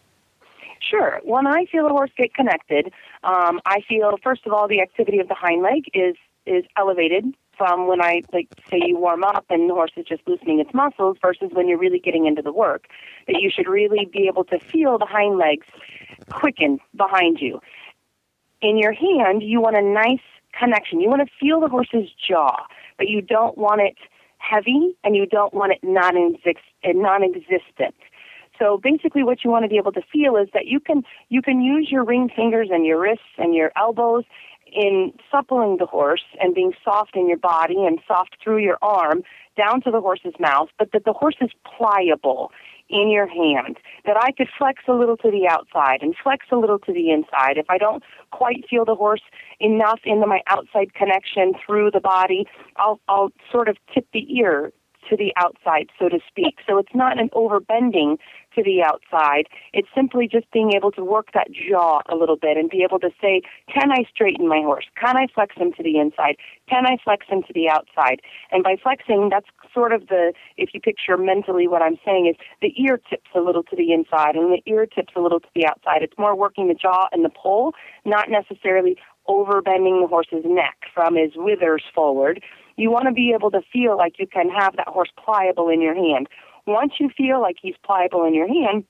Sure. 0.89 1.21
When 1.23 1.47
I 1.47 1.65
feel 1.71 1.85
a 1.85 1.89
horse 1.89 2.11
get 2.17 2.33
connected, 2.33 2.91
um, 3.23 3.61
I 3.65 3.81
feel 3.87 4.17
first 4.21 4.45
of 4.45 4.53
all 4.53 4.67
the 4.67 4.81
activity 4.81 5.19
of 5.19 5.27
the 5.27 5.35
hind 5.35 5.61
leg 5.61 5.85
is 5.93 6.15
is 6.45 6.65
elevated 6.75 7.25
from 7.57 7.87
when 7.87 8.01
I 8.01 8.21
like 8.33 8.49
say 8.69 8.79
you 8.85 8.97
warm 8.97 9.23
up 9.23 9.45
and 9.49 9.69
the 9.69 9.73
horse 9.73 9.91
is 9.95 10.05
just 10.05 10.21
loosening 10.27 10.59
its 10.59 10.73
muscles 10.73 11.17
versus 11.21 11.51
when 11.53 11.69
you're 11.69 11.77
really 11.77 11.99
getting 11.99 12.25
into 12.25 12.41
the 12.41 12.51
work. 12.51 12.87
That 13.27 13.41
you 13.41 13.49
should 13.49 13.67
really 13.67 14.09
be 14.11 14.27
able 14.27 14.43
to 14.45 14.59
feel 14.59 14.97
the 14.97 15.05
hind 15.05 15.37
legs 15.37 15.67
quicken 16.29 16.79
behind 16.97 17.39
you 17.39 17.61
in 18.63 18.77
your 18.77 18.93
hand, 18.93 19.43
you 19.43 19.61
want 19.61 19.75
a 19.75 19.81
nice 19.81 20.23
connection. 20.57 21.01
You 21.01 21.09
want 21.09 21.21
to 21.27 21.31
feel 21.39 21.59
the 21.59 21.67
horse's 21.67 22.09
jaw, 22.27 22.65
but 22.97 23.09
you 23.09 23.21
don't 23.21 23.57
want 23.57 23.81
it 23.81 23.97
heavy 24.37 24.95
and 25.03 25.15
you 25.15 25.25
don't 25.25 25.53
want 25.53 25.73
it 25.73 25.79
non-existent. 25.83 26.65
So 28.63 28.79
basically 28.81 29.23
what 29.23 29.43
you 29.43 29.49
want 29.49 29.63
to 29.63 29.69
be 29.69 29.77
able 29.77 29.91
to 29.91 30.01
feel 30.01 30.37
is 30.37 30.47
that 30.53 30.67
you 30.67 30.79
can 30.79 31.03
you 31.27 31.41
can 31.41 31.61
use 31.61 31.89
your 31.91 32.05
ring 32.05 32.29
fingers 32.33 32.69
and 32.71 32.85
your 32.85 32.97
wrists 32.97 33.35
and 33.37 33.53
your 33.53 33.73
elbows 33.75 34.23
in 34.71 35.11
suppling 35.29 35.77
the 35.79 35.85
horse 35.85 36.23
and 36.39 36.55
being 36.55 36.71
soft 36.81 37.15
in 37.15 37.27
your 37.27 37.37
body 37.37 37.85
and 37.85 37.99
soft 38.07 38.37
through 38.41 38.59
your 38.59 38.77
arm 38.81 39.21
down 39.57 39.81
to 39.81 39.91
the 39.91 39.99
horse's 39.99 40.33
mouth, 40.39 40.69
but 40.79 40.93
that 40.93 41.03
the 41.03 41.11
horse 41.11 41.35
is 41.41 41.49
pliable 41.77 42.51
in 42.89 43.09
your 43.09 43.27
hand, 43.27 43.77
that 44.05 44.17
I 44.17 44.31
could 44.31 44.47
flex 44.57 44.83
a 44.87 44.93
little 44.93 45.17
to 45.17 45.29
the 45.29 45.47
outside 45.47 46.01
and 46.01 46.15
flex 46.21 46.45
a 46.51 46.55
little 46.55 46.79
to 46.79 46.93
the 46.93 47.11
inside. 47.11 47.57
If 47.57 47.65
I 47.69 47.77
don't 47.77 48.01
quite 48.31 48.65
feel 48.69 48.85
the 48.85 48.95
horse 48.95 49.21
enough 49.59 49.99
into 50.05 50.25
my 50.25 50.41
outside 50.47 50.93
connection 50.93 51.53
through 51.65 51.91
the 51.91 51.99
body, 51.99 52.45
I'll, 52.77 52.99
I'll 53.07 53.31
sort 53.51 53.67
of 53.67 53.77
tip 53.93 54.07
the 54.13 54.25
ear 54.37 54.71
to 55.09 55.17
the 55.17 55.33
outside, 55.37 55.89
so 55.99 56.09
to 56.09 56.19
speak. 56.27 56.59
So 56.67 56.77
it's 56.77 56.93
not 56.93 57.19
an 57.19 57.29
overbending 57.29 58.17
to 58.55 58.63
the 58.63 58.83
outside. 58.83 59.47
It's 59.73 59.87
simply 59.95 60.27
just 60.27 60.49
being 60.51 60.73
able 60.75 60.91
to 60.91 61.03
work 61.03 61.29
that 61.33 61.47
jaw 61.51 62.01
a 62.09 62.15
little 62.15 62.35
bit 62.35 62.57
and 62.57 62.69
be 62.69 62.83
able 62.83 62.99
to 62.99 63.09
say, 63.21 63.41
can 63.73 63.91
I 63.91 64.05
straighten 64.13 64.47
my 64.47 64.61
horse? 64.61 64.85
Can 64.99 65.17
I 65.17 65.27
flex 65.33 65.55
him 65.55 65.73
to 65.73 65.83
the 65.83 65.97
inside? 65.97 66.35
Can 66.69 66.85
I 66.85 66.97
flex 67.03 67.25
him 67.27 67.43
to 67.43 67.53
the 67.53 67.69
outside? 67.69 68.21
And 68.51 68.63
by 68.63 68.75
flexing, 68.81 69.29
that's 69.29 69.47
sort 69.73 69.91
of 69.91 70.07
the, 70.07 70.33
if 70.57 70.69
you 70.73 70.81
picture 70.81 71.17
mentally 71.17 71.67
what 71.67 71.81
I'm 71.81 71.97
saying 72.05 72.27
is 72.27 72.35
the 72.61 72.73
ear 72.81 72.99
tips 73.09 73.29
a 73.35 73.39
little 73.39 73.63
to 73.63 73.75
the 73.75 73.91
inside 73.91 74.35
and 74.35 74.51
the 74.51 74.61
ear 74.71 74.85
tips 74.85 75.13
a 75.15 75.19
little 75.19 75.39
to 75.39 75.49
the 75.55 75.65
outside. 75.65 76.03
It's 76.03 76.17
more 76.17 76.35
working 76.35 76.67
the 76.67 76.73
jaw 76.73 77.07
and 77.11 77.25
the 77.25 77.31
poll, 77.35 77.73
not 78.05 78.29
necessarily 78.29 78.97
overbending 79.27 80.01
the 80.01 80.07
horse's 80.07 80.43
neck 80.45 80.75
from 80.93 81.15
his 81.15 81.31
withers 81.35 81.83
forward. 81.95 82.41
You 82.75 82.91
want 82.91 83.05
to 83.05 83.11
be 83.11 83.33
able 83.35 83.51
to 83.51 83.61
feel 83.71 83.97
like 83.97 84.19
you 84.19 84.27
can 84.27 84.49
have 84.49 84.75
that 84.77 84.87
horse 84.87 85.09
pliable 85.23 85.69
in 85.69 85.81
your 85.81 85.95
hand. 85.95 86.27
Once 86.65 86.93
you 86.99 87.09
feel 87.15 87.41
like 87.41 87.57
he's 87.61 87.75
pliable 87.83 88.25
in 88.25 88.33
your 88.33 88.47
hand, 88.47 88.85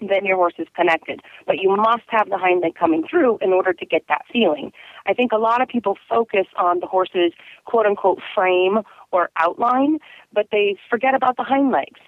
then 0.00 0.24
your 0.24 0.36
horse 0.36 0.54
is 0.58 0.66
connected. 0.74 1.20
But 1.46 1.58
you 1.58 1.74
must 1.76 2.04
have 2.08 2.28
the 2.28 2.38
hind 2.38 2.62
leg 2.62 2.74
coming 2.74 3.04
through 3.08 3.38
in 3.40 3.52
order 3.52 3.72
to 3.72 3.86
get 3.86 4.04
that 4.08 4.22
feeling. 4.32 4.72
I 5.06 5.14
think 5.14 5.32
a 5.32 5.38
lot 5.38 5.62
of 5.62 5.68
people 5.68 5.96
focus 6.08 6.46
on 6.56 6.80
the 6.80 6.86
horse's 6.86 7.32
quote 7.64 7.86
unquote 7.86 8.20
frame 8.34 8.80
or 9.12 9.30
outline, 9.36 9.98
but 10.32 10.48
they 10.50 10.76
forget 10.90 11.14
about 11.14 11.36
the 11.36 11.44
hind 11.44 11.70
legs. 11.70 12.00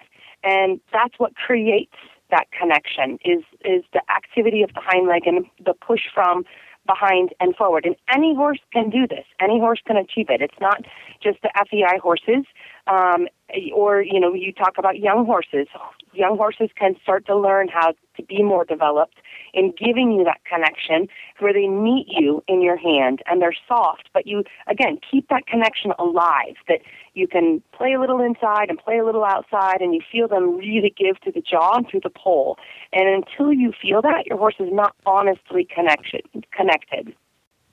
And 0.43 0.79
that's 0.91 1.15
what 1.17 1.35
creates 1.35 1.95
that 2.29 2.47
connection 2.51 3.17
is 3.23 3.43
is 3.63 3.83
the 3.93 4.01
activity 4.13 4.61
of 4.61 4.73
the 4.73 4.81
hind 4.83 5.07
leg 5.07 5.25
and 5.25 5.45
the 5.63 5.73
push 5.73 6.01
from 6.13 6.43
behind 6.87 7.33
and 7.39 7.55
forward. 7.55 7.85
And 7.85 7.95
any 8.11 8.33
horse 8.33 8.59
can 8.73 8.89
do 8.89 9.05
this. 9.05 9.25
Any 9.39 9.59
horse 9.59 9.81
can 9.85 9.97
achieve 9.97 10.29
it. 10.29 10.41
It's 10.41 10.59
not 10.59 10.83
just 11.21 11.41
the 11.43 11.51
FEI 11.69 11.99
horses, 12.01 12.45
um, 12.87 13.27
or 13.73 14.01
you 14.01 14.19
know, 14.19 14.33
you 14.33 14.51
talk 14.51 14.77
about 14.77 14.97
young 14.99 15.25
horses. 15.25 15.67
Young 16.13 16.37
horses 16.37 16.69
can 16.75 16.95
start 17.03 17.27
to 17.27 17.35
learn 17.37 17.67
how 17.67 17.93
to 18.17 18.23
be 18.23 18.43
more 18.43 18.65
developed 18.65 19.17
in 19.53 19.73
giving 19.77 20.11
you 20.11 20.23
that 20.25 20.41
connection 20.43 21.07
where 21.39 21.53
they 21.53 21.67
meet 21.67 22.07
you 22.09 22.43
in 22.47 22.61
your 22.61 22.75
hand 22.75 23.23
and 23.25 23.41
they're 23.41 23.55
soft, 23.67 24.09
but 24.13 24.27
you 24.27 24.43
again 24.67 24.99
keep 25.09 25.29
that 25.29 25.47
connection 25.47 25.93
alive. 25.97 26.55
That 26.67 26.81
you 27.13 27.27
can 27.27 27.63
play 27.71 27.93
a 27.93 27.99
little 27.99 28.21
inside 28.21 28.69
and 28.69 28.77
play 28.77 28.97
a 28.99 29.05
little 29.05 29.23
outside, 29.23 29.81
and 29.81 29.93
you 29.93 30.01
feel 30.11 30.27
them 30.27 30.57
really 30.57 30.93
give 30.95 31.19
to 31.21 31.31
the 31.31 31.41
jaw 31.41 31.77
and 31.77 31.87
through 31.89 32.01
the 32.03 32.09
poll. 32.09 32.57
And 32.93 33.07
until 33.07 33.53
you 33.53 33.73
feel 33.81 34.01
that, 34.01 34.27
your 34.27 34.37
horse 34.37 34.55
is 34.59 34.69
not 34.71 34.93
honestly 35.05 35.65
connected. 35.73 36.23
Connected. 36.51 37.15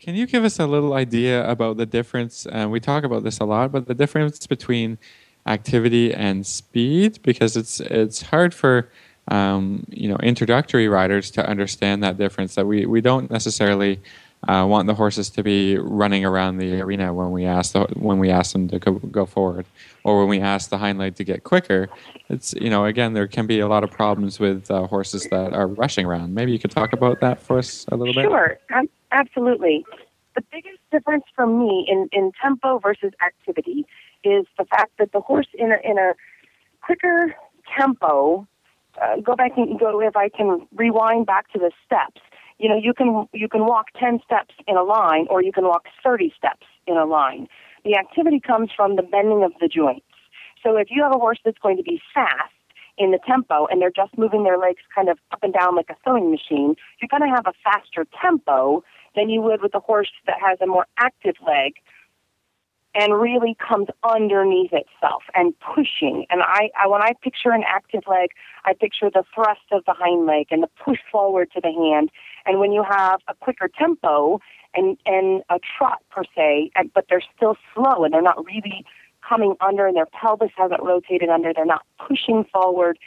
Can 0.01 0.15
you 0.15 0.27
give 0.27 0.45
us 0.45 0.59
a 0.59 0.67
little 0.67 0.93
idea 0.93 1.49
about 1.49 1.77
the 1.77 1.87
difference? 1.87 2.47
We 2.69 2.81
talk 2.81 3.05
about 3.05 3.25
this 3.25 3.39
a 3.39 3.45
lot, 3.45 3.73
but 3.73 3.87
the 3.87 3.95
difference 3.95 4.47
between 4.47 4.99
activity 5.47 6.13
and 6.13 6.47
speed, 6.47 7.21
because 7.23 7.57
it's 7.57 7.81
it's 7.81 8.23
hard 8.23 8.55
for 8.55 8.91
um, 9.29 9.85
you 9.89 10.09
know 10.09 10.17
introductory 10.17 10.89
riders 10.89 11.31
to 11.33 11.47
understand 11.47 12.03
that 12.03 12.17
difference. 12.19 12.55
That 12.55 12.67
we 12.67 12.87
we 12.87 13.01
don't 13.01 13.31
necessarily 13.31 14.01
uh, 14.49 14.67
want 14.67 14.87
the 14.87 14.95
horses 14.95 15.31
to 15.31 15.43
be 15.43 15.79
running 15.79 16.25
around 16.25 16.59
the 16.59 16.81
arena 16.81 17.15
when 17.15 17.31
we 17.31 17.47
ask 17.47 17.73
the, 17.73 17.85
when 17.95 18.19
we 18.19 18.31
ask 18.31 18.53
them 18.53 18.69
to 18.69 18.79
go, 18.79 18.93
go 18.93 19.25
forward, 19.25 19.65
or 20.03 20.21
when 20.21 20.29
we 20.29 20.41
ask 20.41 20.69
the 20.69 20.77
hind 20.77 20.99
leg 20.99 21.15
to 21.15 21.25
get 21.25 21.45
quicker. 21.45 21.89
It's 22.29 22.55
you 22.55 22.71
know 22.71 22.85
again 22.85 23.13
there 23.13 23.27
can 23.27 23.47
be 23.47 23.61
a 23.61 23.69
lot 23.69 23.85
of 23.85 23.91
problems 23.91 24.39
with 24.39 24.71
uh, 24.71 24.87
horses 24.87 25.27
that 25.31 25.53
are 25.53 25.67
rushing 25.67 26.07
around. 26.07 26.35
Maybe 26.35 26.53
you 26.53 26.59
could 26.59 26.71
talk 26.71 26.93
about 26.93 27.21
that 27.21 27.41
for 27.41 27.59
us 27.59 27.87
a 27.91 27.97
little 27.97 28.15
bit. 28.15 28.25
Sure. 28.25 28.59
Absolutely. 29.13 29.87
The 30.35 30.43
biggest 30.51 30.79
difference 30.91 31.25
for 31.37 31.47
me 31.47 31.87
in, 31.89 32.09
in 32.13 32.33
tempo 32.43 32.81
versus 32.81 33.13
activity 33.25 33.87
is 34.25 34.47
the 34.59 34.65
fact 34.65 34.93
that 34.99 35.13
the 35.13 35.21
horse 35.21 35.47
in 35.55 35.71
a, 35.71 35.77
in 35.89 35.97
a 35.97 36.15
quicker 36.83 37.35
tempo, 37.79 38.47
uh, 39.01 39.21
go 39.21 39.35
back 39.35 39.53
and 39.57 39.79
go, 39.79 40.01
if 40.01 40.17
I 40.17 40.29
can 40.29 40.67
rewind 40.75 41.27
back 41.27 41.53
to 41.53 41.59
the 41.59 41.71
steps, 41.85 42.21
you 42.59 42.69
know, 42.69 42.77
you 42.77 42.95
can, 42.95 43.27
you 43.33 43.49
can 43.49 43.67
walk 43.67 43.87
10 43.99 44.21
steps 44.25 44.55
in 44.67 44.77
a 44.77 44.83
line 44.83 45.27
or 45.29 45.43
you 45.43 45.53
can 45.53 45.65
walk 45.65 45.87
30 46.03 46.33
steps 46.37 46.67
in 46.87 46.97
a 46.97 47.05
line. 47.05 47.49
The 47.85 47.97
activity 47.97 48.41
comes 48.41 48.71
from 48.75 48.97
the 48.97 49.03
bending 49.03 49.43
of 49.43 49.53
the 49.61 49.69
joints. 49.69 50.07
So 50.63 50.77
if 50.77 50.89
you 50.91 51.03
have 51.03 51.15
a 51.15 51.19
horse 51.19 51.39
that's 51.45 51.59
going 51.59 51.77
to 51.77 51.83
be 51.83 52.01
fast, 52.15 52.53
in 52.97 53.11
the 53.11 53.19
tempo 53.27 53.67
and 53.67 53.81
they're 53.81 53.91
just 53.91 54.17
moving 54.17 54.45
their 54.45 54.59
legs 54.59 54.81
kind 54.95 55.09
of 55.09 55.19
up 55.33 55.43
and 55.43 55.53
down 55.53 55.77
like 55.77 55.91
a 55.91 55.97
sewing 56.05 56.31
machine, 56.31 56.75
you're 57.01 57.09
going 57.11 57.29
to 57.29 57.35
have 57.35 57.47
a 57.47 57.53
faster 57.63 58.07
tempo 58.21 58.83
than 59.17 59.29
you 59.29 59.41
would 59.43 59.63
with 59.63 59.75
a 59.75 59.81
horse 59.81 60.11
that 60.27 60.37
has 60.41 60.59
a 60.61 60.67
more 60.67 60.87
active 60.99 61.35
leg 61.47 61.75
and 62.95 63.21
really 63.21 63.57
comes 63.67 63.89
underneath 64.09 64.73
itself 64.73 65.25
and 65.35 65.55
pushing. 65.61 66.27
And 66.31 66.43
I, 66.43 66.71
I 66.79 66.87
when 66.87 67.03
I 67.03 67.13
picture 67.23 67.51
an 67.51 67.65
active 67.69 68.03
leg, 68.07 68.31
I 68.65 68.73
picture 68.75 69.11
the 69.11 69.25
thrust 69.35 69.67
of 69.73 69.85
the 69.85 69.93
hind 69.93 70.27
leg 70.27 70.47
and 70.51 70.63
the 70.63 70.71
push 70.85 70.99
forward 71.11 71.51
to 71.55 71.61
the 71.61 71.73
hand. 71.73 72.11
And 72.47 72.61
when 72.61 72.73
you 72.73 72.85
have 72.89 73.21
a 73.29 73.35
quicker 73.35 73.69
tempo 73.69 74.41
and 74.75 74.97
and 75.07 75.43
a 75.51 75.59
trot 75.77 76.03
per 76.11 76.23
se, 76.37 76.71
but 76.95 77.07
they're 77.09 77.23
still 77.37 77.57
slow 77.75 78.05
and 78.05 78.15
they're 78.15 78.23
not 78.23 78.45
really 78.45 78.85
coming 79.27 79.55
under 79.61 79.87
and 79.87 79.97
their 79.97 80.07
pelvis 80.07 80.51
hasn't 80.57 80.83
rotated 80.83 81.29
under, 81.31 81.53
they're 81.55 81.65
not 81.65 81.87
pushing 81.99 82.45
forward 82.53 82.99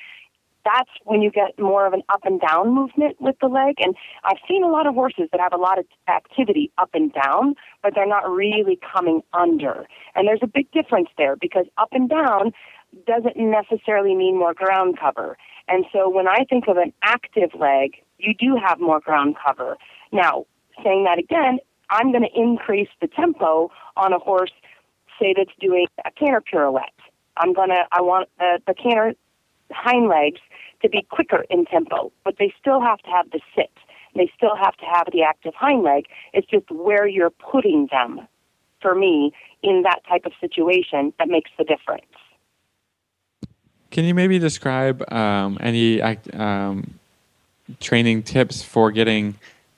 that's 0.67 0.89
when 1.05 1.21
you 1.21 1.31
get 1.31 1.57
more 1.57 1.87
of 1.87 1.93
an 1.93 2.03
up 2.09 2.21
and 2.25 2.41
down 2.41 2.75
movement 2.75 3.15
with 3.21 3.35
the 3.39 3.47
leg. 3.47 3.75
And 3.79 3.95
I've 4.23 4.37
seen 4.47 4.63
a 4.63 4.67
lot 4.67 4.85
of 4.85 4.93
horses 4.93 5.29
that 5.31 5.39
have 5.39 5.53
a 5.53 5.57
lot 5.57 5.79
of 5.79 5.85
activity 6.09 6.71
up 6.77 6.89
and 6.93 7.13
down, 7.13 7.55
but 7.81 7.93
they're 7.95 8.07
not 8.07 8.29
really 8.29 8.77
coming 8.93 9.21
under. 9.33 9.87
And 10.15 10.27
there's 10.27 10.43
a 10.43 10.47
big 10.47 10.69
difference 10.71 11.09
there 11.17 11.35
because 11.35 11.65
up 11.77 11.89
and 11.91 12.09
down 12.09 12.51
doesn't 13.05 13.37
necessarily 13.37 14.15
mean 14.15 14.37
more 14.37 14.53
ground 14.53 14.97
cover. 14.99 15.37
And 15.67 15.85
so 15.91 16.09
when 16.09 16.27
I 16.27 16.45
think 16.49 16.65
of 16.67 16.77
an 16.77 16.93
active 17.03 17.51
leg, 17.57 17.95
you 18.17 18.33
do 18.33 18.57
have 18.61 18.79
more 18.79 18.99
ground 18.99 19.35
cover. 19.45 19.77
Now, 20.11 20.45
saying 20.83 21.05
that 21.05 21.19
again, 21.19 21.59
I'm 21.89 22.11
going 22.11 22.23
to 22.23 22.39
increase 22.39 22.89
the 23.01 23.07
tempo 23.07 23.71
on 23.95 24.13
a 24.13 24.19
horse, 24.19 24.51
say 25.19 25.33
that's 25.35 25.51
doing 25.59 25.87
a 26.05 26.11
canter 26.11 26.41
pirouette. 26.41 26.83
I'm 27.37 27.53
going 27.53 27.69
to, 27.69 27.83
I 27.91 28.01
want 28.01 28.29
uh, 28.39 28.57
the 28.65 28.73
canter 28.73 29.13
hind 29.71 30.09
legs 30.09 30.39
to 30.81 30.89
be 30.89 31.01
quicker 31.09 31.45
in 31.49 31.65
tempo, 31.65 32.11
but 32.23 32.35
they 32.37 32.53
still 32.59 32.81
have 32.81 32.99
to 32.99 33.09
have 33.09 33.29
the 33.31 33.39
sit. 33.55 33.71
They 34.15 34.31
still 34.35 34.55
have 34.55 34.75
to 34.77 34.85
have 34.85 35.07
the 35.11 35.23
active 35.23 35.53
hind 35.53 35.83
leg. 35.83 36.05
It's 36.33 36.47
just 36.47 36.69
where 36.71 37.07
you're 37.07 37.29
putting 37.29 37.87
them, 37.91 38.27
for 38.81 38.95
me, 38.95 39.31
in 39.63 39.83
that 39.83 40.01
type 40.07 40.25
of 40.25 40.33
situation 40.39 41.13
that 41.19 41.27
makes 41.27 41.51
the 41.57 41.63
difference. 41.63 42.05
Can 43.91 44.05
you 44.05 44.13
maybe 44.13 44.37
describe 44.39 45.11
um, 45.11 45.57
any 45.61 46.01
um, 46.01 46.99
training 47.79 48.23
tips 48.23 48.61
for 48.61 48.91
getting 48.91 49.35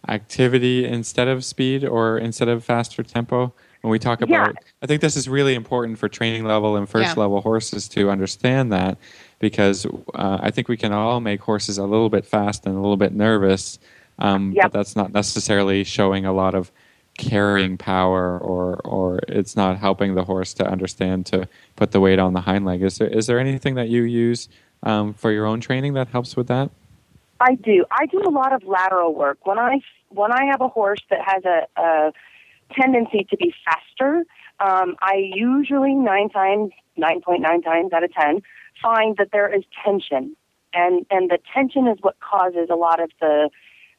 activity 0.08 0.86
instead 0.86 1.28
of 1.28 1.46
speed 1.46 1.84
or 1.84 2.18
instead 2.18 2.48
of 2.48 2.64
faster 2.64 3.04
tempo? 3.04 3.54
When 3.82 3.92
we 3.92 4.00
talk 4.00 4.22
about, 4.22 4.56
yeah. 4.56 4.62
I 4.82 4.88
think 4.88 5.00
this 5.00 5.16
is 5.16 5.30
really 5.30 5.56
important 5.56 6.00
for 6.00 6.10
training 6.10 6.44
level 6.44 6.76
and 6.76 6.90
first 6.90 7.16
yeah. 7.16 7.22
level 7.22 7.40
horses 7.40 7.88
to 7.90 8.10
understand 8.10 8.74
that 8.74 8.98
because 9.40 9.86
uh, 10.14 10.38
I 10.42 10.52
think 10.52 10.68
we 10.68 10.78
can 10.78 10.92
all 10.92 11.20
make 11.20 11.42
horses 11.42 11.78
a 11.78 11.86
little 11.86 12.10
bit 12.10 12.26
fast 12.26 12.66
and 12.66 12.76
a 12.76 12.80
little 12.80 12.98
bit 12.98 13.14
nervous, 13.14 13.80
um, 14.20 14.52
yep. 14.52 14.66
but 14.66 14.74
that's 14.74 14.96
not 14.96 15.14
necessarily 15.14 15.84
showing 15.84 16.26
a 16.26 16.34
lot 16.34 16.56
of 16.56 16.72
carrying 17.18 17.78
power 17.78 18.40
or 18.40 18.76
or 18.86 19.20
it's 19.28 19.56
not 19.56 19.78
helping 19.78 20.16
the 20.16 20.24
horse 20.24 20.54
to 20.54 20.66
understand 20.66 21.26
to 21.26 21.48
put 21.76 21.92
the 21.92 22.00
weight 22.00 22.20
on 22.20 22.34
the 22.34 22.42
hind 22.42 22.66
leg. 22.66 22.82
Is 22.82 22.98
there 22.98 23.08
is 23.08 23.28
there 23.28 23.40
anything 23.40 23.76
that 23.76 23.90
you 23.90 24.04
use 24.04 24.48
um, 24.84 25.14
for 25.14 25.32
your 25.32 25.46
own 25.46 25.60
training 25.60 25.94
that 25.94 26.08
helps 26.08 26.36
with 26.36 26.48
that? 26.48 26.70
I 27.40 27.56
do. 27.56 27.86
I 27.92 28.06
do 28.06 28.22
a 28.26 28.32
lot 28.32 28.54
of 28.54 28.64
lateral 28.64 29.14
work 29.14 29.46
when 29.46 29.60
I 29.60 29.80
when 30.10 30.32
I 30.32 30.46
have 30.46 30.62
a 30.62 30.68
horse 30.68 31.02
that 31.10 31.20
has 31.26 31.44
a, 31.46 31.82
a 31.82 32.14
tendency 32.74 33.26
to 33.30 33.38
be 33.38 33.54
faster. 33.66 34.26
Um, 34.60 34.96
I 35.02 35.32
usually 35.34 35.94
nine 35.94 36.30
times, 36.30 36.72
nine 36.98 37.22
point 37.22 37.42
nine 37.42 37.62
times 37.62 37.94
out 37.94 38.04
of 38.04 38.12
ten, 38.14 38.42
find 38.82 39.18
that 39.18 39.30
there 39.32 39.54
is 39.54 39.64
tension, 39.84 40.36
and 40.74 41.06
and 41.10 41.30
the 41.30 41.40
tension 41.54 41.88
is 41.88 41.98
what 42.02 42.16
causes 42.20 42.68
a 42.70 42.76
lot 42.76 43.02
of 43.02 43.12
the 43.20 43.50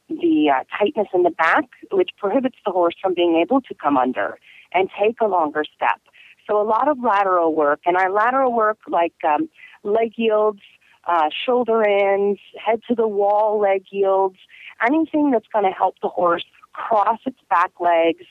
the 0.09 0.51
uh, 0.53 0.63
tightness 0.77 1.07
in 1.13 1.23
the 1.23 1.29
back, 1.29 1.65
which 1.91 2.09
prohibits 2.17 2.57
the 2.65 2.71
horse 2.71 2.95
from 3.01 3.13
being 3.13 3.37
able 3.41 3.61
to 3.61 3.73
come 3.73 3.97
under 3.97 4.37
and 4.73 4.89
take 4.99 5.21
a 5.21 5.25
longer 5.25 5.63
step. 5.75 6.01
So 6.49 6.61
a 6.61 6.63
lot 6.63 6.87
of 6.87 6.97
lateral 6.99 7.55
work, 7.55 7.81
and 7.85 7.95
our 7.97 8.11
lateral 8.11 8.53
work 8.53 8.79
like 8.87 9.13
um, 9.23 9.49
leg 9.83 10.13
yields, 10.15 10.61
uh, 11.05 11.29
shoulder 11.45 11.83
ins, 11.83 12.39
head 12.63 12.81
to 12.87 12.95
the 12.95 13.07
wall 13.07 13.59
leg 13.59 13.85
yields, 13.91 14.37
anything 14.85 15.31
that's 15.31 15.47
going 15.51 15.65
to 15.65 15.71
help 15.71 15.95
the 16.01 16.09
horse 16.09 16.45
cross 16.73 17.19
its 17.25 17.39
back 17.49 17.71
legs, 17.79 18.25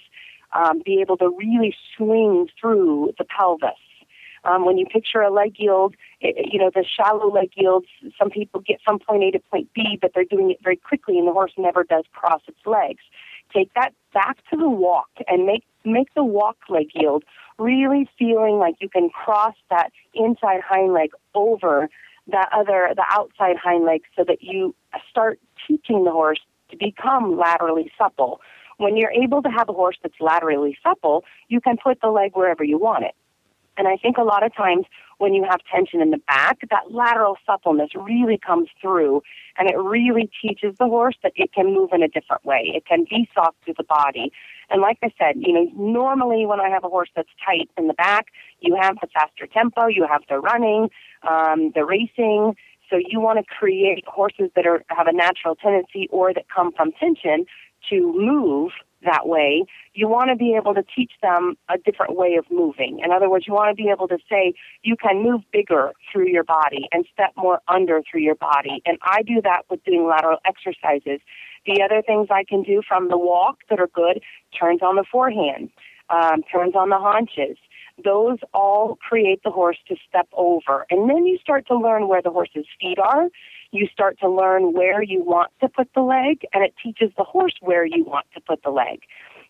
um, 0.52 0.82
be 0.84 1.00
able 1.00 1.16
to 1.18 1.34
really 1.38 1.74
swing 1.96 2.48
through 2.60 3.12
the 3.18 3.24
pelvis. 3.24 3.70
Um, 4.44 4.64
when 4.64 4.78
you 4.78 4.86
picture 4.86 5.20
a 5.20 5.30
leg 5.30 5.54
yield, 5.58 5.94
it, 6.20 6.52
you 6.52 6.58
know, 6.58 6.70
the 6.74 6.84
shallow 6.84 7.30
leg 7.30 7.50
yields, 7.56 7.86
some 8.18 8.30
people 8.30 8.60
get 8.60 8.80
from 8.84 8.98
point 8.98 9.22
A 9.24 9.30
to 9.32 9.38
point 9.50 9.68
B, 9.74 9.98
but 10.00 10.12
they're 10.14 10.24
doing 10.24 10.50
it 10.50 10.58
very 10.62 10.76
quickly 10.76 11.18
and 11.18 11.28
the 11.28 11.32
horse 11.32 11.52
never 11.58 11.84
does 11.84 12.04
cross 12.12 12.40
its 12.48 12.60
legs. 12.64 13.02
Take 13.54 13.72
that 13.74 13.92
back 14.14 14.38
to 14.50 14.56
the 14.56 14.68
walk 14.68 15.10
and 15.28 15.44
make, 15.44 15.64
make 15.84 16.14
the 16.14 16.24
walk 16.24 16.56
leg 16.68 16.88
yield 16.94 17.24
really 17.58 18.08
feeling 18.18 18.58
like 18.58 18.76
you 18.80 18.88
can 18.88 19.10
cross 19.10 19.54
that 19.68 19.92
inside 20.14 20.60
hind 20.66 20.92
leg 20.92 21.10
over 21.34 21.88
that 22.28 22.48
other, 22.52 22.90
the 22.96 23.04
outside 23.10 23.56
hind 23.56 23.84
leg 23.84 24.02
so 24.16 24.24
that 24.24 24.42
you 24.42 24.74
start 25.10 25.38
teaching 25.66 26.04
the 26.04 26.10
horse 26.10 26.40
to 26.70 26.76
become 26.76 27.36
laterally 27.36 27.92
supple. 27.98 28.40
When 28.78 28.96
you're 28.96 29.10
able 29.10 29.42
to 29.42 29.50
have 29.50 29.68
a 29.68 29.72
horse 29.72 29.98
that's 30.02 30.14
laterally 30.20 30.76
supple, 30.82 31.24
you 31.48 31.60
can 31.60 31.76
put 31.76 32.00
the 32.00 32.08
leg 32.08 32.32
wherever 32.34 32.64
you 32.64 32.78
want 32.78 33.04
it. 33.04 33.14
And 33.76 33.88
I 33.88 33.96
think 33.96 34.18
a 34.18 34.22
lot 34.22 34.44
of 34.44 34.54
times 34.54 34.86
when 35.18 35.34
you 35.34 35.44
have 35.48 35.60
tension 35.72 36.00
in 36.00 36.10
the 36.10 36.20
back, 36.26 36.58
that 36.70 36.90
lateral 36.90 37.36
suppleness 37.44 37.90
really 37.94 38.38
comes 38.38 38.68
through 38.80 39.22
and 39.58 39.68
it 39.68 39.76
really 39.76 40.30
teaches 40.40 40.74
the 40.78 40.86
horse 40.86 41.16
that 41.22 41.32
it 41.36 41.52
can 41.52 41.74
move 41.74 41.90
in 41.92 42.02
a 42.02 42.08
different 42.08 42.44
way. 42.44 42.72
It 42.74 42.86
can 42.86 43.04
be 43.08 43.28
soft 43.34 43.56
to 43.66 43.74
the 43.76 43.84
body. 43.84 44.32
And 44.70 44.80
like 44.80 44.98
I 45.02 45.10
said, 45.18 45.34
you 45.36 45.52
know, 45.52 45.66
normally 45.76 46.46
when 46.46 46.60
I 46.60 46.68
have 46.68 46.84
a 46.84 46.88
horse 46.88 47.10
that's 47.14 47.28
tight 47.44 47.68
in 47.76 47.88
the 47.88 47.94
back, 47.94 48.26
you 48.60 48.76
have 48.80 48.96
the 49.00 49.08
faster 49.12 49.46
tempo, 49.46 49.86
you 49.86 50.06
have 50.10 50.22
the 50.28 50.38
running, 50.38 50.88
um, 51.28 51.72
the 51.74 51.84
racing. 51.84 52.54
So 52.88 52.96
you 52.96 53.20
want 53.20 53.38
to 53.38 53.44
create 53.44 54.04
horses 54.06 54.50
that 54.56 54.66
are 54.66 54.82
have 54.88 55.06
a 55.06 55.12
natural 55.12 55.54
tendency 55.54 56.08
or 56.10 56.32
that 56.32 56.46
come 56.54 56.72
from 56.72 56.92
tension 56.92 57.46
to 57.90 58.12
move 58.16 58.72
that 59.04 59.26
way, 59.26 59.64
you 59.94 60.08
want 60.08 60.30
to 60.30 60.36
be 60.36 60.54
able 60.54 60.74
to 60.74 60.84
teach 60.94 61.12
them 61.22 61.56
a 61.68 61.78
different 61.78 62.16
way 62.16 62.34
of 62.34 62.44
moving. 62.50 63.00
In 63.04 63.12
other 63.12 63.28
words, 63.28 63.46
you 63.46 63.54
want 63.54 63.76
to 63.76 63.82
be 63.82 63.90
able 63.90 64.08
to 64.08 64.18
say 64.28 64.54
you 64.82 64.96
can 64.96 65.22
move 65.22 65.42
bigger 65.52 65.92
through 66.12 66.28
your 66.28 66.44
body 66.44 66.88
and 66.92 67.06
step 67.12 67.32
more 67.36 67.60
under 67.68 68.02
through 68.10 68.20
your 68.20 68.34
body. 68.34 68.82
And 68.84 68.98
I 69.02 69.22
do 69.22 69.40
that 69.42 69.62
with 69.70 69.82
doing 69.84 70.06
lateral 70.06 70.38
exercises. 70.44 71.20
The 71.66 71.82
other 71.82 72.02
things 72.02 72.28
I 72.30 72.44
can 72.44 72.62
do 72.62 72.82
from 72.86 73.08
the 73.08 73.18
walk 73.18 73.58
that 73.68 73.80
are 73.80 73.88
good 73.88 74.22
turns 74.58 74.82
on 74.82 74.96
the 74.96 75.04
forehand, 75.10 75.70
um, 76.08 76.42
turns 76.50 76.74
on 76.74 76.88
the 76.88 76.98
haunches. 76.98 77.56
Those 78.02 78.38
all 78.54 78.96
create 78.96 79.42
the 79.44 79.50
horse 79.50 79.76
to 79.88 79.96
step 80.08 80.28
over. 80.32 80.86
And 80.90 81.10
then 81.10 81.26
you 81.26 81.38
start 81.38 81.66
to 81.66 81.76
learn 81.76 82.08
where 82.08 82.22
the 82.22 82.30
horse's 82.30 82.66
feet 82.80 82.98
are 82.98 83.28
you 83.72 83.86
start 83.92 84.18
to 84.20 84.28
learn 84.28 84.72
where 84.72 85.02
you 85.02 85.22
want 85.22 85.50
to 85.60 85.68
put 85.68 85.88
the 85.94 86.02
leg, 86.02 86.42
and 86.52 86.64
it 86.64 86.74
teaches 86.82 87.10
the 87.16 87.24
horse 87.24 87.54
where 87.60 87.84
you 87.84 88.04
want 88.04 88.26
to 88.34 88.40
put 88.40 88.62
the 88.62 88.70
leg. 88.70 89.00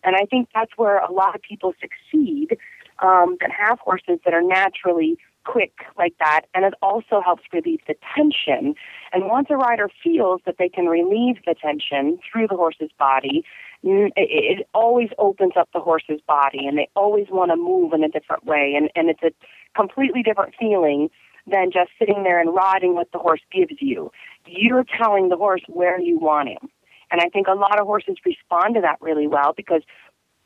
And 0.03 0.15
I 0.15 0.25
think 0.25 0.49
that's 0.53 0.71
where 0.77 0.97
a 0.97 1.11
lot 1.11 1.35
of 1.35 1.41
people 1.41 1.73
succeed 1.79 2.57
um, 2.99 3.37
that 3.39 3.51
have 3.51 3.79
horses 3.79 4.19
that 4.25 4.33
are 4.33 4.41
naturally 4.41 5.17
quick 5.43 5.73
like 5.97 6.13
that, 6.19 6.41
and 6.53 6.65
it 6.65 6.73
also 6.81 7.19
helps 7.23 7.43
relieve 7.51 7.79
the 7.87 7.95
tension. 8.15 8.75
And 9.11 9.27
once 9.27 9.47
a 9.49 9.57
rider 9.57 9.89
feels 10.03 10.41
that 10.45 10.55
they 10.59 10.69
can 10.69 10.85
relieve 10.85 11.37
the 11.45 11.55
tension 11.59 12.19
through 12.31 12.47
the 12.47 12.55
horse's 12.55 12.91
body, 12.99 13.43
it, 13.83 14.13
it 14.15 14.67
always 14.73 15.09
opens 15.17 15.53
up 15.57 15.69
the 15.73 15.79
horse's 15.79 16.21
body, 16.27 16.67
and 16.67 16.77
they 16.77 16.89
always 16.95 17.27
want 17.31 17.49
to 17.49 17.55
move 17.55 17.93
in 17.93 18.03
a 18.03 18.09
different 18.09 18.45
way. 18.45 18.73
And, 18.77 18.91
and 18.95 19.09
it's 19.09 19.23
a 19.23 19.31
completely 19.75 20.21
different 20.21 20.53
feeling 20.59 21.09
than 21.47 21.71
just 21.71 21.91
sitting 21.97 22.23
there 22.23 22.39
and 22.39 22.53
riding 22.53 22.95
what 22.95 23.11
the 23.11 23.19
horse 23.19 23.41
gives 23.51 23.73
you. 23.79 24.11
You're 24.45 24.85
telling 24.97 25.29
the 25.29 25.37
horse 25.37 25.61
where 25.67 25.99
you 25.99 26.17
want 26.19 26.49
him. 26.49 26.69
And 27.11 27.19
I 27.21 27.29
think 27.29 27.47
a 27.47 27.53
lot 27.53 27.79
of 27.79 27.85
horses 27.85 28.17
respond 28.25 28.75
to 28.75 28.81
that 28.81 28.97
really 29.01 29.27
well 29.27 29.53
because 29.55 29.81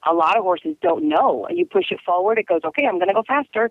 a 0.07 0.13
lot 0.13 0.37
of 0.37 0.43
horses 0.43 0.75
don't 0.81 1.07
know. 1.07 1.47
You 1.49 1.65
push 1.65 1.91
it 1.91 1.99
forward, 2.05 2.37
it 2.37 2.47
goes, 2.47 2.61
okay, 2.63 2.85
I'm 2.85 2.95
going 2.95 3.07
to 3.07 3.13
go 3.13 3.23
faster. 3.27 3.69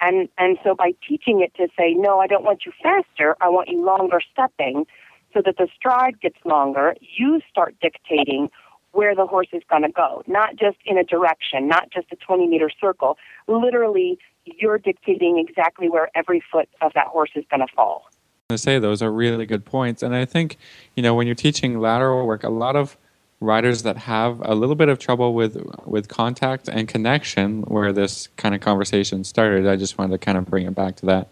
And, 0.00 0.28
and 0.38 0.58
so 0.62 0.74
by 0.74 0.92
teaching 1.06 1.40
it 1.40 1.54
to 1.56 1.68
say, 1.76 1.94
no, 1.94 2.20
I 2.20 2.26
don't 2.26 2.44
want 2.44 2.66
you 2.66 2.72
faster, 2.82 3.36
I 3.40 3.48
want 3.48 3.68
you 3.68 3.82
longer 3.84 4.20
stepping 4.32 4.86
so 5.32 5.42
that 5.44 5.56
the 5.58 5.68
stride 5.74 6.20
gets 6.20 6.36
longer, 6.44 6.94
you 7.00 7.40
start 7.50 7.74
dictating 7.80 8.50
where 8.96 9.14
the 9.14 9.26
horse 9.26 9.48
is 9.52 9.62
going 9.68 9.82
to 9.82 9.90
go, 9.90 10.22
not 10.26 10.56
just 10.56 10.78
in 10.86 10.96
a 10.96 11.04
direction, 11.04 11.68
not 11.68 11.90
just 11.90 12.06
a 12.12 12.16
20 12.16 12.46
meter 12.46 12.70
circle. 12.80 13.18
Literally, 13.46 14.18
you're 14.44 14.78
dictating 14.78 15.38
exactly 15.38 15.88
where 15.88 16.10
every 16.14 16.42
foot 16.50 16.68
of 16.80 16.92
that 16.94 17.08
horse 17.08 17.30
is 17.34 17.44
going 17.50 17.60
to 17.60 17.72
fall. 17.74 18.08
I 18.48 18.56
say 18.56 18.78
those 18.78 19.02
are 19.02 19.12
really 19.12 19.44
good 19.44 19.64
points, 19.64 20.02
and 20.02 20.14
I 20.14 20.24
think 20.24 20.56
you 20.94 21.02
know 21.02 21.14
when 21.14 21.26
you're 21.26 21.34
teaching 21.34 21.80
lateral 21.80 22.26
work, 22.26 22.44
a 22.44 22.48
lot 22.48 22.76
of 22.76 22.96
riders 23.40 23.82
that 23.82 23.98
have 23.98 24.40
a 24.44 24.54
little 24.54 24.76
bit 24.76 24.88
of 24.88 24.98
trouble 24.98 25.34
with 25.34 25.60
with 25.84 26.08
contact 26.08 26.68
and 26.68 26.86
connection, 26.86 27.62
where 27.62 27.92
this 27.92 28.28
kind 28.36 28.54
of 28.54 28.60
conversation 28.60 29.24
started. 29.24 29.66
I 29.66 29.76
just 29.76 29.98
wanted 29.98 30.12
to 30.12 30.18
kind 30.18 30.38
of 30.38 30.46
bring 30.46 30.64
it 30.64 30.74
back 30.74 30.96
to 30.96 31.06
that. 31.06 31.28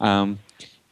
Um, 0.00 0.38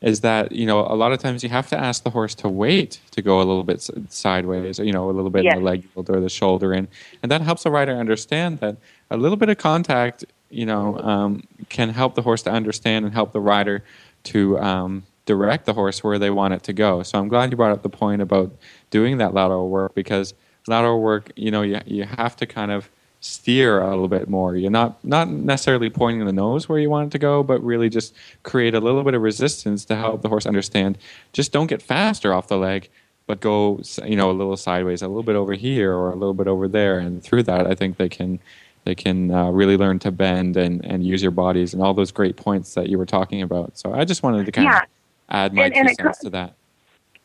is 0.02 0.20
that 0.20 0.52
you 0.52 0.66
know 0.66 0.80
a 0.80 0.96
lot 0.96 1.12
of 1.12 1.18
times 1.18 1.42
you 1.42 1.48
have 1.48 1.68
to 1.68 1.78
ask 1.78 2.02
the 2.02 2.10
horse 2.10 2.34
to 2.34 2.48
wait 2.48 3.00
to 3.12 3.22
go 3.22 3.38
a 3.38 3.44
little 3.44 3.64
bit 3.64 3.88
sideways, 4.08 4.78
or, 4.78 4.84
you 4.84 4.92
know, 4.92 5.08
a 5.08 5.12
little 5.12 5.30
bit 5.30 5.44
yes. 5.44 5.54
in 5.54 5.60
the 5.60 5.64
leg 5.64 5.88
or 5.94 6.02
the 6.02 6.28
shoulder 6.28 6.74
in, 6.74 6.88
and 7.22 7.30
that 7.30 7.40
helps 7.40 7.62
the 7.62 7.70
rider 7.70 7.96
understand 7.96 8.58
that 8.60 8.76
a 9.10 9.16
little 9.16 9.36
bit 9.36 9.48
of 9.48 9.58
contact, 9.58 10.24
you 10.50 10.66
know, 10.66 10.98
um, 10.98 11.46
can 11.68 11.88
help 11.88 12.14
the 12.14 12.22
horse 12.22 12.42
to 12.42 12.50
understand 12.50 13.04
and 13.04 13.14
help 13.14 13.32
the 13.32 13.40
rider 13.40 13.84
to 14.24 14.58
um, 14.58 15.04
direct 15.26 15.66
the 15.66 15.72
horse 15.72 16.02
where 16.02 16.18
they 16.18 16.30
want 16.30 16.54
it 16.54 16.62
to 16.64 16.72
go. 16.72 17.02
So 17.02 17.18
I'm 17.18 17.28
glad 17.28 17.50
you 17.50 17.56
brought 17.56 17.72
up 17.72 17.82
the 17.82 17.88
point 17.88 18.22
about 18.22 18.52
doing 18.90 19.18
that 19.18 19.34
lateral 19.34 19.68
work 19.68 19.94
because 19.94 20.34
lateral 20.66 21.00
work, 21.00 21.32
you 21.36 21.50
know, 21.50 21.62
you 21.62 21.80
you 21.86 22.04
have 22.04 22.36
to 22.36 22.46
kind 22.46 22.70
of 22.70 22.90
steer 23.22 23.80
a 23.80 23.88
little 23.90 24.08
bit 24.08 24.28
more. 24.28 24.56
You're 24.56 24.70
not 24.70 25.02
not 25.04 25.28
necessarily 25.28 25.88
pointing 25.88 26.26
the 26.26 26.32
nose 26.32 26.68
where 26.68 26.78
you 26.78 26.90
want 26.90 27.06
it 27.06 27.10
to 27.12 27.18
go, 27.18 27.42
but 27.42 27.62
really 27.62 27.88
just 27.88 28.14
create 28.42 28.74
a 28.74 28.80
little 28.80 29.04
bit 29.04 29.14
of 29.14 29.22
resistance 29.22 29.84
to 29.86 29.96
help 29.96 30.22
the 30.22 30.28
horse 30.28 30.44
understand. 30.44 30.98
Just 31.32 31.52
don't 31.52 31.68
get 31.68 31.80
faster 31.80 32.34
off 32.34 32.48
the 32.48 32.58
leg, 32.58 32.90
but 33.26 33.40
go 33.40 33.80
you 34.04 34.16
know 34.16 34.30
a 34.30 34.32
little 34.32 34.56
sideways, 34.56 35.02
a 35.02 35.08
little 35.08 35.22
bit 35.22 35.36
over 35.36 35.54
here 35.54 35.94
or 35.94 36.10
a 36.10 36.16
little 36.16 36.34
bit 36.34 36.48
over 36.48 36.68
there, 36.68 36.98
and 36.98 37.22
through 37.22 37.44
that, 37.44 37.66
I 37.66 37.74
think 37.74 37.96
they 37.96 38.08
can 38.08 38.40
they 38.84 38.96
can 38.96 39.30
uh, 39.30 39.50
really 39.50 39.76
learn 39.76 40.00
to 40.00 40.10
bend 40.10 40.56
and 40.56 40.84
and 40.84 41.06
use 41.06 41.22
your 41.22 41.30
bodies 41.30 41.72
and 41.72 41.82
all 41.82 41.94
those 41.94 42.10
great 42.10 42.36
points 42.36 42.74
that 42.74 42.88
you 42.88 42.98
were 42.98 43.06
talking 43.06 43.40
about. 43.40 43.78
So 43.78 43.94
I 43.94 44.04
just 44.04 44.24
wanted 44.24 44.46
to 44.46 44.52
kind 44.52 44.66
yeah. 44.66 44.82
of 44.82 44.88
add 45.28 45.54
my 45.54 45.66
and, 45.66 45.74
two 45.74 45.80
and 45.80 45.96
cents 45.96 46.18
to 46.20 46.30
that 46.30 46.56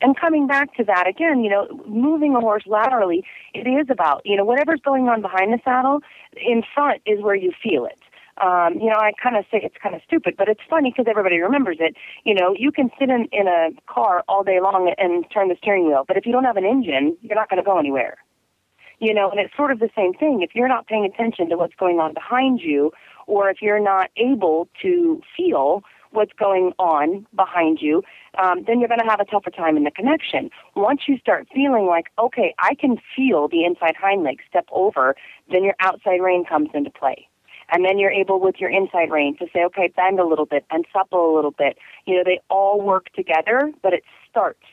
and 0.01 0.19
coming 0.19 0.47
back 0.47 0.75
to 0.77 0.83
that 0.83 1.07
again, 1.07 1.43
you 1.43 1.49
know, 1.49 1.67
moving 1.87 2.35
a 2.35 2.39
horse 2.39 2.63
laterally, 2.67 3.25
it 3.53 3.67
is 3.67 3.87
about, 3.89 4.21
you 4.25 4.35
know, 4.35 4.45
whatever's 4.45 4.81
going 4.81 5.07
on 5.07 5.21
behind 5.21 5.53
the 5.53 5.59
saddle, 5.63 6.01
in 6.35 6.63
front 6.73 7.01
is 7.05 7.21
where 7.21 7.35
you 7.35 7.51
feel 7.63 7.85
it. 7.85 7.99
Um, 8.39 8.75
you 8.75 8.85
know, 8.85 8.97
I 8.97 9.13
kind 9.21 9.35
of 9.35 9.45
say 9.49 9.59
it's 9.63 9.77
kind 9.81 9.95
of 9.95 10.01
stupid, 10.05 10.35
but 10.37 10.47
it's 10.47 10.61
funny 10.69 10.91
because 10.91 11.09
everybody 11.09 11.39
remembers 11.39 11.77
it. 11.79 11.95
You 12.23 12.35
know, 12.35 12.53
you 12.57 12.71
can 12.71 12.91
sit 12.99 13.09
in, 13.09 13.27
in 13.31 13.47
a 13.47 13.69
car 13.91 14.23
all 14.27 14.43
day 14.43 14.59
long 14.61 14.93
and 14.97 15.25
turn 15.31 15.47
the 15.47 15.55
steering 15.57 15.87
wheel, 15.87 16.03
but 16.07 16.17
if 16.17 16.25
you 16.25 16.31
don't 16.31 16.43
have 16.43 16.57
an 16.57 16.65
engine, 16.65 17.17
you're 17.21 17.35
not 17.35 17.49
going 17.49 17.61
to 17.61 17.65
go 17.65 17.79
anywhere. 17.79 18.17
You 18.99 19.13
know, 19.13 19.29
and 19.29 19.39
it's 19.39 19.55
sort 19.55 19.71
of 19.71 19.79
the 19.79 19.89
same 19.95 20.13
thing. 20.13 20.41
If 20.41 20.51
you're 20.53 20.67
not 20.67 20.87
paying 20.87 21.05
attention 21.05 21.49
to 21.49 21.57
what's 21.57 21.75
going 21.75 21.99
on 21.99 22.13
behind 22.13 22.61
you, 22.61 22.91
or 23.25 23.49
if 23.49 23.61
you're 23.61 23.79
not 23.79 24.09
able 24.17 24.69
to 24.81 25.21
feel 25.35 25.83
what's 26.17 26.33
going 26.33 26.73
on 26.79 27.25
behind 27.35 27.77
you, 27.79 28.01
um, 28.41 28.63
then 28.65 28.79
you're 28.79 28.89
going 28.89 28.99
to 28.99 29.05
have 29.07 29.19
a 29.19 29.25
tougher 29.25 29.51
time 29.51 29.77
in 29.77 29.83
the 29.83 29.91
connection. 29.91 30.49
Once 30.75 31.01
you 31.07 31.17
start 31.19 31.47
feeling 31.53 31.85
like, 31.85 32.07
okay, 32.17 32.55
I 32.57 32.73
can 32.73 32.97
feel 33.15 33.47
the 33.47 33.63
inside 33.63 33.95
hind 33.95 34.23
leg 34.23 34.39
step 34.49 34.65
over, 34.71 35.15
then 35.51 35.63
your 35.63 35.75
outside 35.79 36.19
rein 36.19 36.43
comes 36.43 36.69
into 36.73 36.89
play. 36.89 37.27
And 37.69 37.85
then 37.85 37.99
you're 37.99 38.11
able 38.11 38.39
with 38.39 38.55
your 38.59 38.69
inside 38.69 39.11
rein 39.11 39.37
to 39.37 39.45
say, 39.53 39.63
okay, 39.65 39.91
bend 39.95 40.19
a 40.19 40.25
little 40.25 40.45
bit 40.45 40.65
and 40.71 40.85
supple 40.91 41.33
a 41.33 41.35
little 41.35 41.51
bit. 41.51 41.77
You 42.05 42.15
know, 42.15 42.23
they 42.25 42.39
all 42.49 42.81
work 42.81 43.13
together, 43.13 43.71
but 43.83 43.93
it 43.93 44.03
starts 44.29 44.63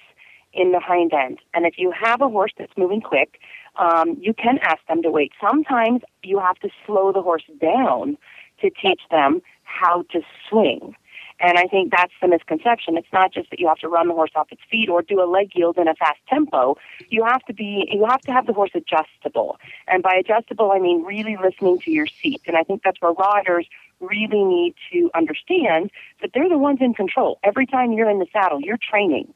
in 0.55 0.73
the 0.73 0.81
hind 0.81 1.13
end. 1.13 1.41
And 1.53 1.67
if 1.67 1.75
you 1.77 1.93
have 1.93 2.23
a 2.23 2.29
horse 2.29 2.53
that's 2.57 2.73
moving 2.77 3.01
quick, 3.01 3.41
um, 3.77 4.17
you 4.21 4.33
can 4.33 4.59
ask 4.63 4.79
them 4.89 5.03
to 5.03 5.11
wait. 5.11 5.33
Sometimes 5.41 6.03
you 6.23 6.39
have 6.39 6.59
to 6.61 6.69
slow 6.87 7.13
the 7.13 7.21
horse 7.21 7.43
down 7.61 8.17
to 8.61 8.71
teach 8.71 9.03
them 9.11 9.43
how 9.65 10.05
to 10.13 10.21
swing. 10.49 10.95
And 11.41 11.59
I 11.59 11.67
think 11.67 11.91
that's 11.91 12.13
the 12.23 12.29
misconception. 12.29 12.97
It's 12.97 13.13
not 13.13 13.33
just 13.33 13.51
that 13.51 13.59
you 13.59 13.69
have 13.69 13.79
to 13.79 13.89
run 13.89 14.09
the 14.09 14.15
horse 14.15 14.31
off 14.35 14.53
its 14.53 14.63
feet 14.71 14.89
or 14.89 15.03
do 15.03 15.21
a 15.21 15.27
leg 15.27 15.51
yield 15.55 15.77
in 15.79 15.89
a 15.89 15.95
fast 15.95 16.21
tempo. 16.29 16.77
You 17.09 17.25
have 17.25 17.43
to 17.47 17.53
be, 17.53 17.89
you 17.91 18.07
have 18.07 18.21
to 18.23 18.33
have 18.33 18.47
the 18.47 18.53
horse 18.53 18.71
adjustable. 18.75 19.59
And 19.89 20.03
by 20.03 20.15
adjustable, 20.15 20.73
I 20.73 20.79
mean 20.79 21.05
really 21.05 21.37
listening 21.37 21.81
to 21.81 21.91
your 21.91 22.07
seat. 22.07 22.41
And 22.47 22.57
I 22.57 22.63
think 22.63 22.83
that's 22.83 23.01
where 23.01 23.13
riders 23.13 23.67
really 24.01 24.45
need 24.45 24.75
to 24.93 25.11
understand 25.15 25.91
that 26.21 26.31
they're 26.35 26.49
the 26.49 26.59
ones 26.59 26.79
in 26.81 26.95
control. 26.95 27.39
Every 27.43 27.67
time 27.67 27.93
you're 27.93 28.11
in 28.11 28.19
the 28.21 28.27
saddle, 28.33 28.61
you're 28.61 28.79
training. 28.79 29.33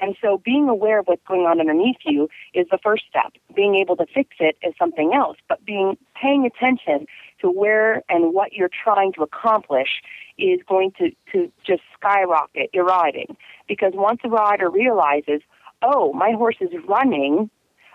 And 0.00 0.16
so 0.20 0.40
being 0.44 0.68
aware 0.68 0.98
of 0.98 1.06
what's 1.06 1.22
going 1.28 1.42
on 1.42 1.60
underneath 1.60 1.98
you 2.04 2.28
is 2.54 2.66
the 2.70 2.78
first 2.82 3.04
step. 3.08 3.32
Being 3.54 3.76
able 3.76 3.96
to 3.96 4.06
fix 4.06 4.36
it 4.40 4.56
is 4.62 4.74
something 4.78 5.12
else. 5.14 5.36
But 5.48 5.64
being 5.64 5.96
paying 6.20 6.46
attention 6.46 7.06
to 7.40 7.50
where 7.50 8.02
and 8.08 8.32
what 8.32 8.52
you're 8.52 8.70
trying 8.70 9.12
to 9.14 9.22
accomplish 9.22 10.02
is 10.38 10.60
going 10.68 10.92
to, 10.98 11.10
to 11.32 11.50
just 11.64 11.82
skyrocket 11.94 12.70
your 12.72 12.84
riding. 12.84 13.36
Because 13.68 13.92
once 13.94 14.20
a 14.24 14.28
rider 14.28 14.70
realizes, 14.70 15.40
oh, 15.82 16.12
my 16.12 16.32
horse 16.32 16.56
is 16.60 16.70
running, 16.88 17.50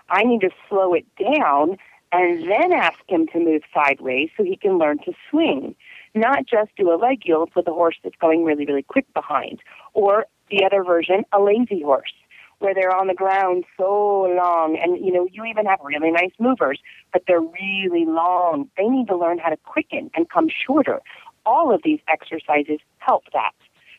I 0.08 0.24
need 0.24 0.40
to 0.40 0.50
slow 0.68 0.94
it 0.94 1.06
down 1.16 1.76
and 2.10 2.48
then 2.48 2.72
ask 2.72 2.98
him 3.06 3.26
to 3.28 3.38
move 3.38 3.62
sideways 3.74 4.30
so 4.36 4.44
he 4.44 4.56
can 4.56 4.78
learn 4.78 4.98
to 5.00 5.12
swing. 5.30 5.74
Not 6.14 6.46
just 6.46 6.70
do 6.76 6.92
a 6.92 6.96
leg 6.96 7.22
yield 7.24 7.50
with 7.54 7.68
a 7.68 7.72
horse 7.72 7.96
that's 8.02 8.16
going 8.20 8.44
really, 8.44 8.64
really 8.64 8.82
quick 8.82 9.12
behind. 9.12 9.60
Or 9.92 10.26
the 10.50 10.64
other 10.64 10.82
version, 10.82 11.24
a 11.32 11.40
lazy 11.40 11.82
horse, 11.82 12.12
where 12.60 12.74
they're 12.74 12.94
on 12.94 13.06
the 13.06 13.14
ground 13.14 13.64
so 13.76 14.22
long 14.36 14.78
and 14.82 15.04
you 15.04 15.12
know 15.12 15.26
you 15.30 15.44
even 15.44 15.66
have 15.66 15.78
really 15.82 16.10
nice 16.10 16.32
movers 16.38 16.80
but 17.12 17.22
they're 17.26 17.40
really 17.40 18.04
long 18.04 18.68
they 18.76 18.88
need 18.88 19.06
to 19.06 19.16
learn 19.16 19.38
how 19.38 19.48
to 19.48 19.56
quicken 19.58 20.10
and 20.14 20.28
come 20.28 20.48
shorter 20.48 21.00
all 21.48 21.66
of 21.74 21.80
these 21.88 22.00
exercises 22.16 22.78
help 22.98 23.24
that 23.32 23.54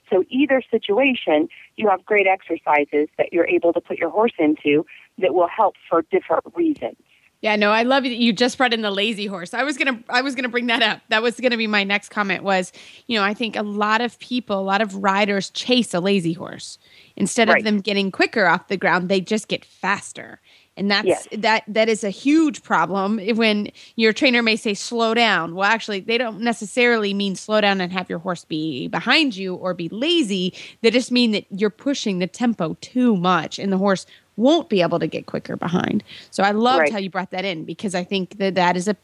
so 0.10 0.24
either 0.30 0.62
situation 0.76 1.48
you 1.78 1.86
have 1.90 2.02
great 2.06 2.28
exercises 2.28 3.08
that 3.18 3.28
you're 3.34 3.48
able 3.58 3.72
to 3.74 3.82
put 3.82 3.98
your 3.98 4.12
horse 4.18 4.38
into 4.48 4.86
that 5.18 5.34
will 5.34 5.52
help 5.62 5.76
for 5.90 6.00
different 6.12 6.44
reasons 6.56 6.98
yeah, 7.42 7.56
no, 7.56 7.72
I 7.72 7.84
love 7.84 8.04
that 8.04 8.18
you 8.18 8.34
just 8.34 8.58
brought 8.58 8.74
in 8.74 8.82
the 8.82 8.92
lazy 8.92 9.26
horse. 9.26 9.54
I 9.54 9.64
was 9.64 9.78
gonna, 9.78 10.04
I 10.10 10.22
was 10.22 10.36
gonna 10.36 10.50
bring 10.50 10.68
that 10.68 10.82
up. 10.84 11.00
That 11.08 11.22
was 11.22 11.40
gonna 11.40 11.56
be 11.56 11.68
my 11.68 11.86
next 11.86 12.10
comment. 12.10 12.44
Was 12.44 12.74
you 13.08 13.18
know, 13.18 13.24
I 13.24 13.34
think 13.34 13.56
a 13.56 13.64
lot 13.64 14.02
of 14.02 14.20
people, 14.20 14.60
a 14.60 14.68
lot 14.74 14.82
of 14.82 14.94
riders 14.96 15.50
chase 15.52 15.94
a 15.94 16.02
lazy 16.02 16.34
horse 16.34 16.78
instead 17.16 17.48
Right. 17.48 17.60
of 17.60 17.64
them 17.64 17.80
getting 17.80 18.12
quicker 18.12 18.46
off 18.46 18.68
the 18.68 18.76
ground. 18.76 19.08
They 19.08 19.22
just 19.22 19.48
get 19.48 19.64
faster, 19.64 20.42
and 20.80 20.90
that's 20.90 21.06
Yes. 21.08 21.28
that. 21.34 21.64
That 21.68 21.90
is 21.90 22.04
a 22.04 22.10
huge 22.10 22.64
problem 22.64 23.20
when 23.36 23.70
your 23.98 24.14
trainer 24.14 24.42
may 24.42 24.56
say 24.56 24.74
slow 24.74 25.14
down. 25.14 25.54
Well, 25.56 25.70
actually, 25.70 26.00
they 26.00 26.18
don't 26.18 26.42
necessarily 26.42 27.14
mean 27.14 27.36
slow 27.36 27.62
down 27.62 27.82
and 27.82 27.92
have 27.94 28.10
your 28.10 28.20
horse 28.20 28.46
be 28.46 28.88
behind 28.88 29.36
you 29.36 29.56
or 29.56 29.74
be 29.76 29.90
lazy. 29.90 30.54
They 30.82 30.90
just 30.92 31.12
mean 31.12 31.32
that 31.32 31.46
you're 31.52 31.70
pushing 31.70 32.20
the 32.20 32.28
tempo 32.28 32.78
too 32.82 33.16
much, 33.18 33.60
and 33.60 33.72
the 33.72 33.78
horse 33.78 34.06
won't 34.38 34.70
be 34.70 34.82
able 34.82 35.00
to 35.00 35.08
get 35.08 35.26
quicker 35.26 35.58
behind. 35.58 36.02
So 36.32 36.44
I 36.44 36.52
loved 36.52 36.80
Right. 36.80 36.92
how 36.94 36.98
you 36.98 37.10
brought 37.10 37.32
that 37.32 37.44
in 37.46 37.66
because 37.66 37.94
I 37.94 38.06
think 38.06 38.38
that 38.38 38.56
that 38.56 38.78
is 38.78 38.88
a, 38.88 38.96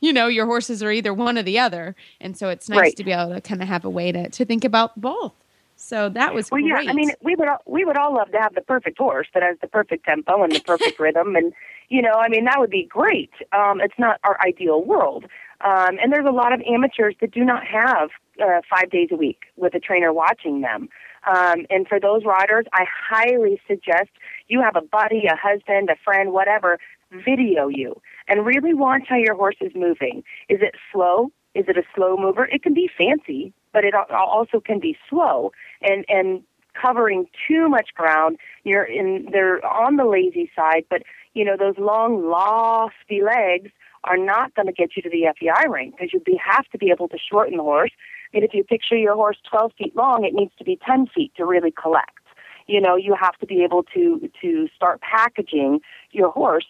you 0.00 0.12
know, 0.12 0.28
your 0.28 0.46
horses 0.46 0.82
are 0.84 0.92
either 0.92 1.12
one 1.12 1.36
or 1.36 1.42
the 1.42 1.58
other, 1.58 1.96
and 2.20 2.36
so 2.38 2.48
it's 2.48 2.68
nice 2.68 2.78
Right. 2.78 2.96
to 2.96 3.04
be 3.04 3.12
able 3.12 3.34
to 3.34 3.40
kind 3.40 3.60
of 3.60 3.68
have 3.68 3.84
a 3.84 3.90
way 3.90 4.12
to 4.12 4.30
to 4.30 4.44
think 4.44 4.64
about 4.64 5.00
both. 5.00 5.34
So 5.84 6.08
that 6.08 6.32
was 6.32 6.50
Well, 6.50 6.62
great. 6.62 6.86
yeah, 6.86 6.90
I 6.90 6.94
mean, 6.94 7.10
we 7.20 7.34
would 7.34 7.46
all, 7.46 7.62
we 7.66 7.84
would 7.84 7.98
all 7.98 8.14
love 8.14 8.30
to 8.30 8.38
have 8.40 8.54
the 8.54 8.62
perfect 8.62 8.96
horse 8.96 9.28
that 9.34 9.42
has 9.42 9.58
the 9.60 9.68
perfect 9.68 10.06
tempo 10.06 10.42
and 10.42 10.50
the 10.50 10.60
perfect 10.60 10.98
rhythm, 10.98 11.36
and 11.36 11.52
you 11.90 12.00
know, 12.00 12.14
I 12.14 12.28
mean, 12.30 12.46
that 12.46 12.58
would 12.58 12.70
be 12.70 12.84
great. 12.84 13.30
Um, 13.52 13.82
it's 13.82 13.98
not 13.98 14.18
our 14.24 14.38
ideal 14.40 14.82
world, 14.82 15.26
um, 15.62 15.98
and 16.00 16.10
there's 16.10 16.26
a 16.26 16.32
lot 16.32 16.54
of 16.54 16.62
amateurs 16.62 17.14
that 17.20 17.32
do 17.32 17.44
not 17.44 17.66
have 17.66 18.08
uh, 18.42 18.62
five 18.68 18.90
days 18.90 19.08
a 19.12 19.16
week 19.16 19.42
with 19.56 19.74
a 19.74 19.78
trainer 19.78 20.10
watching 20.10 20.62
them. 20.62 20.88
Um, 21.26 21.66
and 21.68 21.86
for 21.86 22.00
those 22.00 22.24
riders, 22.24 22.64
I 22.72 22.86
highly 22.88 23.60
suggest 23.68 24.10
you 24.48 24.62
have 24.62 24.76
a 24.76 24.82
buddy, 24.82 25.24
a 25.26 25.36
husband, 25.36 25.90
a 25.90 25.96
friend, 26.02 26.32
whatever, 26.32 26.78
video 27.12 27.68
you 27.68 28.00
and 28.26 28.46
really 28.46 28.72
watch 28.72 29.02
how 29.08 29.16
your 29.16 29.34
horse 29.34 29.56
is 29.60 29.72
moving. 29.74 30.24
Is 30.48 30.60
it 30.62 30.74
slow? 30.92 31.30
Is 31.54 31.66
it 31.68 31.76
a 31.76 31.82
slow 31.94 32.16
mover? 32.16 32.46
It 32.46 32.62
can 32.62 32.74
be 32.74 32.90
fancy, 32.96 33.52
but 33.74 33.84
it 33.84 33.92
also 34.10 34.60
can 34.60 34.80
be 34.80 34.96
slow 35.10 35.52
and 35.82 36.06
and 36.08 36.42
covering 36.80 37.26
too 37.46 37.68
much 37.68 37.90
ground. 37.94 38.38
You're 38.62 38.84
in 38.84 39.28
they're 39.30 39.64
on 39.66 39.96
the 39.96 40.06
lazy 40.06 40.50
side, 40.56 40.84
but 40.88 41.02
you 41.34 41.44
know 41.44 41.56
those 41.58 41.76
long 41.76 42.26
lofty 42.30 43.20
legs 43.22 43.70
are 44.04 44.16
not 44.16 44.54
going 44.54 44.66
to 44.66 44.72
get 44.72 44.96
you 44.96 45.02
to 45.02 45.10
the 45.10 45.26
FEI 45.38 45.68
ring 45.68 45.90
because 45.90 46.12
you 46.12 46.20
be, 46.20 46.38
have 46.42 46.66
to 46.68 46.78
be 46.78 46.90
able 46.90 47.08
to 47.08 47.18
shorten 47.18 47.56
the 47.56 47.62
horse. 47.62 47.90
Mean, 48.34 48.44
if 48.44 48.52
you 48.52 48.64
picture 48.64 48.96
your 48.96 49.14
horse 49.14 49.38
12 49.48 49.72
feet 49.78 49.96
long, 49.96 50.24
it 50.24 50.34
needs 50.34 50.52
to 50.58 50.64
be 50.64 50.78
10 50.86 51.06
feet 51.14 51.32
to 51.36 51.46
really 51.46 51.70
collect. 51.70 52.10
You 52.66 52.80
know, 52.80 52.96
you 52.96 53.14
have 53.18 53.36
to 53.38 53.46
be 53.46 53.62
able 53.62 53.82
to 53.94 54.30
to 54.42 54.68
start 54.74 55.00
packaging 55.00 55.80
your 56.10 56.30
horse 56.30 56.66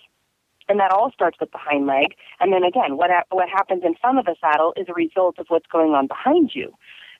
and 0.68 0.80
that 0.80 0.90
all 0.90 1.10
starts 1.12 1.38
with 1.40 1.50
the 1.52 1.58
hind 1.58 1.86
leg. 1.86 2.14
And 2.40 2.52
then 2.52 2.64
again, 2.64 2.96
what 2.96 3.10
ha- 3.10 3.24
what 3.30 3.48
happens 3.48 3.82
in 3.84 3.94
front 3.94 4.18
of 4.18 4.24
the 4.24 4.36
saddle 4.40 4.72
is 4.76 4.86
a 4.88 4.94
result 4.94 5.38
of 5.38 5.46
what's 5.48 5.66
going 5.66 5.92
on 5.92 6.06
behind 6.06 6.50
you. 6.54 6.72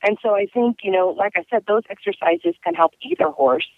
And 0.03 0.19
so 0.23 0.35
I 0.35 0.47
think 0.53 0.79
you 0.83 0.91
know, 0.91 1.09
like 1.17 1.33
I 1.37 1.45
said, 1.51 1.65
those 1.67 1.83
exercises 1.89 2.55
can 2.63 2.75
help 2.75 2.93
either 3.03 3.31
horse 3.31 3.69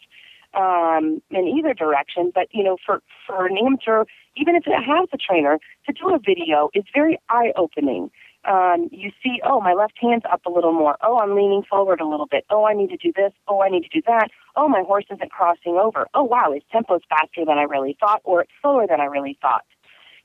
um, 0.54 1.22
in 1.30 1.46
either 1.46 1.74
direction. 1.74 2.32
But 2.34 2.48
you 2.52 2.64
know, 2.64 2.76
for 2.84 3.02
for 3.26 3.46
an 3.46 3.56
amateur, 3.58 4.04
even 4.36 4.56
if 4.56 4.66
it 4.66 4.82
has 4.82 5.08
a 5.12 5.16
trainer, 5.16 5.58
to 5.86 5.92
do 5.92 6.14
a 6.14 6.18
video 6.18 6.70
is 6.74 6.84
very 6.94 7.18
eye 7.28 7.52
opening. 7.56 8.10
Um, 8.46 8.88
you 8.92 9.10
see, 9.22 9.40
oh, 9.44 9.60
my 9.60 9.72
left 9.72 9.94
hand's 10.00 10.24
up 10.30 10.46
a 10.46 10.50
little 10.50 10.72
more. 10.72 10.96
Oh, 11.02 11.18
I'm 11.18 11.34
leaning 11.34 11.64
forward 11.68 12.00
a 12.00 12.06
little 12.06 12.26
bit. 12.26 12.44
Oh, 12.48 12.64
I 12.64 12.74
need 12.74 12.90
to 12.90 12.96
do 12.96 13.12
this. 13.14 13.32
Oh, 13.48 13.60
I 13.60 13.68
need 13.68 13.82
to 13.82 13.88
do 13.88 14.02
that. 14.06 14.30
Oh, 14.54 14.68
my 14.68 14.82
horse 14.86 15.04
isn't 15.10 15.30
crossing 15.30 15.76
over. 15.76 16.06
Oh, 16.14 16.22
wow, 16.22 16.52
his 16.52 16.62
tempo's 16.70 17.02
faster 17.08 17.44
than 17.44 17.58
I 17.58 17.62
really 17.62 17.96
thought, 17.98 18.20
or 18.24 18.42
it's 18.42 18.52
slower 18.62 18.86
than 18.88 19.00
I 19.00 19.06
really 19.06 19.36
thought. 19.42 19.64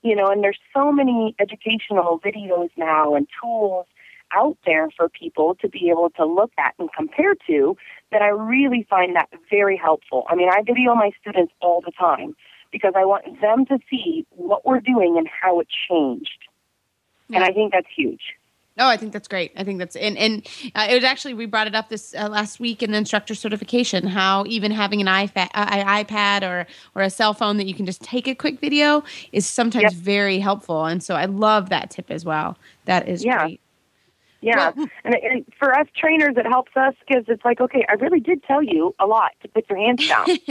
You 0.04 0.16
know, 0.16 0.28
and 0.28 0.44
there's 0.44 0.60
so 0.74 0.92
many 0.92 1.36
educational 1.40 2.20
videos 2.20 2.70
now 2.78 3.16
and 3.16 3.28
tools 3.42 3.88
out 4.34 4.58
there 4.66 4.90
for 4.96 5.10
people 5.10 5.56
to 5.62 5.68
be 5.68 5.90
able 5.90 6.10
to 6.12 6.26
look 6.26 6.52
at 6.58 6.74
and 6.80 6.90
compare 6.96 7.36
to 7.48 7.76
that 8.12 8.22
I 8.22 8.28
really 8.28 8.86
find 8.90 9.16
that 9.16 9.30
very 9.50 9.78
helpful. 9.78 10.26
I 10.30 10.36
mean, 10.36 10.50
I 10.50 10.62
video 10.66 10.96
my 10.96 11.12
students 11.20 11.54
all 11.62 11.82
the 11.82 11.92
time 11.92 12.36
because 12.72 12.94
I 12.96 13.06
want 13.06 13.42
them 13.42 13.66
to 13.66 13.78
see 13.90 14.26
what 14.32 14.66
we're 14.66 14.80
doing 14.80 15.18
and 15.18 15.28
how 15.28 15.60
it 15.60 15.68
changed. 15.90 16.48
And 17.34 17.44
I 17.44 17.52
think 17.52 17.72
that's 17.72 17.88
huge. 17.96 18.22
Oh, 18.80 18.88
I 18.88 18.96
think 18.96 19.12
that's 19.12 19.28
great. 19.28 19.52
I 19.58 19.64
think 19.66 19.80
that's 19.80 19.98
and 19.98 20.18
and 20.18 20.48
uh, 20.76 20.88
it 20.90 20.96
was 20.96 21.04
actually 21.04 21.34
we 21.34 21.46
brought 21.46 21.68
it 21.68 21.76
up 21.76 21.90
this 21.90 22.16
uh, 22.16 22.30
last 22.30 22.60
week 22.60 22.82
in 22.82 22.92
the 22.92 22.98
instructor 22.98 23.36
certification. 23.36 24.08
How 24.08 24.46
even 24.48 24.72
having 24.72 25.02
an 25.02 25.08
iPad, 25.08 25.50
uh, 25.54 25.66
iPad 25.86 26.44
or 26.44 26.66
or 26.96 27.02
a 27.02 27.10
cell 27.10 27.34
phone 27.34 27.58
that 27.58 27.68
you 27.68 27.74
can 27.74 27.86
just 27.86 28.02
take 28.02 28.28
a 28.28 28.34
quick 28.36 28.62
video 28.62 29.04
is 29.34 29.46
sometimes 29.46 29.94
Yep. 29.94 29.94
very 29.94 30.40
helpful. 30.40 30.86
And 30.86 31.04
so 31.04 31.16
I 31.16 31.26
love 31.26 31.70
that 31.70 31.90
tip 31.92 32.10
as 32.10 32.24
well. 32.24 32.58
That 32.86 33.08
is 33.10 33.26
Yeah. 33.26 33.38
great. 33.38 33.62
Yeah, 34.42 34.72
Well- 34.76 34.88
and, 35.04 35.16
and 35.16 35.46
for 35.60 35.74
us 35.78 35.88
trainers, 35.96 36.36
it 36.36 36.46
helps 36.48 36.72
us 36.76 36.94
because 37.08 37.26
it's 37.28 37.46
like, 37.46 37.62
okay, 37.62 37.86
I 37.90 37.94
really 37.94 38.20
did 38.20 38.44
tell 38.44 38.62
you 38.64 38.94
a 39.00 39.06
lot 39.06 39.32
to 39.44 39.48
put 39.48 39.70
your 39.70 39.78
hands 39.80 40.08
down. 40.08 40.26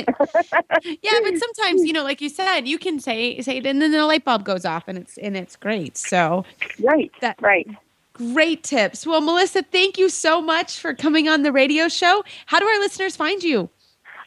Yeah, 1.03 1.19
but 1.23 1.37
sometimes 1.37 1.85
you 1.85 1.93
know, 1.93 2.03
like 2.05 2.21
you 2.21 2.29
said, 2.29 2.67
you 2.67 2.79
can 2.79 3.01
say 3.01 3.41
say 3.43 3.59
it, 3.59 3.67
and 3.67 3.81
then 3.83 3.93
the 3.93 4.07
light 4.07 4.25
bulb 4.25 4.45
goes 4.45 4.65
off, 4.65 4.85
and 4.89 4.97
it's 4.99 5.19
and 5.19 5.37
it's 5.37 5.57
great. 5.57 5.97
So 5.97 6.45
right, 6.83 7.11
That- 7.21 7.37
right. 7.43 7.67
great 8.15 8.63
tips. 8.63 9.07
Well, 9.07 9.21
Melissa, 9.21 9.63
thank 9.63 9.99
you 9.99 10.09
so 10.09 10.41
much 10.41 10.79
for 10.79 10.95
coming 10.95 11.29
on 11.29 11.43
the 11.43 11.53
radio 11.53 11.89
show. 11.89 12.23
How 12.47 12.59
do 12.61 12.67
our 12.67 12.79
listeners 12.81 13.17
find 13.17 13.43
you? 13.43 13.69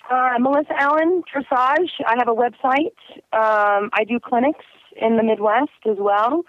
Uh, 0.10 0.36
Melissa 0.40 0.74
Allen 0.80 1.24
Dressage. 1.34 1.90
I 2.06 2.16
have 2.18 2.28
a 2.28 2.36
website. 2.36 2.94
Um, 3.32 3.90
I 3.94 4.04
do 4.08 4.20
clinics 4.20 4.66
in 5.02 5.18
the 5.18 5.24
Midwest 5.24 5.72
as 5.90 5.98
well. 5.98 6.44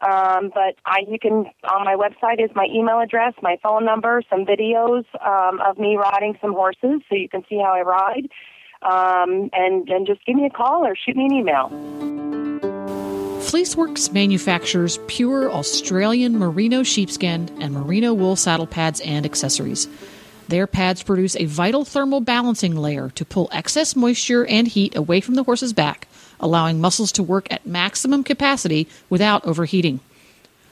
Um, 0.00 0.50
but 0.54 0.76
I, 0.86 1.00
you 1.08 1.18
can 1.18 1.46
on 1.64 1.84
my 1.84 1.96
website 1.96 2.42
is 2.42 2.50
my 2.54 2.66
email 2.72 3.00
address, 3.00 3.34
my 3.42 3.58
phone 3.62 3.84
number, 3.84 4.22
some 4.30 4.44
videos 4.44 5.04
um, 5.26 5.60
of 5.60 5.78
me 5.78 5.96
riding 5.96 6.38
some 6.40 6.52
horses, 6.52 7.02
so 7.08 7.16
you 7.16 7.28
can 7.28 7.44
see 7.48 7.56
how 7.56 7.72
I 7.72 7.82
ride. 7.82 8.28
Um, 8.80 9.50
and 9.52 9.88
and 9.88 10.06
just 10.06 10.24
give 10.24 10.36
me 10.36 10.46
a 10.46 10.50
call 10.50 10.86
or 10.86 10.94
shoot 10.94 11.16
me 11.16 11.26
an 11.26 11.32
email. 11.32 11.68
Fleeceworks 13.40 14.12
manufactures 14.12 14.98
pure 15.06 15.50
Australian 15.50 16.38
merino 16.38 16.82
sheepskin 16.82 17.48
and 17.60 17.72
merino 17.72 18.12
wool 18.12 18.36
saddle 18.36 18.66
pads 18.66 19.00
and 19.00 19.24
accessories. 19.24 19.88
Their 20.48 20.66
pads 20.66 21.02
produce 21.02 21.34
a 21.36 21.46
vital 21.46 21.84
thermal 21.84 22.20
balancing 22.20 22.76
layer 22.76 23.10
to 23.10 23.24
pull 23.24 23.48
excess 23.52 23.96
moisture 23.96 24.46
and 24.46 24.68
heat 24.68 24.96
away 24.96 25.20
from 25.20 25.34
the 25.34 25.42
horse's 25.44 25.72
back, 25.72 26.08
allowing 26.40 26.80
muscles 26.80 27.12
to 27.12 27.22
work 27.22 27.50
at 27.50 27.66
maximum 27.66 28.24
capacity 28.24 28.88
without 29.08 29.44
overheating. 29.44 30.00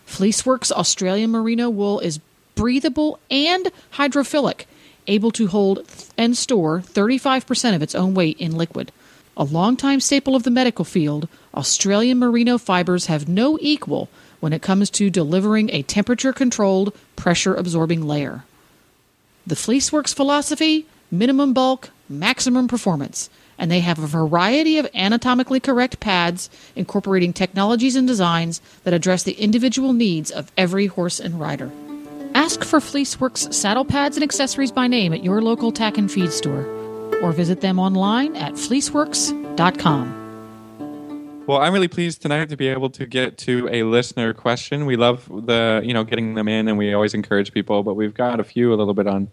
Fleeceworks 0.06 0.70
Australian 0.70 1.30
merino 1.30 1.68
wool 1.68 2.00
is 2.00 2.20
breathable 2.54 3.18
and 3.30 3.70
hydrophilic, 3.94 4.64
able 5.06 5.30
to 5.32 5.48
hold 5.48 5.84
and 6.16 6.36
store 6.36 6.80
35% 6.80 7.74
of 7.74 7.82
its 7.82 7.94
own 7.94 8.14
weight 8.14 8.38
in 8.38 8.56
liquid. 8.56 8.92
A 9.36 9.44
longtime 9.44 10.00
staple 10.00 10.34
of 10.34 10.44
the 10.44 10.50
medical 10.50 10.84
field, 10.84 11.28
Australian 11.54 12.18
merino 12.18 12.56
fibers 12.56 13.06
have 13.06 13.28
no 13.28 13.58
equal 13.60 14.08
when 14.40 14.52
it 14.52 14.62
comes 14.62 14.88
to 14.90 15.10
delivering 15.10 15.70
a 15.70 15.82
temperature 15.82 16.32
controlled, 16.32 16.94
pressure 17.16 17.54
absorbing 17.54 18.06
layer. 18.06 18.44
The 19.46 19.54
Fleeceworks 19.54 20.14
philosophy 20.14 20.86
minimum 21.10 21.52
bulk, 21.52 21.90
maximum 22.08 22.68
performance. 22.68 23.30
And 23.58 23.70
they 23.70 23.80
have 23.80 23.98
a 23.98 24.06
variety 24.06 24.78
of 24.78 24.88
anatomically 24.94 25.60
correct 25.60 26.00
pads 26.00 26.50
incorporating 26.74 27.32
technologies 27.32 27.96
and 27.96 28.06
designs 28.06 28.60
that 28.84 28.94
address 28.94 29.22
the 29.22 29.32
individual 29.32 29.92
needs 29.92 30.30
of 30.30 30.52
every 30.56 30.86
horse 30.86 31.20
and 31.20 31.40
rider. 31.40 31.70
Ask 32.34 32.64
for 32.64 32.80
Fleeceworks 32.80 33.52
saddle 33.54 33.84
pads 33.84 34.16
and 34.16 34.24
accessories 34.24 34.70
by 34.70 34.86
name 34.86 35.12
at 35.14 35.24
your 35.24 35.40
local 35.40 35.72
tack 35.72 35.96
and 35.96 36.12
feed 36.12 36.32
store 36.32 36.66
or 37.22 37.32
visit 37.32 37.62
them 37.62 37.78
online 37.78 38.36
at 38.36 38.52
fleeceworks.com. 38.54 40.24
Well, 41.46 41.58
I'm 41.58 41.72
really 41.72 41.88
pleased 41.88 42.22
tonight 42.22 42.48
to 42.48 42.56
be 42.56 42.66
able 42.66 42.90
to 42.90 43.06
get 43.06 43.38
to 43.38 43.68
a 43.70 43.84
listener 43.84 44.34
question. 44.34 44.84
We 44.84 44.96
love 44.96 45.28
the, 45.46 45.80
you 45.84 45.94
know, 45.94 46.02
getting 46.02 46.34
them 46.34 46.48
in, 46.48 46.66
and 46.66 46.76
we 46.76 46.92
always 46.92 47.14
encourage 47.14 47.52
people, 47.52 47.84
but 47.84 47.94
we've 47.94 48.14
got 48.14 48.40
a 48.40 48.44
few 48.44 48.74
a 48.74 48.74
little 48.74 48.94
bit 48.94 49.06
on 49.06 49.28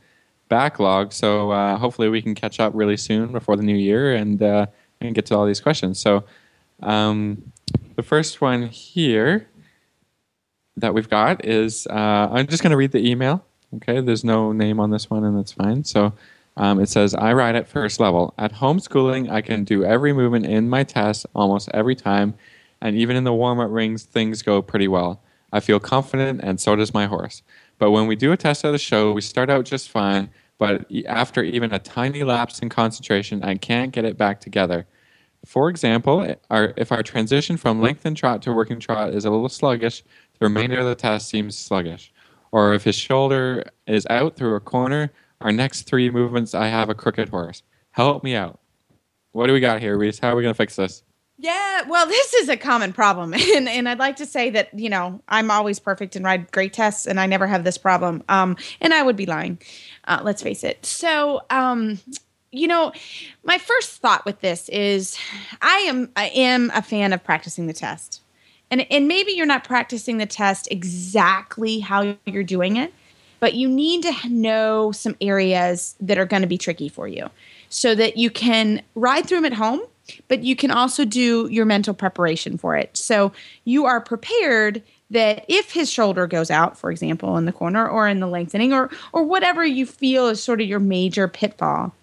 backlog. 0.58 1.06
So 1.22 1.30
uh, 1.60 1.78
hopefully 1.84 2.10
we 2.16 2.22
can 2.26 2.34
catch 2.44 2.58
up 2.64 2.72
really 2.82 2.98
soon 2.98 3.26
before 3.38 3.56
the 3.60 3.66
new 3.72 3.80
year 3.90 4.04
and 4.22 4.38
uh, 4.42 4.66
and 5.02 5.16
get 5.18 5.26
to 5.28 5.34
all 5.38 5.46
these 5.52 5.64
questions. 5.68 5.96
So 6.06 6.12
um, 6.94 7.18
the 7.98 8.04
first 8.04 8.42
one 8.42 8.62
here 8.68 9.34
that 10.82 10.92
we've 10.96 11.12
got 11.20 11.34
is 11.46 11.88
uh, 11.88 12.26
I'm 12.36 12.48
just 12.48 12.62
going 12.64 12.76
to 12.76 12.82
read 12.84 12.92
the 12.92 13.04
email. 13.12 13.36
Okay, 13.76 14.02
there's 14.08 14.24
no 14.24 14.54
name 14.54 14.78
on 14.84 14.90
this 14.92 15.06
one, 15.10 15.24
and 15.28 15.36
that's 15.38 15.56
fine. 15.64 15.84
So 15.84 16.14
Um, 16.56 16.80
it 16.80 16.90
says, 16.90 17.16
I 17.16 17.34
ride 17.34 17.58
at 17.58 17.68
first 17.68 18.00
level. 18.00 18.34
At 18.38 18.54
homeschooling, 18.62 19.24
I 19.38 19.42
can 19.42 19.64
do 19.64 19.84
every 19.84 20.14
movement 20.14 20.46
in 20.46 20.70
my 20.70 20.84
test 20.86 21.26
almost 21.34 21.68
every 21.74 21.96
time, 21.96 22.30
and 22.80 22.96
even 22.96 23.16
in 23.18 23.24
the 23.24 23.34
warm 23.34 23.60
up 23.60 23.72
rings, 23.72 24.06
things 24.06 24.44
go 24.44 24.62
pretty 24.62 24.88
well. 24.88 25.18
I 25.52 25.60
feel 25.62 25.80
confident, 25.80 26.42
and 26.44 26.60
so 26.60 26.76
does 26.76 26.94
my 26.94 27.08
horse. 27.08 27.42
But 27.80 27.90
when 27.96 28.06
we 28.08 28.16
do 28.16 28.32
a 28.32 28.38
test 28.38 28.66
at 28.66 28.72
the 28.72 28.78
show, 28.78 29.14
we 29.18 29.22
start 29.22 29.50
out 29.50 29.72
just 29.72 29.90
fine, 29.90 30.30
but 30.58 30.86
after 31.08 31.44
even 31.44 31.74
a 31.74 31.80
tiny 31.80 32.24
lapse 32.24 32.60
in 32.60 32.70
concentration, 32.70 33.44
I 33.44 33.56
can't 33.56 33.92
get 33.92 34.06
it 34.06 34.18
back 34.18 34.40
together. 34.40 34.86
For 35.46 35.70
example, 35.70 36.36
our, 36.50 36.74
if 36.78 36.92
our 36.92 37.04
transition 37.04 37.58
from 37.58 37.82
lengthened 37.82 38.18
trot 38.18 38.42
to 38.44 38.54
working 38.54 38.80
trot 38.80 39.14
is 39.14 39.26
a 39.26 39.30
little 39.30 39.50
sluggish, 39.50 40.04
the 40.40 40.46
remainder 40.46 40.80
of 40.80 40.86
the 40.86 40.96
test 40.96 41.28
seems 41.28 41.58
sluggish. 41.58 42.14
Or 42.52 42.74
if 42.74 42.84
his 42.84 42.96
shoulder 42.96 43.64
is 43.88 44.06
out 44.10 44.36
through 44.36 44.56
a 44.56 44.60
corner, 44.60 45.12
our 45.42 45.52
next 45.52 45.82
three 45.84 46.10
movements, 46.10 46.54
I 46.54 46.68
have 46.68 46.90
a 46.90 46.96
crooked 46.96 47.30
horse. 47.30 47.64
Help 47.92 48.24
me 48.24 48.36
out. 48.36 48.60
What 49.34 49.48
do 49.48 49.54
we 49.54 49.60
got 49.60 49.82
here, 49.82 49.98
Reese? 49.98 50.20
How 50.20 50.30
are 50.30 50.36
we 50.36 50.44
going 50.44 50.54
to 50.54 50.58
fix 50.58 50.76
this? 50.76 51.04
Yeah, 51.44 51.82
well, 51.90 52.08
this 52.08 52.34
is 52.34 52.50
a 52.50 52.58
common 52.58 52.94
problem, 52.94 53.34
and 53.56 53.70
and 53.70 53.88
I'd 53.88 54.00
like 54.00 54.16
to 54.16 54.26
say 54.26 54.50
that 54.52 54.74
you 54.74 54.90
know 54.90 55.22
I'm 55.28 55.52
always 55.52 55.78
perfect 55.78 56.16
and 56.16 56.26
ride 56.26 56.52
great 56.52 56.74
tests, 56.74 57.06
and 57.06 57.20
I 57.20 57.28
never 57.28 57.46
have 57.46 57.64
this 57.66 57.78
problem. 57.78 58.24
Um, 58.30 58.58
and 58.82 58.94
I 58.94 59.04
would 59.04 59.18
be 59.18 59.28
lying. 59.28 59.60
Uh, 60.06 60.22
let's 60.24 60.42
face 60.42 60.64
it. 60.64 60.86
So, 60.86 61.42
um, 61.50 62.00
you 62.52 62.68
know, 62.68 62.92
my 63.44 63.58
first 63.58 64.02
thought 64.02 64.26
with 64.26 64.42
this 64.42 64.70
is, 64.70 65.18
I 65.62 65.78
am 65.80 66.10
I 66.16 66.30
am 66.30 66.72
a 66.74 66.82
fan 66.82 67.14
of 67.14 67.24
practicing 67.24 67.68
the 67.68 67.74
test, 67.74 68.22
and 68.72 68.88
and 68.90 69.10
maybe 69.10 69.34
you're 69.34 69.46
not 69.46 69.66
practicing 69.66 70.18
the 70.18 70.26
test 70.26 70.70
exactly 70.72 71.80
how 71.80 72.16
you're 72.26 72.44
doing 72.44 72.78
it, 72.78 72.94
but 73.42 73.54
you 73.54 73.68
need 73.68 74.04
to 74.04 74.30
know 74.30 74.94
some 74.94 75.18
areas 75.20 75.96
that 76.00 76.18
are 76.18 76.26
going 76.26 76.42
to 76.42 76.48
be 76.48 76.58
tricky 76.58 76.88
for 76.88 77.06
you, 77.06 77.30
so 77.68 77.96
that 77.96 78.16
you 78.16 78.30
can 78.30 78.82
ride 78.96 79.26
through 79.26 79.42
them 79.42 79.52
at 79.52 79.54
home 79.54 79.82
but 80.28 80.44
you 80.44 80.56
can 80.56 80.72
also 80.72 81.06
do 81.06 81.48
your 81.50 81.66
mental 81.66 81.94
preparation 81.94 82.58
for 82.58 82.76
it. 82.76 82.96
So 82.98 83.32
you 83.64 83.86
are 83.86 84.02
prepared 84.02 84.84
that 85.10 85.46
if 85.48 85.72
his 85.72 85.92
shoulder 85.92 86.28
goes 86.28 86.52
out, 86.52 86.78
for 86.78 86.92
example, 86.92 87.38
in 87.38 87.46
the 87.46 87.52
corner 87.52 87.88
or 87.88 88.08
in 88.08 88.20
the 88.20 88.28
lengthening 88.28 88.74
or 88.74 88.90
or 89.12 89.24
whatever 89.24 89.66
you 89.66 89.86
feel 89.86 90.28
is 90.28 90.44
sort 90.44 90.62
of 90.62 90.68
your 90.68 90.80
major 90.80 91.28
pitfall, 91.28 91.94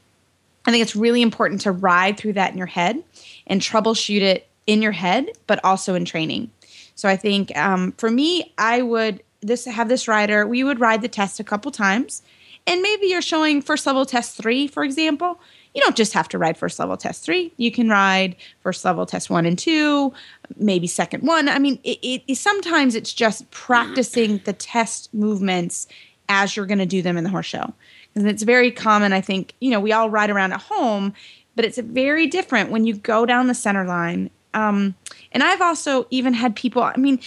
I 0.66 0.70
think 0.70 0.82
it's 0.82 0.96
really 0.96 1.22
important 1.22 1.60
to 1.62 1.72
ride 1.72 2.16
through 2.16 2.34
that 2.34 2.52
in 2.52 2.58
your 2.58 2.66
head 2.66 3.02
and 3.46 3.60
troubleshoot 3.60 4.20
it 4.20 4.48
in 4.66 4.82
your 4.82 4.92
head, 4.92 5.30
but 5.46 5.62
also 5.64 5.94
in 5.94 6.04
training. 6.04 6.50
So 6.94 7.08
I 7.08 7.16
think 7.16 7.56
um, 7.56 7.92
for 7.92 8.10
me, 8.10 8.52
I 8.56 8.82
would 8.82 9.22
this 9.40 9.64
have 9.64 9.88
this 9.88 10.06
rider. 10.06 10.46
We 10.46 10.64
would 10.64 10.80
ride 10.80 11.02
the 11.02 11.08
test 11.08 11.40
a 11.40 11.44
couple 11.44 11.72
times, 11.72 12.22
and 12.66 12.80
maybe 12.80 13.08
you're 13.08 13.22
showing 13.22 13.60
first 13.60 13.86
level 13.86 14.06
test 14.06 14.36
three, 14.36 14.66
for 14.66 14.84
example 14.84 15.40
you 15.74 15.80
don't 15.80 15.96
just 15.96 16.12
have 16.12 16.28
to 16.28 16.38
ride 16.38 16.56
first 16.56 16.78
level 16.78 16.96
test 16.96 17.24
three. 17.24 17.52
You 17.56 17.70
can 17.70 17.88
ride 17.88 18.36
first 18.60 18.84
level 18.84 19.06
test 19.06 19.30
one 19.30 19.46
and 19.46 19.58
two, 19.58 20.12
maybe 20.56 20.86
second 20.86 21.22
one. 21.22 21.48
I 21.48 21.58
mean, 21.58 21.78
it, 21.84 22.22
it 22.26 22.36
sometimes 22.36 22.94
it's 22.94 23.12
just 23.12 23.50
practicing 23.50 24.38
the 24.44 24.52
test 24.52 25.12
movements 25.14 25.86
as 26.28 26.56
you're 26.56 26.66
going 26.66 26.78
to 26.78 26.86
do 26.86 27.02
them 27.02 27.16
in 27.16 27.24
the 27.24 27.30
horse 27.30 27.46
show. 27.46 27.72
And 28.14 28.28
it's 28.28 28.42
very 28.42 28.70
common, 28.70 29.12
I 29.12 29.20
think, 29.20 29.54
you 29.60 29.70
know, 29.70 29.80
we 29.80 29.92
all 29.92 30.10
ride 30.10 30.30
around 30.30 30.52
at 30.52 30.60
home, 30.60 31.14
but 31.54 31.64
it's 31.64 31.78
very 31.78 32.26
different 32.26 32.70
when 32.70 32.84
you 32.84 32.94
go 32.94 33.24
down 33.24 33.46
the 33.46 33.54
center 33.54 33.84
line. 33.84 34.30
Um, 34.54 34.94
and 35.30 35.42
I've 35.42 35.60
also 35.60 36.06
even 36.10 36.34
had 36.34 36.56
people, 36.56 36.82
I 36.82 36.96
mean, 36.96 37.20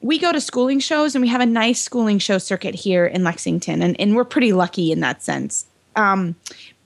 we 0.00 0.18
go 0.18 0.32
to 0.32 0.40
schooling 0.40 0.80
shows 0.80 1.14
and 1.14 1.22
we 1.22 1.28
have 1.28 1.40
a 1.40 1.46
nice 1.46 1.80
schooling 1.80 2.18
show 2.18 2.38
circuit 2.38 2.74
here 2.74 3.06
in 3.06 3.24
Lexington, 3.24 3.82
and, 3.82 3.98
and 4.00 4.14
we're 4.16 4.24
pretty 4.24 4.52
lucky 4.52 4.92
in 4.92 5.00
that 5.00 5.22
sense. 5.22 5.66
Um, 5.94 6.36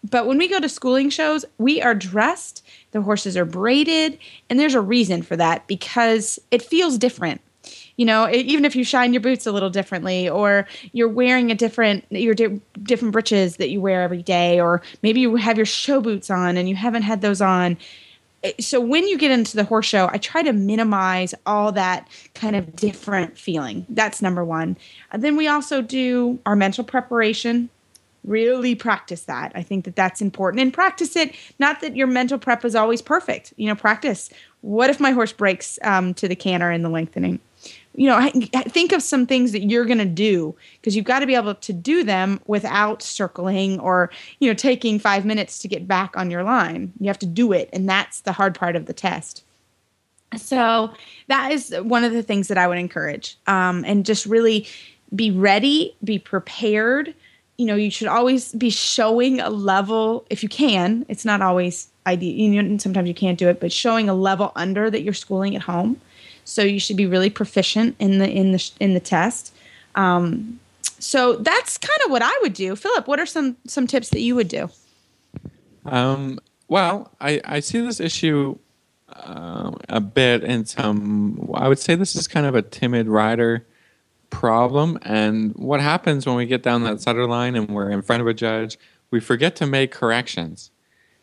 but 0.09 0.27
when 0.27 0.39
we 0.39 0.49
go 0.49 0.61
to 0.61 0.69
schooling 0.69 1.11
shows, 1.11 1.45
we 1.59 1.83
are 1.83 1.95
dressed, 1.95 2.65
the 2.93 3.03
horses 3.03 3.37
are 3.37 3.45
braided, 3.45 4.19
and 4.49 4.59
there's 4.59 4.75
a 4.75 4.81
reason 4.81 5.23
for 5.23 5.37
that 5.37 5.67
because 5.67 6.39
it 6.51 6.63
feels 6.63 6.97
different. 6.97 7.41
You 7.97 8.07
know, 8.07 8.31
even 8.31 8.65
if 8.65 8.75
you 8.75 8.83
shine 8.83 9.13
your 9.13 9.21
boots 9.21 9.47
a 9.47 9.53
little 9.53 9.69
differently, 9.69 10.27
or 10.27 10.67
you're 10.93 11.09
wearing 11.09 11.51
a 11.51 11.55
different 11.55 12.07
your 12.09 12.35
di- 12.35 12.61
different 12.83 13.13
breeches 13.13 13.57
that 13.57 13.69
you 13.69 13.83
wear 13.83 14.03
every 14.03 14.23
day, 14.23 14.59
or 14.59 14.81
maybe 15.03 15.21
you 15.21 15.37
have 15.37 15.59
your 15.59 15.67
show 15.67 16.01
boots 16.01 16.31
on 16.31 16.57
and 16.57 16.67
you 16.67 16.75
haven't 16.75 17.03
had 17.03 17.21
those 17.21 17.43
on. 17.43 17.77
Eh, 18.43 18.53
so 18.59 18.81
when 18.81 19.07
you 19.07 19.19
get 19.19 19.31
into 19.31 19.55
the 19.55 19.65
horse 19.65 19.85
show, 19.85 20.09
I 20.11 20.17
try 20.17 20.43
to 20.43 20.55
minimize 20.55 21.35
all 21.45 21.73
that 21.73 22.09
kind 22.35 22.57
of 22.57 22.75
different 22.75 23.37
feeling. 23.37 23.85
That's 23.91 24.23
number 24.23 24.47
one. 24.47 24.79
And 25.13 25.23
then 25.23 25.37
we 25.37 25.47
also 25.47 25.83
do 25.83 26.39
our 26.47 26.57
mental 26.57 26.85
preparation 26.85 27.69
really 28.25 28.75
practice 28.75 29.25
that. 29.25 29.53
I 29.55 29.63
think 29.63 29.85
that 29.85 29.97
that's 29.97 30.21
important. 30.21 30.61
And 30.61 30.73
practice 30.73 31.17
it 31.17 31.35
not 31.59 31.81
that 31.81 31.97
your 31.97 32.07
mental 32.07 32.39
prep 32.39 32.65
is 32.65 32.75
always 32.75 33.03
perfect. 33.03 33.53
You 33.57 33.69
know 33.69 33.75
practice 33.75 34.31
what 34.63 34.91
if 34.91 35.01
my 35.01 35.13
horse 35.13 35.33
breaks 35.33 35.79
um, 35.83 36.13
to 36.15 36.29
the 36.29 36.37
canter 36.37 36.71
in 36.71 36.83
the 36.83 36.91
lengthening? 36.91 37.41
You 37.95 38.07
know 38.07 38.31
think 38.69 38.93
of 38.93 39.03
some 39.03 39.27
things 39.27 39.53
that 39.53 39.63
you're 39.63 39.85
going 39.85 39.99
to 39.99 40.05
do 40.05 40.55
because 40.81 40.95
you've 40.95 41.05
got 41.05 41.21
to 41.21 41.27
be 41.27 41.35
able 41.35 41.55
to 41.55 41.73
do 41.73 42.05
them 42.05 42.41
without 42.47 43.03
circling 43.03 43.81
or 43.81 44.11
you 44.39 44.49
know 44.49 44.55
taking 44.55 44.99
five 44.99 45.25
minutes 45.25 45.59
to 45.61 45.69
get 45.69 45.89
back 45.89 46.17
on 46.17 46.31
your 46.31 46.43
line. 46.43 46.93
You 47.01 47.09
have 47.09 47.19
to 47.21 47.27
do 47.27 47.53
it 47.53 47.69
and 47.73 47.89
that's 47.89 48.21
the 48.21 48.33
hard 48.33 48.55
part 48.55 48.77
of 48.77 48.87
the 48.87 48.93
test. 48.93 49.45
So 50.37 50.93
that 51.27 51.51
is 51.51 51.75
one 51.83 52.05
of 52.05 52.13
the 52.13 52.23
things 52.23 52.47
that 52.49 52.59
i 52.59 52.69
would 52.69 52.79
encourage. 52.79 53.37
Um, 53.49 53.85
and 53.85 54.07
just 54.07 54.27
really 54.27 54.69
be 55.15 55.31
ready 55.31 55.97
be 56.05 56.19
prepared 56.19 57.15
you 57.61 57.67
know 57.67 57.75
you 57.75 57.91
should 57.91 58.09
always 58.09 58.53
be 58.55 58.71
showing 58.71 59.39
a 59.39 59.51
level 59.51 60.25
if 60.31 60.43
you 60.43 60.49
can 60.49 61.05
it's 61.11 61.27
not 61.27 61.43
always 61.43 61.89
ideal 62.07 62.35
you 62.35 62.63
know 62.63 62.79
sometimes 62.79 63.07
you 63.07 63.15
can't 63.15 63.39
do 63.39 63.49
it 63.49 63.61
but 63.61 63.71
showing 63.71 64.09
a 64.09 64.15
level 64.15 64.51
under 64.57 64.91
that 64.91 65.03
you're 65.03 65.15
schooling 65.15 65.55
at 65.55 65.63
home. 65.63 66.01
So 66.45 66.63
you 66.63 66.81
should 66.81 66.97
be 66.97 67.07
really 67.07 67.31
proficient 67.31 67.95
in 67.99 68.19
the 68.19 68.29
in 68.29 68.53
the 68.53 68.71
in 68.81 68.95
the 68.95 69.01
test. 69.01 69.55
Um, 69.95 70.59
so 70.99 71.37
that's 71.37 71.79
kind 71.79 71.99
of 72.05 72.11
what 72.11 72.23
i 72.23 72.39
would 72.43 72.55
do. 72.55 72.75
Philip 72.75 73.07
what 73.07 73.21
are 73.21 73.27
some 73.27 73.57
some 73.67 73.87
tips 73.87 74.09
that 74.11 74.21
you 74.21 74.35
would 74.35 74.49
do? 74.49 74.71
Um, 75.85 76.41
well 76.69 77.13
I, 77.21 77.41
I 77.45 77.61
see 77.61 77.81
this 77.81 78.01
issue 78.01 78.59
uh, 79.11 79.73
a 79.89 80.01
bit 80.01 80.45
in 80.45 80.65
some 80.65 81.51
i 81.55 81.67
would 81.67 81.81
say 81.81 81.97
this 81.97 82.15
is 82.15 82.29
kind 82.29 82.47
of 82.47 82.55
a 82.55 82.63
timid 82.63 83.09
rider 83.09 83.67
problem. 84.31 84.99
And 85.03 85.55
what 85.55 85.81
happens 85.81 86.27
when 86.27 86.37
we 86.37 86.47
get 86.47 86.63
down 86.63 86.85
that 86.85 87.01
center 87.01 87.27
line 87.27 87.57
and 87.57 87.69
we're 87.69 87.91
in 87.91 88.03
front 88.03 88.23
of 88.23 88.27
a 88.27 88.35
judge, 88.35 88.79
we 89.11 89.21
forget 89.21 89.57
to 89.57 89.67
make 89.67 89.91
corrections. 89.91 90.71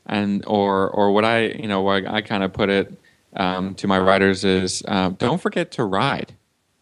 And 0.05 0.45
or 0.45 0.89
or 0.89 1.11
what 1.11 1.25
I 1.25 1.47
you 1.47 1.67
know 1.67 1.81
what 1.81 2.07
I 2.07 2.21
kind 2.21 2.43
of 2.43 2.53
put 2.53 2.69
it 2.69 2.97
um, 3.35 3.75
to 3.75 3.87
my 3.87 3.99
riders 3.99 4.45
is 4.45 4.81
um, 4.87 5.15
don't 5.15 5.41
forget 5.41 5.71
to 5.71 5.83
ride. 5.83 6.33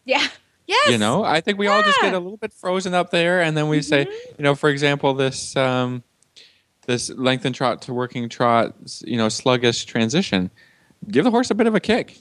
Yeah. 0.03 0.27
Yes. 0.67 0.89
You 0.89 0.97
know, 0.97 1.23
I 1.23 1.41
think 1.41 1.59
we 1.59 1.67
yeah. 1.67 1.73
all 1.73 1.83
just 1.83 2.01
get 2.01 2.13
a 2.13 2.19
little 2.19 2.37
bit 2.37 2.51
frozen 2.51 2.95
up 2.95 3.11
there, 3.11 3.41
and 3.41 3.55
then 3.55 3.67
we 3.67 3.79
mm-hmm. 3.79 3.83
say, 3.83 4.07
you 4.37 4.43
know, 4.43 4.55
for 4.55 4.69
example, 4.69 5.13
this 5.13 5.55
um, 5.55 6.03
this 6.87 7.09
lengthened 7.11 7.55
trot 7.55 7.83
to 7.83 7.93
working 7.93 8.29
trot, 8.29 8.75
you 9.05 9.17
know, 9.17 9.29
sluggish 9.29 9.85
transition. 9.85 10.49
Give 11.07 11.23
the 11.23 11.31
horse 11.31 11.51
a 11.51 11.55
bit 11.55 11.67
of 11.67 11.75
a 11.75 11.79
kick 11.79 12.17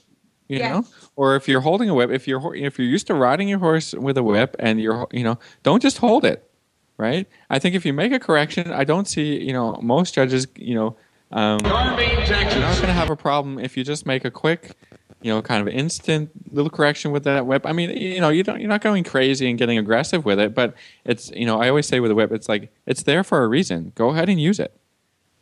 you 0.49 0.59
yes. 0.59 0.73
know? 0.73 0.87
Or 1.17 1.37
if 1.37 1.49
you're 1.49 1.61
holding 1.61 1.89
a 1.89 1.95
whip 1.95 2.11
if 2.11 2.29
you're 2.29 2.55
if 2.55 2.79
you're 2.79 2.89
used 2.89 3.07
to 3.09 3.15
riding 3.15 3.49
your 3.49 3.59
horse 3.59 3.93
with 3.95 4.19
a 4.19 4.23
whip 4.23 4.57
and 4.59 4.81
you're 4.81 5.07
you 5.13 5.25
know 5.25 5.39
don't 5.63 5.81
just 5.81 5.99
hold 5.99 6.25
it 6.25 6.51
right? 6.97 7.27
I 7.51 7.59
think 7.59 7.75
if 7.75 7.85
you 7.85 7.93
make 7.93 8.13
a 8.13 8.21
correction 8.21 8.71
i 8.71 8.85
don't 8.85 9.09
see 9.09 9.43
you 9.43 9.53
know 9.53 9.79
most 9.83 10.15
judges 10.15 10.47
you 10.57 10.75
know 10.75 10.97
um, 11.33 11.59
you're 11.65 11.73
not 11.73 12.77
going 12.77 12.87
to 12.87 12.93
have 12.93 13.11
a 13.11 13.17
problem 13.17 13.59
if 13.59 13.77
you 13.77 13.83
just 13.83 14.07
make 14.07 14.25
a 14.25 14.31
quick 14.31 14.77
you 15.21 15.33
know 15.33 15.43
kind 15.43 15.67
of 15.67 15.75
instant 15.75 16.31
little 16.53 16.71
correction 16.71 17.11
with 17.11 17.25
that 17.25 17.47
whip. 17.47 17.67
I 17.67 17.73
mean 17.73 17.91
you 17.91 18.21
know 18.21 18.29
you 18.29 18.43
don't 18.43 18.61
you're 18.61 18.69
not 18.69 18.83
going 18.83 19.03
crazy 19.03 19.49
and 19.49 19.59
getting 19.59 19.79
aggressive 19.79 20.25
with 20.25 20.39
it 20.39 20.55
but 20.55 20.75
it's 21.05 21.31
you 21.31 21.47
know 21.47 21.61
i 21.61 21.69
always 21.69 21.87
say 21.89 21.99
with 21.99 22.11
a 22.11 22.15
whip 22.15 22.31
it's 22.31 22.49
like 22.49 22.71
it's 22.87 23.03
there 23.03 23.25
for 23.25 23.43
a 23.43 23.49
reason. 23.49 23.93
Go 23.95 24.11
ahead 24.11 24.29
and 24.29 24.41
use 24.41 24.61
it 24.61 24.79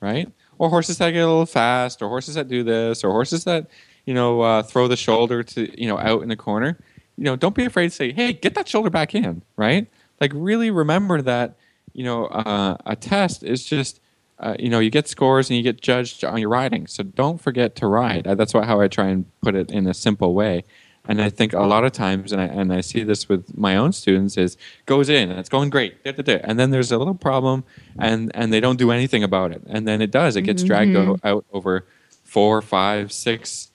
right? 0.03 0.31
Or 0.59 0.69
horses 0.69 0.99
that 0.99 1.13
get 1.13 1.21
a 1.21 1.27
little 1.27 1.47
fast 1.47 2.03
or 2.03 2.09
horses 2.09 2.35
that 2.35 2.49
do 2.49 2.63
this 2.63 3.05
or 3.05 3.13
horses 3.13 3.45
that 3.45 3.69
you 4.05 4.15
know, 4.15 4.41
uh, 4.41 4.63
throw 4.63 4.89
the 4.89 4.97
shoulder 4.97 5.43
to, 5.43 5.81
you 5.81 5.87
know, 5.87 5.99
out 5.99 6.23
in 6.23 6.29
the 6.29 6.37
corner, 6.37 6.79
you 7.17 7.25
know, 7.25 7.37
don't 7.37 7.55
be 7.55 7.65
afraid 7.65 7.91
to 7.91 7.95
say, 7.95 8.13
hey, 8.13 8.33
get 8.33 8.55
that 8.55 8.69
shoulder 8.69 8.91
back 8.91 9.15
in, 9.15 9.43
right? 9.57 9.87
Like, 10.21 10.33
really 10.35 10.71
remember 10.71 11.23
that, 11.23 11.57
you 11.93 12.05
know, 12.05 12.27
uh, 12.27 12.77
a 12.87 12.97
test 12.97 13.43
is 13.43 13.65
just, 13.65 14.01
uh, 14.39 14.57
you 14.59 14.69
know, 14.69 14.79
you 14.79 14.91
get 14.91 15.09
scores 15.09 15.51
and 15.51 15.57
you 15.57 15.63
get 15.63 15.81
judged 15.81 16.25
on 16.25 16.39
your 16.39 16.49
riding. 16.49 16.87
So 16.87 17.03
don't 17.03 17.41
forget 17.41 17.77
to 17.77 17.87
ride. 17.87 18.25
That's 18.25 18.55
what, 18.55 18.65
how 18.65 18.81
I 18.81 18.89
try 18.89 19.09
and 19.09 19.27
put 19.43 19.55
it 19.55 19.71
in 19.71 19.87
a 19.87 19.95
simple 19.95 20.35
way. 20.35 20.65
And 21.05 21.21
I 21.21 21.31
think 21.31 21.53
a 21.53 21.63
lot 21.63 21.85
of 21.85 21.91
times, 21.91 22.31
and 22.33 22.41
I, 22.41 22.45
and 22.45 22.73
I 22.73 22.81
see 22.81 23.03
this 23.03 23.29
with 23.29 23.59
my 23.59 23.77
own 23.77 23.93
students, 23.93 24.37
is 24.37 24.57
goes 24.87 25.09
in 25.09 25.31
and 25.31 25.39
it's 25.41 25.49
going 25.49 25.69
great, 25.69 26.05
da, 26.05 26.13
da, 26.13 26.23
da, 26.23 26.41
and 26.45 26.61
then 26.61 26.71
there's 26.71 26.93
a 26.93 26.99
little 26.99 27.15
problem, 27.15 27.65
and 27.99 28.31
and 28.37 28.53
they 28.53 28.61
don't 28.61 28.79
do 28.79 28.93
anything 28.93 29.25
about 29.25 29.51
it, 29.51 29.63
and 29.67 29.87
then 29.89 30.01
it 30.01 30.13
does. 30.13 30.37
It 30.37 30.43
gets 30.43 30.63
dragged 30.63 30.95
mm-hmm. 30.95 31.27
out 31.27 31.45
over 31.53 31.87
four, 32.23 32.63
five, 32.63 33.11
six, 33.11 33.72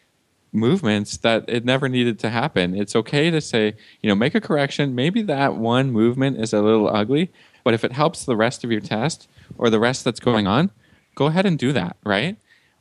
movements 0.51 1.17
that 1.17 1.45
it 1.47 1.65
never 1.65 1.89
needed 1.89 2.19
to 2.19 2.29
happen. 2.29 2.75
It's 2.75 2.95
okay 2.95 3.29
to 3.29 3.41
say, 3.41 3.75
you 4.01 4.09
know, 4.09 4.15
make 4.15 4.35
a 4.35 4.41
correction. 4.41 4.95
Maybe 4.95 5.21
that 5.23 5.55
one 5.55 5.91
movement 5.91 6.37
is 6.39 6.53
a 6.53 6.61
little 6.61 6.87
ugly, 6.87 7.31
But 7.67 7.73
if 7.73 7.83
it 7.83 7.91
helps 7.91 8.23
the 8.23 8.37
rest 8.37 8.63
of 8.63 8.71
your 8.71 8.79
test 8.79 9.27
or 9.57 9.69
the 9.69 9.77
rest 9.79 10.05
that's 10.05 10.21
going 10.21 10.47
on, 10.47 10.71
go 11.15 11.25
ahead 11.25 11.45
and 11.45 11.59
do 11.59 11.73
that, 11.73 11.97
right? 12.05 12.37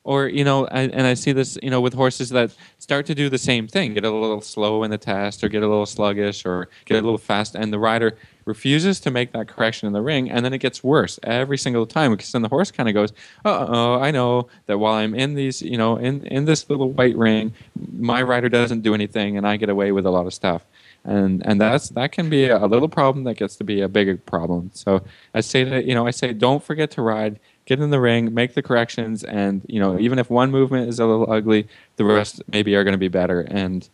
Or 0.06 0.28
you 0.28 0.44
know, 0.44 0.66
and, 0.66 0.92
and 0.94 1.04
I 1.04 1.14
see 1.14 1.32
this, 1.32 1.58
you 1.64 1.70
know, 1.70 1.80
with 1.80 1.92
horses 1.94 2.30
that 2.30 2.54
start 2.78 3.06
to 3.06 3.14
do 3.14 3.28
the 3.28 3.38
same 3.38 3.66
thing, 3.66 3.92
get 3.92 4.04
a 4.04 4.10
little 4.10 4.40
slow 4.40 4.84
in 4.84 4.90
the 4.92 4.98
test, 4.98 5.42
or 5.42 5.48
get 5.48 5.64
a 5.64 5.68
little 5.68 5.84
sluggish, 5.84 6.46
or 6.46 6.68
get 6.84 6.94
a 6.94 7.02
little 7.02 7.18
fast, 7.18 7.56
and 7.56 7.72
the 7.72 7.78
rider 7.80 8.16
refuses 8.44 9.00
to 9.00 9.10
make 9.10 9.32
that 9.32 9.48
correction 9.48 9.88
in 9.88 9.92
the 9.92 10.00
ring, 10.00 10.30
and 10.30 10.44
then 10.44 10.52
it 10.52 10.58
gets 10.58 10.84
worse 10.84 11.18
every 11.24 11.58
single 11.58 11.86
time 11.86 12.12
because 12.12 12.30
then 12.30 12.42
the 12.42 12.48
horse 12.48 12.70
kind 12.70 12.88
of 12.88 12.94
goes, 12.94 13.12
uh 13.44 13.66
"Oh, 13.68 13.94
I 14.00 14.12
know 14.12 14.46
that 14.66 14.78
while 14.78 14.94
I'm 14.94 15.14
in 15.14 15.34
these, 15.34 15.60
you 15.60 15.76
know, 15.76 15.96
in 15.96 16.24
in 16.26 16.44
this 16.44 16.70
little 16.70 16.90
white 16.92 17.16
ring, 17.16 17.52
my 17.98 18.22
rider 18.22 18.48
doesn't 18.48 18.82
do 18.82 18.94
anything, 18.94 19.36
and 19.36 19.46
I 19.46 19.56
get 19.56 19.68
away 19.68 19.90
with 19.92 20.06
a 20.06 20.10
lot 20.10 20.26
of 20.26 20.32
stuff." 20.34 20.62
And 21.04 21.44
and 21.46 21.60
that's 21.60 21.88
that 21.90 22.12
can 22.12 22.28
be 22.30 22.48
a 22.48 22.66
little 22.66 22.88
problem 22.88 23.24
that 23.24 23.34
gets 23.36 23.56
to 23.56 23.64
be 23.64 23.80
a 23.80 23.88
bigger 23.88 24.16
problem. 24.16 24.70
So 24.74 25.02
I 25.34 25.40
say 25.40 25.64
that 25.64 25.84
you 25.84 25.94
know 25.94 26.06
I 26.06 26.12
say 26.12 26.32
don't 26.32 26.62
forget 26.62 26.90
to 26.92 27.02
ride 27.02 27.38
get 27.66 27.80
in 27.80 27.90
the 27.90 28.00
ring, 28.00 28.32
make 28.32 28.54
the 28.54 28.62
corrections, 28.62 29.22
and 29.24 29.62
you 29.68 29.78
know 29.80 29.98
even 29.98 30.18
if 30.18 30.30
one 30.30 30.50
movement 30.50 30.88
is 30.88 30.98
a 30.98 31.06
little 31.06 31.30
ugly, 31.30 31.68
the 31.96 32.04
rest 32.04 32.42
maybe 32.50 32.74
are 32.74 32.84
going 32.84 32.92
to 32.94 32.98
be 32.98 33.08
better. 33.08 33.42
And 33.42 33.88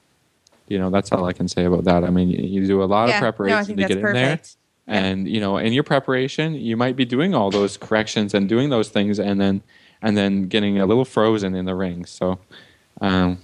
you 0.68 0.79
know 0.79 0.91
that's 0.91 1.11
all 1.12 1.25
I 1.25 1.33
can 1.33 1.49
say 1.49 1.64
about 1.64 1.85
that. 1.85 2.05
I 2.05 2.11
mean, 2.11 2.31
you, 2.31 2.39
you 2.61 2.66
do 2.66 2.83
a 2.83 2.85
lot 2.87 3.09
Yeah, 3.09 3.16
of 3.16 3.20
preparation 3.20 3.64
think 3.64 3.79
to 3.81 3.89
get 3.89 3.97
in 3.99 4.03
there. 4.14 4.14
Yeah. 4.14 4.37
and 4.87 5.29
you 5.29 5.41
know 5.41 5.57
in 5.59 5.73
your 5.73 5.85
preparation 5.85 6.55
you 6.55 6.77
might 6.77 6.97
be 6.97 7.05
doing 7.05 7.35
all 7.35 7.51
those 7.51 7.77
corrections 7.77 8.33
and 8.35 8.49
doing 8.49 8.70
those 8.70 8.89
things, 8.89 9.18
and 9.18 9.41
then 9.41 9.62
and 10.01 10.16
then 10.16 10.49
getting 10.49 10.79
a 10.81 10.87
little 10.87 11.05
frozen 11.05 11.55
in 11.55 11.64
the 11.64 11.75
ring. 11.75 12.05
So. 12.05 12.39
Um, 13.01 13.39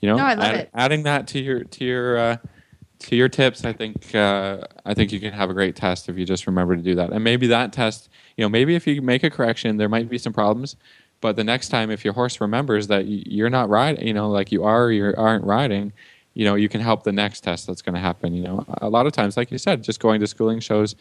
you 0.00 0.08
know, 0.10 0.16
No, 0.16 0.24
add- 0.26 0.68
adding 0.74 1.02
that 1.04 1.26
to 1.28 1.38
your 1.40 1.64
to 1.64 1.84
your 1.84 2.18
uh, 2.18 2.36
to 3.00 3.16
your 3.16 3.28
tips, 3.30 3.64
I 3.64 3.72
think 3.72 4.14
uh, 4.14 4.58
I 4.84 4.92
think 4.92 5.12
you 5.12 5.20
can 5.20 5.32
have 5.32 5.48
a 5.48 5.54
great 5.54 5.76
test 5.76 6.08
if 6.10 6.18
you 6.18 6.26
just 6.26 6.46
remember 6.46 6.76
to 6.76 6.82
do 6.82 6.94
that. 6.96 7.10
And 7.10 7.24
maybe 7.24 7.46
that 7.46 7.72
test, 7.72 8.10
you 8.36 8.44
know, 8.44 8.48
maybe 8.48 8.74
if 8.74 8.86
you 8.86 9.00
make 9.02 9.22
a 9.24 9.30
correction, 9.30 9.76
there 9.76 9.88
might 9.88 10.08
be 10.08 10.18
some 10.18 10.32
problems. 10.32 10.76
But 11.20 11.36
the 11.36 11.44
next 11.44 11.68
time, 11.68 11.90
if 11.90 12.04
your 12.04 12.14
horse 12.14 12.40
remembers 12.40 12.88
that 12.88 13.06
you're 13.06 13.50
not 13.50 13.68
riding, 13.68 14.06
you 14.06 14.12
know, 14.12 14.28
like 14.28 14.52
you 14.52 14.64
are 14.64 14.84
or 14.84 14.92
you 14.92 15.14
aren't 15.16 15.44
riding, 15.44 15.92
you 16.34 16.44
know, 16.44 16.54
you 16.54 16.68
can 16.68 16.80
help 16.80 17.04
the 17.04 17.12
next 17.12 17.40
test 17.40 17.66
that's 17.66 17.80
going 17.80 17.94
to 17.94 18.00
happen. 18.00 18.34
You 18.34 18.42
know, 18.42 18.64
a 18.82 18.88
lot 18.88 19.06
of 19.06 19.12
times, 19.12 19.36
like 19.36 19.50
you 19.50 19.58
said, 19.58 19.82
just 19.82 20.00
going 20.00 20.20
to 20.20 20.26
schooling 20.26 20.60
shows 20.60 20.96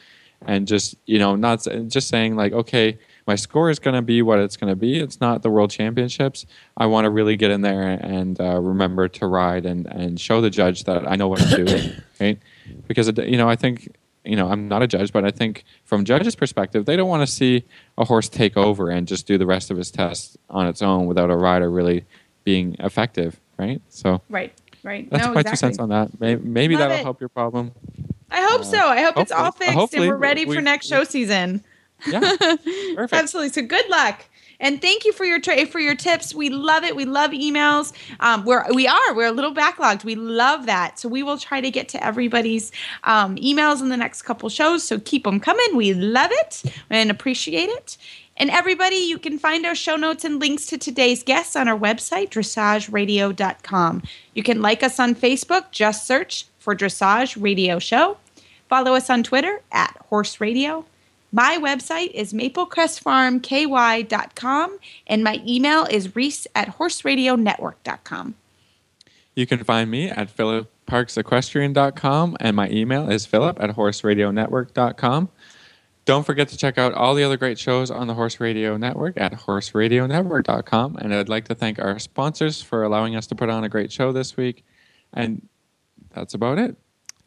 and 0.46 0.68
just 0.68 0.96
you 1.06 1.20
know 1.20 1.36
not 1.36 1.66
just 1.88 2.08
saying 2.08 2.36
like 2.36 2.54
okay 2.54 2.98
my 3.28 3.36
score 3.36 3.70
is 3.70 3.80
going 3.80 3.96
to 3.96 4.02
be 4.02 4.22
what 4.22 4.40
it's 4.40 4.58
going 4.58 4.70
to 4.70 4.76
be 4.76 5.00
it's 5.00 5.22
not 5.22 5.42
the 5.42 5.50
world 5.50 5.72
championships 5.72 6.46
i 6.78 6.86
want 6.86 7.06
to 7.06 7.10
really 7.10 7.36
get 7.36 7.52
in 7.52 7.62
there 7.62 7.82
and 7.82 8.40
uh, 8.40 8.60
remember 8.60 9.08
to 9.08 9.26
ride 9.26 9.66
and, 9.66 9.86
and 9.88 10.20
show 10.20 10.42
the 10.42 10.50
judge 10.50 10.84
that 10.84 11.10
i 11.10 11.16
know 11.16 11.28
what 11.28 11.42
i'm 11.42 11.66
doing 11.66 11.92
right 12.20 12.40
because 12.88 13.08
it, 13.08 13.18
you 13.28 13.38
know 13.38 13.50
i 13.50 13.56
think 13.56 13.94
you 14.26 14.36
know 14.36 14.48
i'm 14.50 14.68
not 14.68 14.82
a 14.82 14.88
judge 14.88 15.12
but 15.12 15.26
i 15.26 15.32
think 15.32 15.64
from 15.84 16.06
judges 16.06 16.36
perspective 16.36 16.86
they 16.86 16.96
don't 16.96 17.10
want 17.10 17.22
to 17.22 17.28
see 17.32 17.64
a 17.98 18.06
horse 18.06 18.30
take 18.30 18.56
over 18.58 18.90
and 18.90 19.08
just 19.08 19.28
do 19.28 19.38
the 19.38 19.46
rest 19.46 19.70
of 19.72 19.78
his 19.78 19.92
tests 19.92 20.38
on 20.50 20.66
its 20.68 20.82
own 20.82 21.06
without 21.06 21.30
a 21.30 21.36
rider 21.36 21.70
really 21.70 22.06
being 22.44 22.76
effective 22.80 23.40
right 23.58 23.82
so 23.90 24.22
Right. 24.30 24.54
Right. 24.84 25.10
that's 25.10 25.26
no, 25.26 25.34
my 25.34 25.42
exactly. 25.42 25.52
two 25.52 25.56
cents 25.58 25.80
on 25.80 25.90
that 25.90 26.20
maybe, 26.20 26.42
maybe 26.44 26.76
that'll 26.76 26.98
it. 26.98 27.04
help 27.04 27.20
your 27.20 27.30
problem 27.30 27.72
I 28.32 28.42
hope 28.42 28.62
uh, 28.62 28.64
so. 28.64 28.78
I 28.88 29.02
hope 29.04 29.18
it's 29.18 29.32
all 29.32 29.52
fixed 29.52 29.94
and 29.94 30.08
we're 30.08 30.16
ready 30.16 30.46
we- 30.46 30.56
for 30.56 30.62
next 30.62 30.88
show 30.88 31.04
season. 31.04 31.64
yeah 32.08 32.20
perfect 32.96 33.14
Absolutely. 33.14 33.50
So 33.50 33.62
good 33.62 33.88
luck. 33.90 34.26
And 34.64 34.82
thank 34.82 35.04
you 35.04 35.12
for 35.12 35.26
your 35.26 35.40
tra- 35.40 35.68
for 35.68 35.80
your 35.80 35.94
tips. 35.94 36.34
We 36.34 36.50
love 36.50 36.84
it. 36.84 36.96
We 36.96 37.04
love 37.04 37.32
emails. 37.32 37.92
Um, 38.22 38.46
we're 38.46 38.66
we 38.74 38.88
are 38.88 39.14
we're 39.14 39.28
a 39.28 39.32
little 39.32 39.54
backlogged. 39.54 40.06
We 40.06 40.16
love 40.16 40.66
that. 40.66 40.98
So 40.98 41.10
we 41.10 41.22
will 41.22 41.38
try 41.38 41.60
to 41.60 41.70
get 41.70 41.90
to 41.90 42.04
everybody's 42.04 42.72
um, 43.04 43.36
emails 43.36 43.82
in 43.82 43.90
the 43.90 43.98
next 43.98 44.22
couple 44.22 44.48
shows. 44.48 44.84
So 44.84 45.00
keep 45.00 45.26
them 45.26 45.42
coming. 45.42 45.76
We 45.76 45.94
love 45.94 46.32
it 46.32 46.64
and 46.90 47.12
appreciate 47.12 47.70
it. 47.70 47.98
And 48.38 48.50
everybody, 48.50 48.96
you 48.96 49.20
can 49.20 49.38
find 49.38 49.66
our 49.66 49.76
show 49.76 49.96
notes 49.96 50.26
and 50.26 50.40
links 50.40 50.66
to 50.68 50.78
today's 50.78 51.24
guests 51.24 51.56
on 51.56 51.68
our 51.68 51.78
website, 51.78 52.30
dressageradio.com. 52.30 54.04
You 54.34 54.44
can 54.44 54.62
like 54.62 54.82
us 54.82 55.00
on 55.00 55.14
Facebook. 55.14 55.72
Just 55.72 56.08
search 56.08 56.46
for 56.58 56.76
Dressage 56.76 57.40
Radio 57.40 57.78
Show. 57.78 58.18
Follow 58.70 58.96
us 58.96 59.10
on 59.10 59.22
Twitter 59.22 59.62
at 59.72 59.96
Horse 60.10 60.42
Radio. 60.42 60.86
My 61.36 61.58
website 61.58 62.12
is 62.12 62.32
maplecrestfarmky.com 62.32 64.80
and 65.08 65.24
my 65.24 65.42
email 65.48 65.86
is 65.86 66.16
reese 66.16 66.46
at 66.54 66.78
horseradionetwork.com. 66.78 68.36
You 69.36 69.48
can 69.48 69.64
find 69.64 69.90
me 69.90 70.12
at 70.12 70.38
philipparksequestrian.com 70.38 72.38
and 72.40 72.56
my 72.56 72.70
email 72.70 73.10
is 73.10 73.26
philip 73.26 73.60
at 73.60 73.72
horseradionetwork.com. 73.72 75.30
Don't 76.06 76.24
forget 76.24 76.50
to 76.50 76.58
check 76.58 76.78
out 76.78 76.94
all 76.94 77.16
the 77.16 77.24
other 77.24 77.38
great 77.38 77.58
shows 77.58 77.90
on 77.90 78.06
the 78.06 78.14
Horse 78.14 78.40
Radio 78.40 78.78
Network 78.78 79.18
at 79.18 79.34
horseradionetwork.com. 79.34 80.98
And 80.98 81.16
I'd 81.16 81.30
like 81.30 81.48
to 81.48 81.56
thank 81.56 81.80
our 81.80 81.98
sponsors 81.98 82.62
for 82.62 82.84
allowing 82.84 83.16
us 83.16 83.26
to 83.28 83.36
put 83.36 83.50
on 83.50 83.64
a 83.64 83.70
great 83.70 83.92
show 83.92 84.12
this 84.12 84.38
week. 84.38 84.64
And 85.14 85.48
that's 86.14 86.36
about 86.36 86.60
it. 86.60 86.76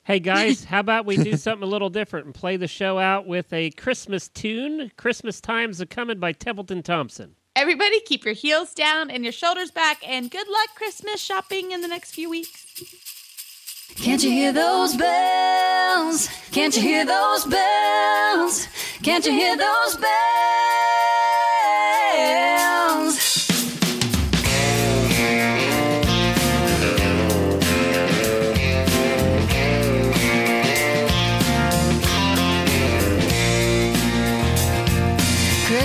Hey 0.07 0.21
guys, 0.21 0.63
how 0.63 0.79
about 0.79 1.05
we 1.05 1.17
do 1.17 1.37
something 1.37 1.67
a 1.67 1.71
little 1.71 1.91
different 1.91 2.27
and 2.27 2.35
play 2.35 2.57
the 2.57 2.69
show 2.69 2.97
out 2.97 3.27
with 3.27 3.53
a 3.53 3.71
Christmas 3.73 4.29
tune? 4.29 4.93
Christmas 4.97 5.41
Times 5.41 5.81
a 5.81 5.87
Coming 5.87 6.21
by 6.21 6.31
Templeton 6.31 6.85
Thompson. 6.85 7.35
Everybody, 7.57 7.99
keep 8.01 8.25
your 8.25 8.35
heels 8.35 8.73
down 8.73 9.11
and 9.11 9.25
your 9.25 9.33
shoulders 9.33 9.73
back, 9.73 10.07
and 10.07 10.31
good 10.31 10.47
luck 10.49 10.69
Christmas 10.77 11.21
shopping 11.21 11.73
in 11.73 11.81
the 11.81 11.89
next 11.89 12.15
few 12.15 12.31
weeks. 12.31 12.67
Can't 13.97 14.23
you 14.23 14.31
hear 14.31 14.53
those 14.53 14.97
bells? 14.97 16.29
Can't 16.53 16.77
you 16.77 16.83
hear 16.83 17.05
those 17.05 17.45
bells? 17.45 18.69
Can't 19.03 19.27
you 19.27 19.33
hear 19.33 19.57
those 19.57 19.97
bells? 19.97 20.17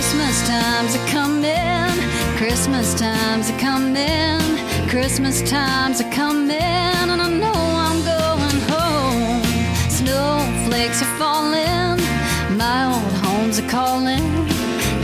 Christmas 0.02 0.48
times 0.48 0.96
are 0.96 1.06
coming. 1.06 2.10
Christmas 2.36 2.92
times 2.92 3.48
are 3.48 3.58
coming. 3.60 4.40
Christmas 4.88 5.48
times 5.48 6.00
are 6.00 6.10
coming, 6.10 6.60
and 6.60 7.22
I 7.22 7.30
know 7.30 7.54
I'm 7.86 8.02
going 8.02 8.60
home. 8.68 9.44
Snowflakes 9.88 11.02
are 11.02 11.14
falling. 11.20 12.02
My 12.58 12.86
old 12.92 13.12
homes 13.22 13.60
are 13.60 13.68
calling. 13.68 14.26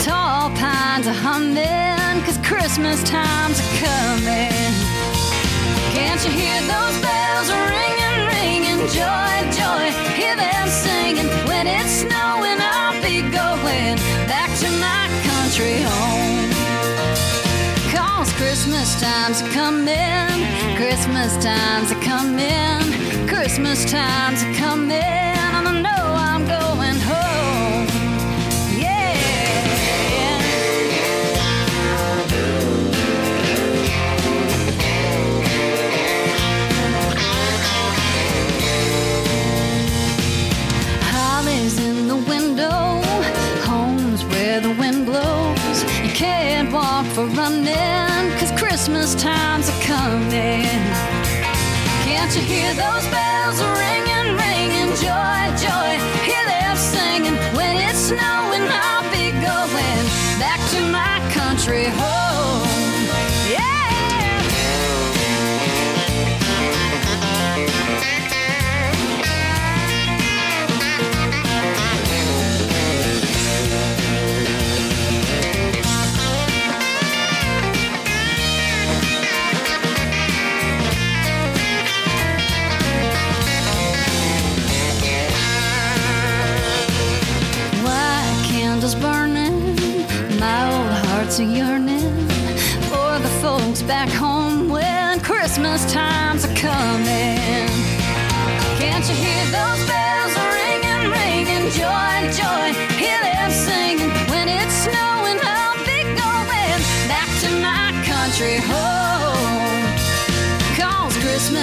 Tall 0.00 0.50
pines 0.56 1.06
are 1.06 1.20
humming, 1.26 2.24
cause 2.24 2.38
Christmas 2.38 3.00
times 3.04 3.60
are 3.60 3.74
coming. 3.86 4.74
Can't 5.94 6.20
you 6.24 6.32
hear 6.32 6.58
those 6.74 6.96
bells 7.06 7.48
ringing, 7.70 8.18
ringing? 8.34 8.80
Joy, 8.90 9.27
Christmas 18.88 19.02
times 19.02 19.42
are 19.42 19.52
coming, 19.52 20.76
Christmas 20.76 21.44
times 21.44 21.92
are 21.92 22.00
coming, 22.00 23.28
Christmas 23.28 23.84
times 23.84 24.42
are 24.42 24.54
coming, 24.54 25.47
coming. 50.08 50.64
Can't 52.06 52.34
you 52.34 52.40
hear 52.40 52.72
those 52.72 53.06
bells 53.08 53.37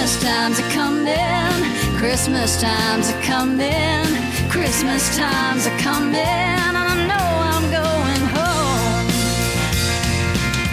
Christmas 0.06 0.22
time's 0.22 0.58
a 0.60 0.70
coming, 0.70 1.98
Christmas 1.98 2.60
time's 2.62 3.08
a 3.08 3.20
coming, 3.22 4.06
Christmas 4.48 5.16
time's 5.16 5.66
a 5.66 5.76
coming, 5.78 6.14
and 6.14 6.76
I 6.76 6.94
know 7.08 7.26
I'm 7.50 7.66
going 7.72 8.22
home. 8.36 9.08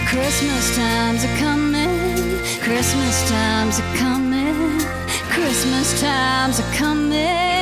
Christmas 0.06 0.76
time's 0.76 1.24
a 1.24 1.36
coming, 1.36 2.38
Christmas 2.62 3.28
time's 3.28 3.80
a 3.80 3.96
coming, 3.96 4.78
Christmas 5.30 6.00
time's 6.00 6.60
a 6.60 6.62
coming. 6.76 7.53